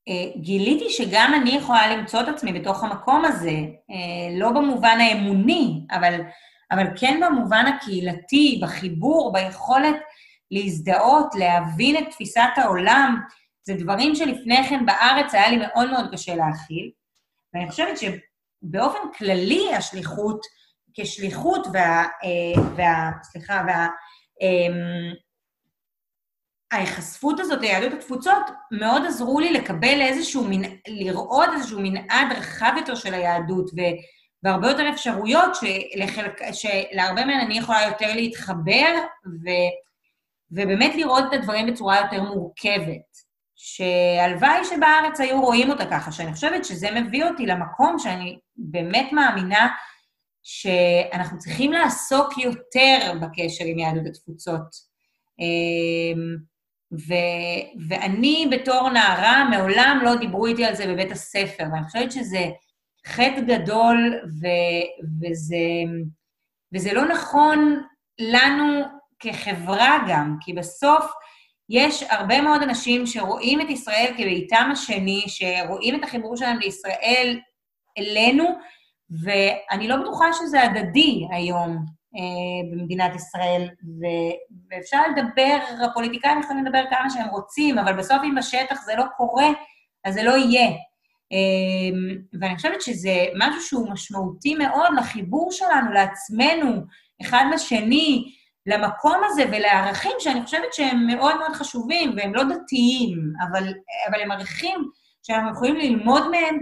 אה, 0.08 0.32
גיליתי 0.42 0.90
שגם 0.90 1.34
אני 1.42 1.50
יכולה 1.50 1.98
למצוא 1.98 2.22
את 2.22 2.28
עצמי 2.28 2.54
בתוך 2.54 2.84
המקום 2.84 3.26
הזה, 3.26 3.56
אה, 3.92 4.40
לא 4.40 4.52
במובן 4.52 4.98
האמוני, 5.02 5.86
אבל, 5.92 6.22
אבל 6.72 6.86
כן 6.96 7.20
במובן 7.26 7.66
הקהילתי, 7.66 8.60
בחיבור, 8.64 9.34
ביכולת 9.34 9.96
להזדהות, 10.52 11.36
להבין 11.36 11.98
את 11.98 12.12
תפיסת 12.12 12.50
העולם. 12.56 13.22
זה 13.64 13.74
דברים 13.74 14.16
שלפני 14.16 14.64
כן 14.70 14.86
בארץ 14.86 15.34
היה 15.34 15.50
לי 15.50 15.58
מאוד 15.58 15.92
מאוד 15.92 16.12
קשה 16.12 16.36
להכיל, 16.36 16.92
ואני 17.54 17.70
חושבת 17.70 17.98
שבאופן 17.98 19.00
כללי 19.18 19.76
השליחות 19.76 20.42
כשליחות 21.00 21.68
וה... 21.74 22.04
אה, 22.04 22.64
וה 22.76 23.12
סליחה, 23.24 23.64
וה... 23.68 23.88
אמ, 24.42 25.14
ההיחשפות 26.72 27.40
הזאת 27.40 27.62
ליהדות 27.62 27.94
התפוצות 27.94 28.44
מאוד 28.72 29.06
עזרו 29.06 29.40
לי 29.40 29.54
לקבל 29.54 30.02
איזשהו, 30.02 30.44
מנ... 30.50 30.62
לראות 30.88 31.50
איזשהו 31.54 31.80
מנעד 31.82 32.32
רחב 32.38 32.74
יותר 32.78 32.96
של 32.96 33.14
היהדות, 33.14 33.70
ו... 33.70 33.80
והרבה 34.44 34.68
יותר 34.68 34.90
אפשרויות 34.90 35.56
שלחלק... 35.56 36.42
שלהרבה 36.54 37.26
מהן 37.26 37.40
אני 37.40 37.58
יכולה 37.58 37.82
יותר 37.88 38.14
להתחבר, 38.16 38.94
ו... 39.26 39.50
ובאמת 40.52 40.96
לראות 40.96 41.24
את 41.28 41.34
הדברים 41.34 41.68
בצורה 41.68 41.98
יותר 41.98 42.24
מורכבת. 42.24 43.28
שהלוואי 43.60 44.66
שבארץ 44.66 45.20
היו 45.20 45.42
רואים 45.42 45.70
אותה 45.70 45.86
ככה, 45.86 46.12
שאני 46.12 46.34
חושבת 46.34 46.66
שזה 46.66 46.92
מביא 46.92 47.26
אותי 47.26 47.46
למקום 47.46 48.00
שאני 48.00 48.40
באמת 48.56 49.12
מאמינה 49.12 49.68
שאנחנו 50.50 51.38
צריכים 51.38 51.72
לעסוק 51.72 52.38
יותר 52.38 53.14
בקשר 53.22 53.66
עם 53.66 53.80
יהדות 53.80 54.06
התפוצות. 54.06 54.68
אמ, 55.40 56.38
ו, 56.94 57.14
ואני 57.90 58.50
בתור 58.52 58.90
נערה, 58.90 59.50
מעולם 59.50 60.00
לא 60.04 60.16
דיברו 60.16 60.46
איתי 60.46 60.66
על 60.66 60.76
זה 60.76 60.88
בבית 60.88 61.12
הספר, 61.12 61.64
ואני 61.74 61.84
חושבת 61.84 62.12
שזה 62.12 62.46
חטא 63.08 63.42
גדול, 63.48 64.22
ו, 64.42 64.48
וזה, 65.22 65.58
וזה 66.74 66.94
לא 66.94 67.08
נכון 67.08 67.84
לנו 68.20 68.84
כחברה 69.20 69.98
גם, 70.10 70.36
כי 70.42 70.54
בסוף 70.54 71.06
יש 71.70 72.04
הרבה 72.04 72.42
מאוד 72.42 72.62
אנשים 72.64 73.06
שרואים 73.06 73.62
את 73.62 73.70
ישראל 73.70 74.14
כביתם 74.18 74.70
השני, 74.72 75.24
שרואים 75.28 75.96
את 75.96 76.04
החיבור 76.04 76.38
שלהם 76.38 76.60
לישראל 76.60 77.40
אלינו, 77.98 78.58
ואני 79.10 79.88
לא 79.88 79.96
בטוחה 79.98 80.26
שזה 80.34 80.64
הדדי 80.64 81.28
היום 81.32 81.78
אה, 82.16 82.72
במדינת 82.72 83.16
ישראל, 83.16 83.70
ו, 83.84 84.06
ואפשר 84.72 85.02
לדבר, 85.08 85.58
הפוליטיקאים 85.86 86.40
יכולים 86.40 86.66
לדבר 86.66 86.84
כמה 86.90 87.10
שהם 87.10 87.30
רוצים, 87.30 87.78
אבל 87.78 87.94
בסוף 87.94 88.18
אם 88.24 88.36
בשטח 88.36 88.82
זה 88.86 88.96
לא 88.98 89.04
קורה, 89.18 89.48
אז 90.06 90.14
זה 90.14 90.24
לא 90.24 90.32
יהיה. 90.32 90.68
אה, 91.34 92.18
ואני 92.42 92.56
חושבת 92.56 92.82
שזה 92.82 93.26
משהו 93.36 93.62
שהוא 93.62 93.92
משמעותי 93.92 94.56
מאוד 94.56 94.90
לחיבור 94.98 95.52
שלנו, 95.52 95.92
לעצמנו, 95.92 96.82
אחד 97.22 97.46
לשני, 97.54 98.34
למקום 98.66 99.22
הזה 99.26 99.44
ולערכים 99.52 100.12
שאני 100.20 100.44
חושבת 100.44 100.74
שהם 100.74 101.08
מאוד 101.08 101.38
מאוד 101.38 101.54
חשובים, 101.54 102.14
והם 102.18 102.36
לא 102.36 102.44
דתיים, 102.44 103.34
אבל, 103.50 103.74
אבל 104.10 104.22
הם 104.22 104.32
ערכים 104.32 104.90
שאנחנו 105.24 105.52
יכולים 105.52 105.76
ללמוד 105.76 106.32
מהם, 106.32 106.60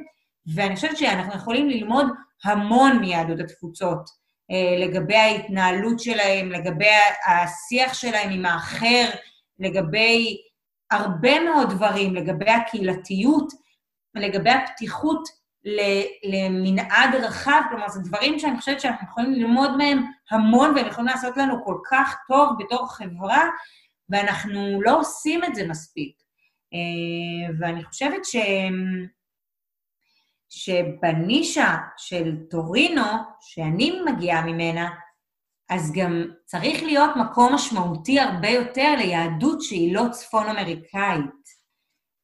ואני 0.53 0.75
חושבת 0.75 0.97
שאנחנו 0.97 1.33
יכולים 1.33 1.69
ללמוד 1.69 2.07
המון 2.43 2.99
מיהדות 2.99 3.39
התפוצות, 3.39 4.09
אה, 4.51 4.85
לגבי 4.85 5.15
ההתנהלות 5.15 5.99
שלהם, 5.99 6.51
לגבי 6.51 6.89
השיח 7.27 7.93
שלהם 7.93 8.29
עם 8.29 8.45
האחר, 8.45 9.09
לגבי 9.59 10.37
הרבה 10.91 11.39
מאוד 11.39 11.69
דברים, 11.69 12.15
לגבי 12.15 12.51
הקהילתיות, 12.51 13.53
לגבי 14.15 14.49
הפתיחות 14.49 15.45
למנעד 16.23 17.15
רחב, 17.15 17.61
כלומר, 17.69 17.89
זה 17.89 17.99
דברים 17.99 18.39
שאני 18.39 18.57
חושבת 18.59 18.81
שאנחנו 18.81 19.07
יכולים 19.07 19.33
ללמוד 19.33 19.77
מהם 19.77 20.05
המון 20.31 20.75
והם 20.75 20.87
יכולים 20.87 21.07
לעשות 21.07 21.37
לנו 21.37 21.65
כל 21.65 21.77
כך 21.89 22.15
טוב 22.27 22.49
בתור 22.59 22.87
חברה, 22.93 23.49
ואנחנו 24.09 24.81
לא 24.81 24.99
עושים 24.99 25.43
את 25.43 25.55
זה 25.55 25.67
מספיק. 25.67 26.15
אה, 26.73 27.55
ואני 27.59 27.83
חושבת 27.83 28.25
ש... 28.25 28.35
שבנישה 30.56 31.76
של 31.97 32.36
טורינו, 32.49 33.06
שאני 33.41 34.01
מגיעה 34.06 34.45
ממנה, 34.45 34.89
אז 35.70 35.93
גם 35.95 36.24
צריך 36.45 36.84
להיות 36.84 37.10
מקום 37.16 37.53
משמעותי 37.53 38.20
הרבה 38.20 38.49
יותר 38.49 38.95
ליהדות 38.97 39.62
שהיא 39.62 39.95
לא 39.95 40.03
צפון-אמריקאית. 40.12 41.45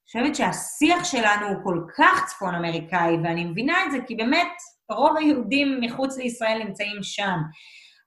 חושבת 0.08 0.36
שהשיח 0.36 1.04
שלנו 1.04 1.48
הוא 1.48 1.64
כל 1.64 1.82
כך 1.98 2.26
צפון 2.28 2.56
אמריקאי, 2.56 3.16
ואני 3.24 3.46
מבינה 3.46 3.86
את 3.86 3.92
זה 3.92 3.98
כי 4.08 4.16
באמת 4.16 4.52
רוב 4.92 5.18
היהודים 5.18 5.82
מחוץ 5.82 6.18
לישראל 6.18 6.64
נמצאים 6.64 7.04
שם. 7.04 7.38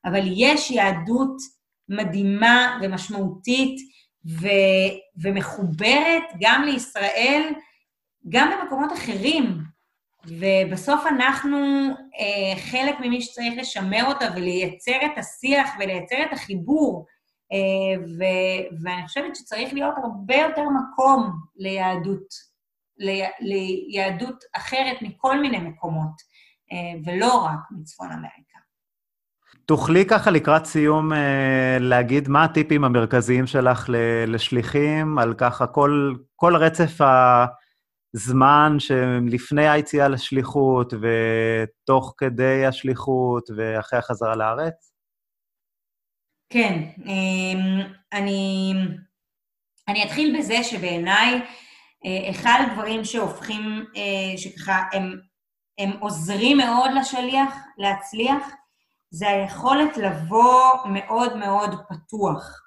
אבל 0.04 0.22
יש 0.26 0.70
יהדות 0.70 1.36
מדהימה 1.88 2.78
ומשמעותית 2.82 3.76
ו, 4.40 4.46
ומחוברת 5.22 6.22
גם 6.40 6.62
לישראל, 6.62 7.52
גם 8.28 8.50
במקומות 8.50 8.92
אחרים. 8.92 9.73
ובסוף 10.26 11.06
אנחנו 11.06 11.58
אה, 12.20 12.60
חלק 12.70 13.00
ממי 13.00 13.22
שצריך 13.22 13.54
לשמר 13.56 14.04
אותה 14.06 14.26
ולייצר 14.36 14.96
את 15.06 15.18
השיח 15.18 15.68
ולייצר 15.78 16.16
את 16.26 16.32
החיבור. 16.32 17.06
אה, 17.52 18.02
ו- 18.02 18.82
ואני 18.82 19.06
חושבת 19.06 19.36
שצריך 19.36 19.72
להיות 19.72 19.94
הרבה 20.02 20.36
יותר 20.36 20.62
מקום 20.62 21.30
ליהדות, 21.56 22.26
ל- 22.98 23.30
ליהדות 23.40 24.44
אחרת 24.56 24.96
מכל 25.02 25.40
מיני 25.40 25.58
מקומות, 25.58 26.14
אה, 26.72 27.00
ולא 27.04 27.44
רק 27.44 27.58
מצפון 27.70 28.12
אמריקה. 28.12 28.58
תוכלי 29.66 30.06
ככה 30.06 30.30
לקראת 30.30 30.64
סיום 30.64 31.12
אה, 31.12 31.76
להגיד 31.80 32.28
מה 32.28 32.44
הטיפים 32.44 32.84
המרכזיים 32.84 33.46
שלך 33.46 33.90
לשליחים, 34.26 35.18
על 35.18 35.34
ככה 35.34 35.66
כל, 35.66 36.14
כל 36.36 36.56
רצף 36.56 37.00
הזמן 38.14 38.76
שלפני 38.78 39.68
היציאה 39.68 40.08
לשליחות 40.08 40.92
ותוך 40.94 42.14
כדי 42.18 42.66
השליחות 42.66 43.50
ואחרי 43.56 43.98
החזרה 43.98 44.36
לארץ? 44.36 44.92
כן, 46.52 46.88
אמ, 47.06 47.92
אני, 48.12 48.72
אני 49.88 50.04
אתחיל 50.04 50.38
בזה 50.38 50.62
שבעיניי 50.62 51.40
אה, 52.04 52.30
אחד 52.30 52.66
הדברים 52.66 53.04
שהופכים, 53.04 53.84
אה, 53.96 54.38
שככה 54.38 54.82
הם, 54.92 55.20
הם 55.78 55.90
עוזרים 56.00 56.56
מאוד 56.56 56.90
לשליח 57.00 57.54
להצליח, 57.78 58.48
זה 59.10 59.28
היכולת 59.28 59.96
לבוא 59.96 60.70
מאוד 60.92 61.36
מאוד 61.36 61.70
פתוח 61.88 62.63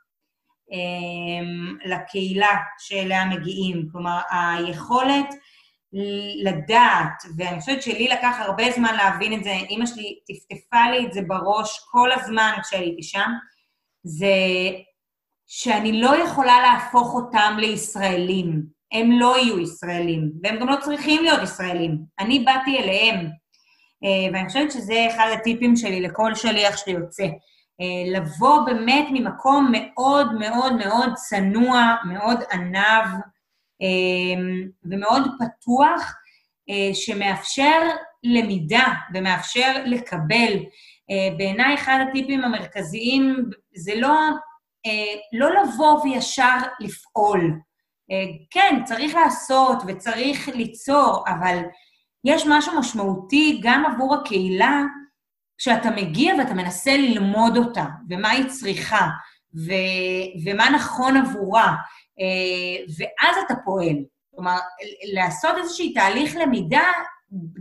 לקהילה 1.86 2.57
שאליה 2.80 3.26
מגיעים. 3.26 3.88
כלומר, 3.91 4.20
היכולת 4.32 5.36
לדעת, 6.43 7.24
ואני 7.38 7.59
חושבת 7.59 7.82
שלי 7.82 8.07
לקח 8.07 8.38
הרבה 8.39 8.72
זמן 8.72 8.95
להבין 8.95 9.34
את 9.34 9.43
זה, 9.43 9.51
אימא 9.51 9.86
שלי 9.86 10.20
טפטפה 10.28 10.91
לי 10.91 11.05
את 11.05 11.13
זה 11.13 11.22
בראש 11.28 11.80
כל 11.91 12.09
הזמן 12.11 12.51
כשהייתי 12.63 13.03
שם, 13.03 13.32
זה 14.03 14.36
שאני 15.47 16.01
לא 16.01 16.15
יכולה 16.24 16.61
להפוך 16.61 17.13
אותם 17.13 17.57
לישראלים. 17.59 18.78
הם 18.91 19.11
לא 19.11 19.38
יהיו 19.38 19.59
ישראלים, 19.59 20.32
והם 20.43 20.59
גם 20.59 20.70
לא 20.70 20.76
צריכים 20.82 21.24
להיות 21.24 21.43
ישראלים. 21.43 21.97
אני 22.20 22.39
באתי 22.39 22.78
אליהם, 22.78 23.15
אה, 24.03 24.34
ואני 24.34 24.47
חושבת 24.47 24.72
שזה 24.72 25.07
אחד 25.09 25.30
הטיפים 25.34 25.76
שלי 25.76 26.01
לכל 26.01 26.36
שליח 26.36 26.78
שיוצא. 26.78 27.26
אה, 27.82 28.19
לבוא 28.19 28.65
באמת 28.65 29.07
ממקום 29.11 29.71
מאוד 29.71 30.34
מאוד 30.34 30.73
מאוד 30.73 31.13
צנוע, 31.13 31.95
מאוד 32.05 32.39
ענב 32.51 33.07
אה, 33.82 34.43
ומאוד 34.84 35.23
פתוח, 35.39 36.13
שמאפשר 36.93 37.82
למידה 38.23 38.93
ומאפשר 39.13 39.84
לקבל. 39.86 40.53
בעיניי 41.38 41.75
אחד 41.75 42.05
הטיפים 42.09 42.43
המרכזיים 42.43 43.49
זה 43.75 43.91
לא, 43.95 44.17
אה, 44.88 45.19
לא 45.34 45.49
לבוא 45.61 46.01
וישר 46.03 46.57
לפעול. 46.80 47.59
אה, 48.11 48.25
כן, 48.51 48.84
צריך 48.86 49.15
לעשות 49.15 49.78
וצריך 49.88 50.47
ליצור, 50.47 51.23
אבל 51.28 51.57
יש 52.23 52.43
משהו 52.49 52.80
משמעותי 52.80 53.59
גם 53.63 53.86
עבור 53.86 54.15
הקהילה, 54.15 54.84
כשאתה 55.58 55.91
מגיע 55.91 56.34
ואתה 56.38 56.53
מנסה 56.53 56.97
ללמוד 56.97 57.58
אותה, 57.58 57.86
ומה 58.10 58.30
היא 58.30 58.47
צריכה, 58.47 59.08
ו- 59.55 60.45
ומה 60.45 60.70
נכון 60.70 61.18
עבורה, 61.18 61.76
אה, 62.20 62.84
ואז 62.97 63.36
אתה 63.45 63.53
פועל. 63.66 63.95
כלומר, 64.36 64.58
לעשות 65.14 65.58
איזשהו 65.58 65.86
תהליך 65.93 66.36
למידה 66.36 66.91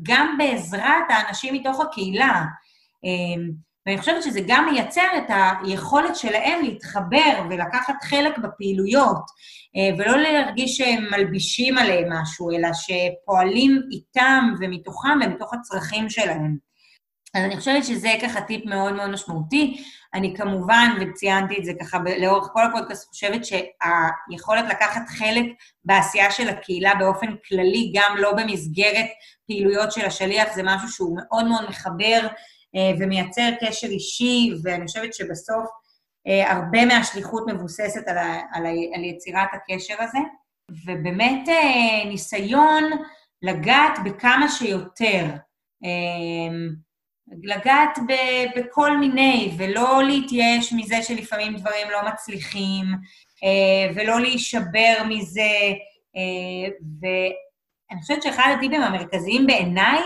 גם 0.03 0.39
בעזרת 0.39 1.05
האנשים 1.09 1.55
מתוך 1.55 1.81
הקהילה. 1.81 2.45
ואני 3.87 3.99
חושבת 3.99 4.23
שזה 4.23 4.41
גם 4.47 4.69
מייצר 4.73 5.07
את 5.19 5.31
היכולת 5.65 6.17
שלהם 6.17 6.65
להתחבר 6.65 7.43
ולקחת 7.51 7.95
חלק 8.03 8.39
בפעילויות, 8.39 9.25
אה, 9.77 9.95
ולא 9.99 10.17
להרגיש 10.17 10.77
שהם 10.77 11.05
מלבישים 11.11 11.79
עליהם 11.79 12.13
משהו, 12.13 12.51
אלא 12.51 12.69
שפועלים 12.73 13.83
איתם 13.93 14.45
ומתוכם 14.61 15.19
ומתוך 15.25 15.55
הצרכים 15.55 16.11
שלהם. 16.11 16.66
אז 17.35 17.45
אני 17.45 17.57
חושבת 17.57 17.85
שזה 17.85 18.09
ככה 18.23 18.41
טיפ 18.41 18.67
מאוד 18.67 18.93
מאוד 18.93 19.11
משמעותי. 19.11 19.85
אני 20.15 20.35
כמובן, 20.37 20.91
וציינתי 21.01 21.59
את 21.59 21.65
זה 21.65 21.73
ככה 21.81 21.99
לאורך 22.19 22.49
כל 22.53 22.63
הפודקאסט, 22.65 23.09
חושבת 23.09 23.41
שהיכולת 23.45 24.65
לקחת 24.69 25.03
חלק 25.09 25.45
בעשייה 25.85 26.31
של 26.31 26.49
הקהילה 26.49 26.95
באופן 26.99 27.27
כללי, 27.49 27.93
גם 27.95 28.17
לא 28.19 28.33
במסגרת 28.33 29.07
פעילויות 29.47 29.93
של 29.93 30.05
השליח, 30.05 30.55
זה 30.55 30.63
משהו 30.65 30.89
שהוא 30.89 31.19
מאוד 31.19 31.47
מאוד 31.47 31.69
מחבר 31.69 32.27
אה, 32.77 32.93
ומייצר 32.99 33.51
קשר 33.61 33.87
אישי, 33.87 34.51
ואני 34.63 34.87
חושבת 34.87 35.15
שבסוף 35.15 35.65
אה, 36.27 36.53
הרבה 36.53 36.85
מהשליחות 36.85 37.45
מבוססת 37.49 38.09
על, 38.09 38.19
ה, 38.19 38.41
על, 38.53 38.67
ה, 38.67 38.71
על 38.95 39.05
יצירת 39.05 39.49
הקשר 39.53 39.95
הזה, 39.99 40.19
ובאמת 40.87 41.49
אה, 41.49 42.09
ניסיון 42.09 42.85
לגעת 43.43 43.99
בכמה 44.05 44.49
שיותר. 44.49 45.25
לגעת 47.43 47.99
ב, 48.09 48.13
בכל 48.59 48.97
מיני, 48.97 49.55
ולא 49.59 50.03
להתייאש 50.03 50.73
מזה 50.73 51.03
שלפעמים 51.03 51.57
דברים 51.57 51.91
לא 51.91 52.09
מצליחים, 52.09 52.85
ולא 53.95 54.21
להישבר 54.21 54.95
מזה. 55.09 55.51
ואני 57.01 58.01
חושבת 58.01 58.23
שאחד 58.23 58.55
הטיפים 58.59 58.83
המרכזיים 58.83 59.47
בעיניי 59.47 60.01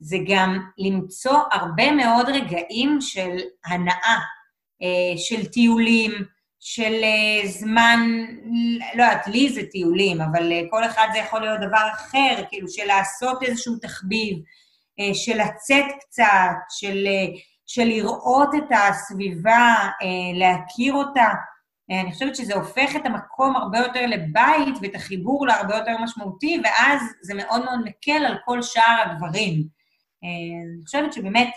זה 0.00 0.16
גם 0.26 0.58
למצוא 0.78 1.38
הרבה 1.52 1.90
מאוד 1.92 2.28
רגעים 2.28 2.98
של 3.00 3.36
הנאה, 3.66 4.18
אה, 4.82 5.16
של 5.16 5.46
טיולים, 5.46 6.12
של 6.60 6.92
אה, 7.02 7.48
זמן, 7.48 8.00
לא 8.94 9.02
יודעת, 9.02 9.26
לי 9.26 9.48
זה 9.48 9.62
טיולים, 9.70 10.20
אבל 10.20 10.52
אה, 10.52 10.60
כל 10.70 10.84
אחד 10.84 11.08
זה 11.12 11.18
יכול 11.18 11.40
להיות 11.40 11.60
דבר 11.60 11.88
אחר, 11.92 12.44
כאילו 12.48 12.68
של 12.68 12.86
לעשות 12.86 13.42
איזשהו 13.42 13.76
תחביב, 13.82 14.38
של 15.14 15.36
לצאת 15.36 15.84
קצת, 16.00 16.56
של, 16.68 17.06
של 17.66 17.84
לראות 17.84 18.48
את 18.54 18.68
הסביבה, 18.70 19.74
להכיר 20.34 20.94
אותה. 20.94 21.28
אני 21.90 22.12
חושבת 22.12 22.36
שזה 22.36 22.54
הופך 22.54 22.96
את 22.96 23.06
המקום 23.06 23.56
הרבה 23.56 23.78
יותר 23.78 24.06
לבית 24.06 24.74
ואת 24.82 24.94
החיבור 24.94 25.46
להרבה 25.46 25.76
יותר 25.76 25.98
משמעותי, 25.98 26.60
ואז 26.64 27.00
זה 27.22 27.34
מאוד 27.34 27.64
מאוד 27.64 27.80
מקל 27.84 28.24
על 28.26 28.36
כל 28.44 28.62
שאר 28.62 29.02
הדברים. 29.04 29.62
אני 30.22 30.84
חושבת 30.84 31.12
שבאמת 31.12 31.48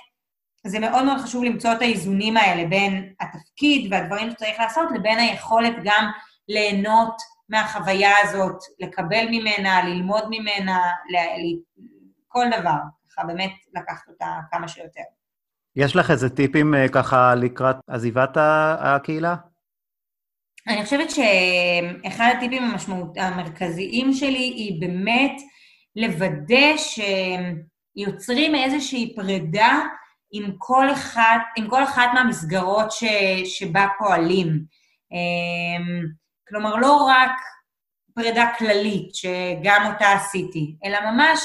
זה 0.68 0.80
מאוד 0.80 1.04
מאוד 1.04 1.18
חשוב 1.18 1.44
למצוא 1.44 1.74
את 1.74 1.82
האיזונים 1.82 2.38
האלה 2.38 2.66
בין 2.68 3.14
התפקיד 3.20 3.94
והדברים 3.94 4.32
שצריך 4.32 4.60
לעשות, 4.60 4.90
לבין 4.96 5.20
היכולת 5.20 5.74
גם 5.84 6.12
ליהנות 6.48 7.16
מהחוויה 7.50 8.12
הזאת, 8.24 8.58
לקבל 8.80 9.26
ממנה, 9.32 9.84
ללמוד 9.84 10.24
ממנה, 10.30 10.80
ל- 11.14 11.84
כל 12.28 12.46
דבר. 12.60 12.78
ככה 13.18 13.28
באמת 13.28 13.53
לקחת 13.76 14.07
אותה 14.07 14.26
כמה 14.51 14.68
שיותר. 14.68 15.01
יש 15.76 15.95
לך 15.95 16.11
איזה 16.11 16.30
טיפים 16.30 16.76
אה, 16.76 16.89
ככה 16.89 17.36
לקראת 17.36 17.76
עזיבת 17.88 18.38
הקהילה? 18.80 19.36
אני 20.68 20.84
חושבת 20.84 21.09
שאחד 21.09 22.34
הטיפים 22.38 22.64
המשמעות, 22.64 23.18
המרכזיים 23.18 24.14
שלי 24.14 24.53
היא 24.55 24.82
באמת 24.82 25.41
לוודא 25.95 26.78
ש... 26.78 26.99
יוצרים 27.95 28.55
איזושהי 28.55 29.16
פרידה 29.16 29.80
עם 30.32 30.51
כל, 30.57 30.91
אחד, 30.91 31.38
עם 31.57 31.70
כל 31.70 31.84
אחת 31.84 32.09
מהמסגרות 32.14 32.91
ש, 32.91 33.03
שבה 33.45 33.88
פועלים. 33.99 34.66
אמ, 35.11 36.05
כלומר, 36.47 36.76
לא 36.76 37.07
רק 37.07 37.32
פרידה 38.16 38.51
כללית, 38.57 39.16
שגם 39.16 39.91
אותה 39.93 40.14
עשיתי, 40.14 40.76
אלא 40.86 40.99
ממש 41.11 41.39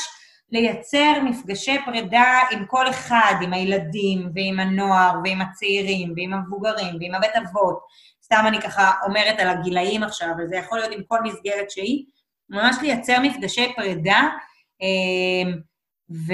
לייצר 0.51 1.13
מפגשי 1.25 1.77
פרידה 1.85 2.41
עם 2.51 2.67
כל 2.67 2.91
אחד, 2.91 3.35
עם 3.43 3.53
הילדים 3.53 4.31
ועם 4.35 4.61
הנוער 4.61 5.21
ועם 5.25 5.41
הצעירים 5.41 6.13
ועם 6.17 6.33
המבוגרים 6.33 6.97
ועם 7.01 7.15
הבית 7.15 7.37
אבות. 7.37 7.79
סתם 8.25 8.45
אני 8.49 8.61
ככה 8.61 8.93
אומרת 9.07 9.41
על 9.41 9.49
הגילאים 9.49 10.03
עכשיו, 10.03 10.29
אבל 10.37 10.47
זה 10.47 10.57
יכול 10.57 10.79
להיות 10.79 10.93
עם 10.93 11.03
כל 11.09 11.23
מסגרת 11.23 11.71
שהיא. 11.71 12.05
ממש 12.51 12.77
לייצר 12.83 13.21
מפגשי 13.23 13.73
פרידה, 13.77 14.23
אמ, 14.81 15.59
ו, 16.11 16.33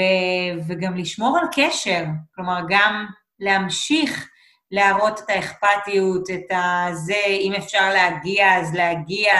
וגם 0.68 0.96
לשמור 0.96 1.38
על 1.38 1.46
קשר, 1.52 2.04
כלומר, 2.34 2.60
גם 2.68 3.06
להמשיך 3.40 4.30
להראות 4.70 5.20
את 5.20 5.30
האכפתיות, 5.30 6.30
את 6.30 6.56
הזה, 6.56 7.24
אם 7.26 7.52
אפשר 7.58 7.92
להגיע, 7.92 8.54
אז 8.60 8.74
להגיע. 8.74 9.32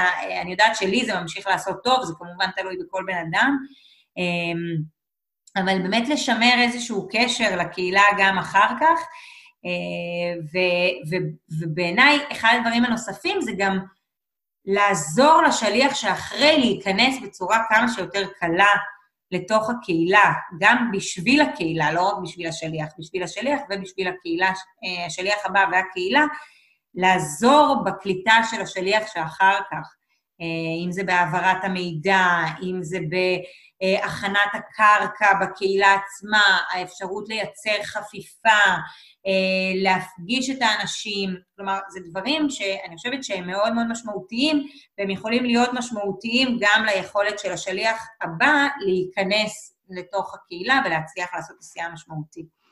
אני 0.43 0.51
יודעת 0.51 0.77
שלי 0.77 1.07
זה 1.07 1.21
ממשיך 1.21 1.47
לעשות 1.47 1.77
טוב, 1.85 2.05
זה 2.05 2.13
כמובן 2.19 2.47
תלוי 2.57 2.77
בכל 2.77 3.05
בן 3.07 3.19
אדם, 3.29 3.57
אבל 5.57 5.83
באמת 5.83 6.09
לשמר 6.09 6.55
איזשהו 6.59 7.09
קשר 7.13 7.57
לקהילה 7.57 8.03
גם 8.19 8.39
אחר 8.39 8.69
כך, 8.81 9.01
אה, 9.67 10.61
ובעיניי, 11.61 12.19
אחד 12.33 12.55
הדברים 12.59 12.85
הנוספים 12.85 13.41
זה 13.41 13.53
גם 13.59 13.79
לעזור 14.65 15.43
לשליח 15.43 15.95
שאחרי 15.95 16.59
להיכנס 16.59 17.23
בצורה 17.23 17.59
כמה 17.69 17.89
שיותר 17.89 18.27
קלה 18.41 18.75
לתוך 19.31 19.71
הקהילה, 19.71 20.33
גם 20.61 20.91
בשביל 20.93 21.41
הקהילה, 21.41 21.93
לא 21.93 22.09
רק 22.09 22.15
בשביל 22.23 22.47
השליח, 22.47 22.89
בשביל 22.99 23.23
השליח 23.23 23.61
ובשביל 23.71 24.09
הקהילה, 24.09 24.49
אה, 24.85 25.07
השליח 25.07 25.39
הבא 25.45 25.65
והקהילה, 25.73 26.25
לעזור 26.95 27.83
בקליטה 27.85 28.35
של 28.51 28.61
השליח 28.61 29.03
שאחר 29.15 29.59
כך, 29.71 29.95
אה, 30.41 30.85
אם 30.87 30.93
זה 30.93 31.05
בהעברת 31.05 31.65
המידע, 31.65 32.27
אם 32.63 32.79
זה 32.83 32.99
בהכנת 33.85 34.51
הקרקע 34.55 35.35
בקהילה 35.41 35.95
עצמה, 35.95 36.59
האפשרות 36.73 37.29
לייצר 37.29 37.83
חפיפה, 37.85 38.49
אה, 39.27 39.83
להפגיש 39.83 40.51
את 40.51 40.59
האנשים, 40.61 41.37
כלומר, 41.57 41.79
זה 41.89 42.01
דברים 42.11 42.51
שאני 42.51 42.97
חושבת 42.97 43.25
שהם 43.25 43.47
מאוד 43.47 43.73
מאוד 43.73 43.87
משמעותיים, 43.91 44.67
והם 44.99 45.11
יכולים 45.11 45.45
להיות 45.45 45.71
משמעותיים 45.73 46.59
גם 46.61 46.85
ליכולת 46.85 47.39
של 47.39 47.53
השליח 47.53 48.07
הבא 48.23 48.67
להיכנס 48.87 49.77
לתוך 49.91 50.35
הקהילה 50.35 50.83
ולהצליח 50.85 51.35
לעשות 51.35 51.57
עשייה 51.61 51.89
משמעותית. 51.89 52.64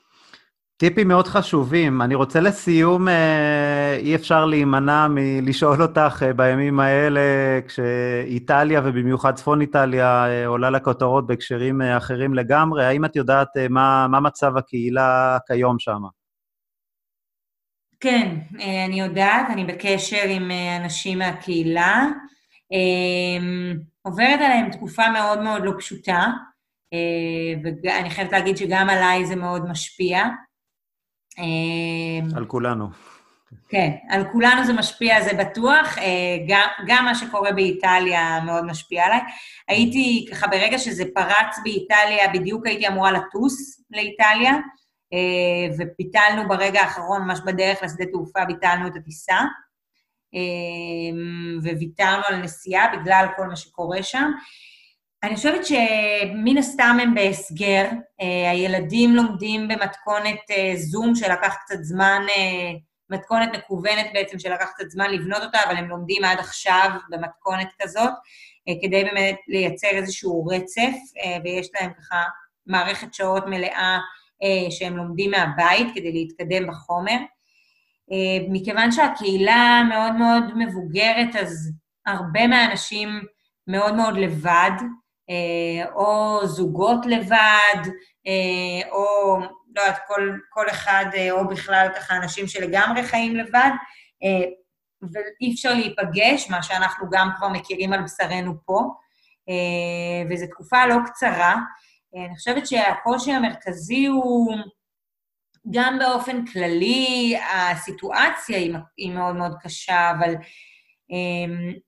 טיפים 0.82 1.08
מאוד 1.08 1.26
חשובים. 1.26 2.02
אני 2.02 2.14
רוצה 2.14 2.40
לסיום, 2.40 3.08
אה, 3.08 3.96
אי 3.96 4.14
אפשר 4.14 4.44
להימנע 4.44 5.06
מלשאול 5.10 5.82
אותך 5.82 6.22
אה, 6.26 6.32
בימים 6.32 6.80
האלה, 6.80 7.20
כשאיטליה, 7.68 8.80
ובמיוחד 8.84 9.34
צפון 9.34 9.60
איטליה, 9.60 10.26
עולה 10.46 10.70
לכותרות 10.70 11.26
בהקשרים 11.26 11.82
אחרים 11.82 12.34
לגמרי, 12.34 12.84
האם 12.84 13.04
את 13.04 13.16
יודעת 13.16 13.48
מה, 13.70 14.06
מה 14.08 14.20
מצב 14.20 14.56
הקהילה 14.56 15.38
כיום 15.46 15.78
שם? 15.78 16.00
כן, 18.00 18.36
אה, 18.60 18.84
אני 18.84 19.00
יודעת, 19.00 19.46
אני 19.50 19.64
בקשר 19.64 20.24
עם 20.28 20.50
אה, 20.50 20.76
אנשים 20.76 21.18
מהקהילה. 21.18 22.06
אה, 22.72 23.46
עוברת 24.02 24.40
עליהם 24.40 24.70
תקופה 24.70 25.10
מאוד 25.10 25.40
מאוד 25.40 25.62
לא 25.64 25.72
פשוטה, 25.78 26.26
ואני 27.84 28.10
חייבת 28.10 28.32
להגיד 28.32 28.56
שגם 28.56 28.90
עליי 28.90 29.26
זה 29.26 29.36
מאוד 29.36 29.70
משפיע. 29.70 30.28
על 32.36 32.44
כולנו. 32.46 32.88
כן, 33.68 33.90
על 34.08 34.24
כולנו 34.32 34.64
זה 34.64 34.72
משפיע, 34.72 35.22
זה 35.22 35.30
בטוח. 35.34 35.96
גם, 36.48 36.68
גם 36.86 37.04
מה 37.04 37.14
שקורה 37.14 37.52
באיטליה 37.52 38.40
מאוד 38.40 38.64
משפיע 38.64 39.04
עליי. 39.04 39.20
הייתי, 39.68 40.26
ככה, 40.30 40.46
ברגע 40.46 40.78
שזה 40.78 41.04
פרץ 41.14 41.58
באיטליה, 41.64 42.28
בדיוק 42.34 42.66
הייתי 42.66 42.88
אמורה 42.88 43.12
לטוס 43.12 43.84
לאיטליה. 43.90 44.52
אה, 45.12 45.74
וביטלנו 45.78 46.48
ברגע 46.48 46.80
האחרון, 46.80 47.22
ממש 47.22 47.40
בדרך 47.46 47.82
לשדה 47.82 48.04
תעופה, 48.06 48.44
ביטלנו 48.44 48.86
את 48.86 48.96
הטיסה, 48.96 49.38
אה, 50.34 51.70
וויתרנו 51.76 52.22
על 52.28 52.36
נסיעה 52.36 52.96
בגלל 52.96 53.26
כל 53.36 53.46
מה 53.46 53.56
שקורה 53.56 54.02
שם. 54.02 54.32
אני 55.22 55.36
חושבת 55.36 55.66
שמן 55.66 56.58
הסתם 56.58 56.98
הם 57.02 57.14
בהסגר, 57.14 57.84
אה, 58.20 58.50
הילדים 58.50 59.16
לומדים 59.16 59.68
במתכונת 59.68 60.40
זום 60.76 61.14
שלקח 61.14 61.54
קצת 61.64 61.78
זמן, 61.82 62.22
מתכונת 63.10 63.48
מקוונת 63.56 64.06
בעצם 64.14 64.38
שלקח 64.38 64.70
קצת 64.74 64.90
זמן 64.90 65.10
לבנות 65.10 65.42
אותה, 65.42 65.58
אבל 65.66 65.76
הם 65.76 65.88
לומדים 65.88 66.24
עד 66.24 66.38
עכשיו 66.38 66.90
במתכונת 67.10 67.68
כזאת, 67.82 68.12
כדי 68.82 69.04
באמת 69.04 69.36
לייצר 69.48 69.88
איזשהו 69.88 70.46
רצף, 70.46 70.92
ויש 71.44 71.68
להם 71.74 71.92
ככה 71.98 72.22
מערכת 72.66 73.14
שעות 73.14 73.46
מלאה 73.46 73.98
אה, 74.42 74.70
שהם 74.70 74.96
לומדים 74.96 75.30
מהבית 75.30 75.86
כדי 75.94 76.12
להתקדם 76.12 76.66
בחומר. 76.66 77.16
אה, 78.12 78.46
מכיוון 78.48 78.92
שהקהילה 78.92 79.82
מאוד 79.88 80.12
מאוד 80.12 80.44
מבוגרת, 80.56 81.36
אז 81.40 81.72
הרבה 82.06 82.46
מהאנשים 82.46 83.08
מאוד 83.66 83.94
מאוד 83.94 84.18
לבד, 84.18 84.70
אה, 84.80 84.86
או 85.94 86.40
זוגות 86.46 87.06
לבד, 87.06 87.90
או 88.90 89.36
לא 89.76 89.80
יודעת, 89.80 89.98
כל, 90.06 90.36
כל 90.50 90.68
אחד, 90.70 91.04
או 91.30 91.48
בכלל 91.48 91.88
ככה 91.96 92.16
אנשים 92.16 92.46
שלגמרי 92.46 93.02
חיים 93.02 93.36
לבד, 93.36 93.70
ואי 95.02 95.52
אפשר 95.52 95.74
להיפגש, 95.74 96.50
מה 96.50 96.62
שאנחנו 96.62 97.06
גם 97.10 97.30
כבר 97.36 97.48
מכירים 97.48 97.92
על 97.92 98.02
בשרנו 98.02 98.54
פה, 98.64 98.80
וזו 100.30 100.46
תקופה 100.46 100.86
לא 100.86 100.96
קצרה. 101.06 101.56
אני 102.14 102.36
חושבת 102.36 102.66
שהקושי 102.66 103.32
המרכזי 103.32 104.06
הוא 104.06 104.56
גם 105.70 105.98
באופן 105.98 106.46
כללי, 106.46 107.36
הסיטואציה 107.54 108.58
היא, 108.58 108.74
היא 108.96 109.12
מאוד 109.12 109.36
מאוד 109.36 109.56
קשה, 109.62 110.10
אבל 110.10 110.34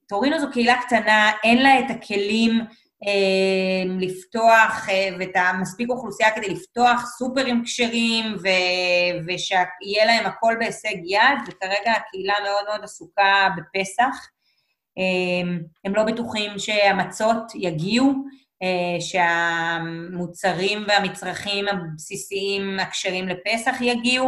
טורינו 0.07 0.39
זו 0.39 0.51
קהילה 0.51 0.81
קטנה, 0.81 1.31
אין 1.43 1.63
לה 1.63 1.79
את 1.79 1.85
הכלים 1.89 2.61
לפתוח, 3.99 4.87
uh, 4.89 4.91
ואת 5.19 5.35
המספיק 5.35 5.89
אוכלוסייה 5.89 6.31
כדי 6.31 6.49
לפתוח 6.49 7.05
סופרים 7.17 7.63
כשרים, 7.63 8.25
ושיהיה 9.27 10.05
להם 10.05 10.25
הכל 10.25 10.55
בהישג 10.59 10.95
יד, 11.03 11.39
וכרגע 11.47 11.91
הקהילה 11.91 12.33
מאוד 12.43 12.65
מאוד 12.69 12.83
עסוקה 12.83 13.49
בפסח. 13.57 14.27
Um, 14.99 15.63
הם 15.85 15.95
לא 15.95 16.03
בטוחים 16.03 16.59
שהמצות 16.59 17.51
יגיעו, 17.55 18.13
אה, 18.63 19.01
שהמוצרים 19.01 20.85
והמצרכים 20.87 21.65
הבסיסיים 21.67 22.79
הכשרים 22.79 23.27
לפסח 23.27 23.75
יגיעו. 23.81 24.27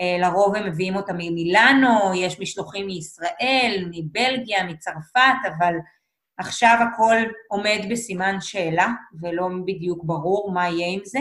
אה, 0.00 0.16
לרוב 0.18 0.56
הם 0.56 0.66
מביאים 0.66 0.96
אותם 0.96 1.14
ממילאנו, 1.18 2.12
יש 2.16 2.40
משלוחים 2.40 2.86
מישראל, 2.86 3.88
מבלגיה, 3.90 4.64
מצרפת, 4.64 5.40
אבל 5.48 5.74
עכשיו 6.38 6.76
הכל 6.80 7.16
עומד 7.48 7.80
בסימן 7.90 8.36
שאלה, 8.40 8.88
ולא 9.20 9.48
בדיוק 9.66 10.04
ברור 10.04 10.52
מה 10.52 10.68
יהיה 10.68 10.88
עם 10.88 11.00
זה. 11.04 11.20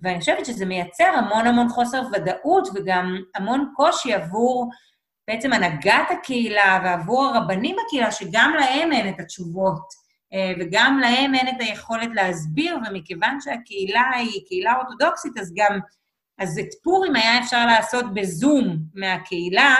ואני 0.00 0.20
חושבת 0.20 0.46
שזה 0.46 0.66
מייצר 0.66 1.04
המון 1.04 1.46
המון 1.46 1.68
חוסר 1.68 2.02
ודאות 2.12 2.68
וגם 2.74 3.16
המון 3.34 3.72
קושי 3.76 4.14
עבור 4.14 4.70
בעצם 5.28 5.52
הנהגת 5.52 6.10
הקהילה 6.10 6.80
ועבור 6.84 7.24
הרבנים 7.24 7.76
בקהילה, 7.76 8.10
שגם 8.10 8.52
להם 8.58 8.92
אין 8.92 9.08
את 9.08 9.20
התשובות. 9.20 10.06
אה, 10.32 10.52
וגם 10.60 10.98
להם 11.00 11.34
אין 11.34 11.48
את 11.48 11.60
היכולת 11.60 12.08
להסביר, 12.14 12.78
ומכיוון 12.88 13.40
שהקהילה 13.40 14.10
היא 14.16 14.46
קהילה 14.46 14.76
אורתודוקסית, 14.76 15.38
אז 15.38 15.52
גם, 15.56 15.78
אז 16.38 16.58
את 16.58 16.68
פורים 16.82 17.16
היה 17.16 17.38
אפשר 17.38 17.66
לעשות 17.66 18.14
בזום 18.14 18.76
מהקהילה, 18.94 19.76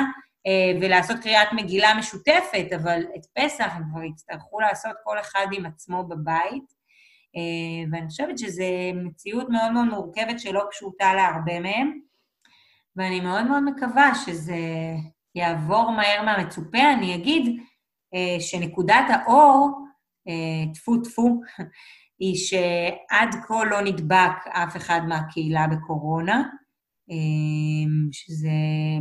ולעשות 0.81 1.17
קריאת 1.23 1.49
מגילה 1.53 1.95
משותפת, 1.99 2.67
אבל 2.77 3.03
את 3.17 3.27
פסח 3.35 3.73
הם 3.73 3.83
כבר 3.91 4.03
יצטרכו 4.03 4.61
לעשות 4.61 4.93
כל 5.05 5.21
אחד 5.21 5.47
עם 5.53 5.67
עצמו 5.67 6.05
בבית. 6.09 6.77
אה, 7.37 7.91
ואני 7.93 8.09
חושבת 8.09 8.39
שזו 8.39 8.65
מציאות 8.95 9.49
מאוד 9.49 9.73
מאוד 9.73 9.87
מורכבת 9.87 10.41
שלא 10.41 10.63
פשוטה 10.71 11.15
להרבה 11.15 11.61
מהם, 11.61 11.99
ואני 12.97 13.21
מאוד 13.21 13.45
מאוד 13.45 13.63
מקווה 13.63 14.15
שזה 14.15 14.57
יעבור 15.35 15.91
מהר 15.91 16.23
מהמצופה. 16.23 16.93
אני 16.93 17.15
אגיד 17.15 17.63
שנקודת 18.41 19.05
האור, 19.09 19.87
אה, 20.29 20.73
טפו 20.75 20.97
טפו, 20.97 21.41
היא 22.21 22.37
שעד 22.37 23.35
כה 23.49 23.65
לא 23.65 23.81
נדבק 23.81 24.47
אף 24.49 24.77
אחד 24.77 25.01
מהקהילה 25.09 25.67
בקורונה, 25.67 26.37
אה, 26.37 26.49
שזה 28.13 28.49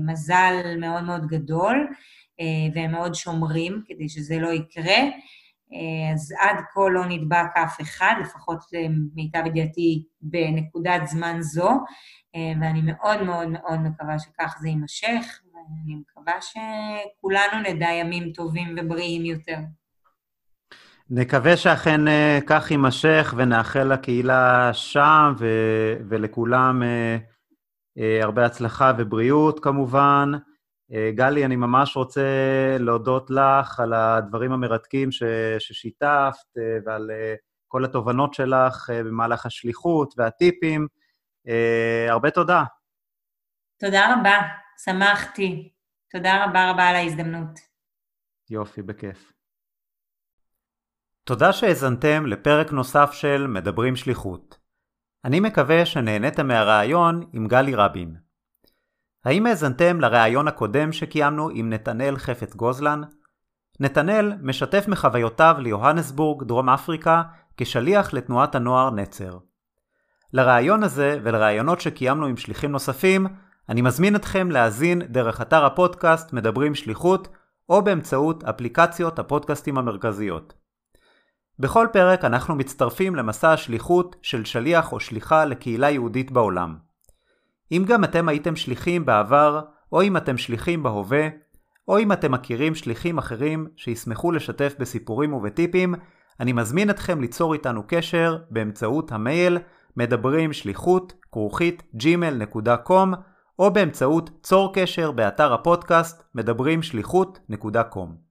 מזל 0.05 0.77
מאוד 0.79 1.03
מאוד 1.03 1.27
גדול, 1.27 1.87
אה, 2.39 2.45
והם 2.75 2.91
מאוד 2.91 3.15
שומרים 3.15 3.81
כדי 3.85 4.09
שזה 4.09 4.39
לא 4.39 4.47
יקרה. 4.47 4.97
אז 6.13 6.33
עד 6.41 6.55
כה 6.73 6.89
לא 6.89 7.05
נדבק 7.05 7.57
אף 7.63 7.81
אחד, 7.81 8.15
לפחות 8.21 8.59
למיטב 8.73 9.45
ידיעתי 9.45 10.05
בנקודת 10.21 11.07
זמן 11.07 11.37
זו, 11.39 11.69
ואני 12.61 12.81
מאוד 12.83 13.23
מאוד 13.23 13.47
מאוד 13.47 13.79
מקווה 13.79 14.19
שכך 14.19 14.55
זה 14.59 14.67
יימשך, 14.67 15.41
ואני 15.53 15.95
מקווה 15.95 16.33
שכולנו 16.41 17.69
נדע 17.69 17.87
ימים 17.87 18.31
טובים 18.31 18.75
ובריאים 18.77 19.25
יותר. 19.25 19.57
נקווה 21.09 21.57
שאכן 21.57 22.01
כך 22.47 22.71
יימשך 22.71 23.33
ונאחל 23.37 23.93
לקהילה 23.93 24.69
שם 24.73 25.33
ו- 25.39 25.95
ולכולם 26.09 26.83
הרבה 27.97 28.45
הצלחה 28.45 28.91
ובריאות 28.97 29.59
כמובן. 29.59 30.31
גלי, 31.15 31.45
אני 31.45 31.55
ממש 31.55 31.95
רוצה 31.97 32.21
להודות 32.79 33.29
לך 33.29 33.79
על 33.79 33.93
הדברים 33.93 34.51
המרתקים 34.51 35.11
ש- 35.11 35.23
ששיתפת 35.59 36.57
ועל 36.85 37.11
כל 37.67 37.85
התובנות 37.85 38.33
שלך 38.33 38.89
במהלך 39.05 39.45
השליחות 39.45 40.13
והטיפים. 40.17 40.87
הרבה 42.09 42.31
תודה. 42.31 42.63
תודה 43.79 44.13
רבה, 44.13 44.37
שמחתי. 44.83 45.71
תודה 46.11 46.45
רבה 46.45 46.71
רבה 46.71 46.83
על 46.83 46.95
ההזדמנות. 46.95 47.59
יופי, 48.49 48.81
בכיף. 48.81 49.33
תודה 51.23 51.53
שהאזנתם 51.53 52.25
לפרק 52.25 52.71
נוסף 52.71 53.09
של 53.11 53.47
מדברים 53.47 53.95
שליחות. 53.95 54.64
אני 55.25 55.39
מקווה 55.39 55.85
שנהניתם 55.85 56.47
מהראיון 56.47 57.23
עם 57.33 57.47
גלי 57.47 57.75
רבין. 57.75 58.15
האם 59.25 59.45
האזנתם 59.45 60.01
לראיון 60.01 60.47
הקודם 60.47 60.91
שקיימנו 60.91 61.49
עם 61.53 61.69
נתנאל 61.69 62.17
חפץ 62.17 62.55
גוזלן? 62.55 63.01
נתנאל 63.79 64.33
משתף 64.41 64.85
מחוויותיו 64.87 65.55
ליוהנסבורג, 65.59 66.43
דרום 66.43 66.69
אפריקה, 66.69 67.23
כשליח 67.57 68.13
לתנועת 68.13 68.55
הנוער 68.55 68.91
נצר. 68.91 69.37
לראיון 70.33 70.83
הזה 70.83 71.19
ולראיונות 71.23 71.81
שקיימנו 71.81 72.25
עם 72.25 72.37
שליחים 72.37 72.71
נוספים, 72.71 73.27
אני 73.69 73.81
מזמין 73.81 74.15
אתכם 74.15 74.51
להאזין 74.51 75.01
דרך 75.01 75.41
אתר 75.41 75.65
הפודקאסט 75.65 76.33
מדברים 76.33 76.75
שליחות, 76.75 77.27
או 77.69 77.81
באמצעות 77.81 78.43
אפליקציות 78.43 79.19
הפודקאסטים 79.19 79.77
המרכזיות. 79.77 80.64
בכל 81.59 81.87
פרק 81.93 82.25
אנחנו 82.25 82.55
מצטרפים 82.55 83.15
למסע 83.15 83.51
השליחות 83.51 84.15
של 84.21 84.45
שליח 84.45 84.93
או 84.93 84.99
שליחה 84.99 85.45
לקהילה 85.45 85.89
יהודית 85.89 86.31
בעולם. 86.31 86.75
אם 87.71 87.83
גם 87.87 88.03
אתם 88.03 88.29
הייתם 88.29 88.55
שליחים 88.55 89.05
בעבר, 89.05 89.61
או 89.91 90.01
אם 90.01 90.17
אתם 90.17 90.37
שליחים 90.37 90.83
בהווה, 90.83 91.27
או 91.87 91.99
אם 91.99 92.11
אתם 92.11 92.31
מכירים 92.31 92.75
שליחים 92.75 93.17
אחרים 93.17 93.67
שישמחו 93.75 94.31
לשתף 94.31 94.75
בסיפורים 94.79 95.33
ובטיפים, 95.33 95.95
אני 96.39 96.53
מזמין 96.53 96.89
אתכם 96.89 97.21
ליצור 97.21 97.53
איתנו 97.53 97.83
קשר 97.87 98.37
באמצעות 98.49 99.11
המייל 99.11 99.57
מדברים 99.97 100.53
שליחות 100.53 101.13
כרוכית 101.31 101.83
gmail.com 101.95 103.15
או 103.59 103.73
באמצעות 103.73 104.29
צור 104.43 104.73
קשר 104.73 105.11
באתר 105.11 105.53
הפודקאסט 105.53 106.23
מדברים 106.35 106.81
שליחות.com. 106.81 108.24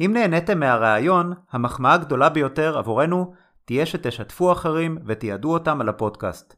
אם 0.00 0.10
נהניתם 0.14 0.60
מהרעיון, 0.60 1.32
המחמאה 1.52 1.92
הגדולה 1.92 2.28
ביותר 2.28 2.78
עבורנו 2.78 3.34
תהיה 3.64 3.86
שתשתפו 3.86 4.52
אחרים 4.52 4.98
ותיעדו 5.06 5.52
אותם 5.52 5.80
על 5.80 5.88
הפודקאסט. 5.88 6.56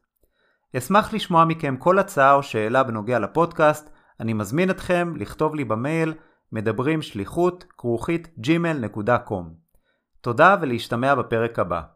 אשמח 0.76 1.12
לשמוע 1.12 1.44
מכם 1.44 1.76
כל 1.76 1.98
הצעה 1.98 2.34
או 2.34 2.42
שאלה 2.42 2.82
בנוגע 2.82 3.18
לפודקאסט, 3.18 3.90
אני 4.20 4.32
מזמין 4.32 4.70
אתכם 4.70 5.12
לכתוב 5.16 5.54
לי 5.54 5.64
במייל 5.64 6.14
מדברים 6.52 7.02
שליחות 7.02 7.64
כרוכית 7.78 8.28
gmail.com. 8.46 9.44
תודה 10.20 10.56
ולהשתמע 10.60 11.14
בפרק 11.14 11.58
הבא. 11.58 11.95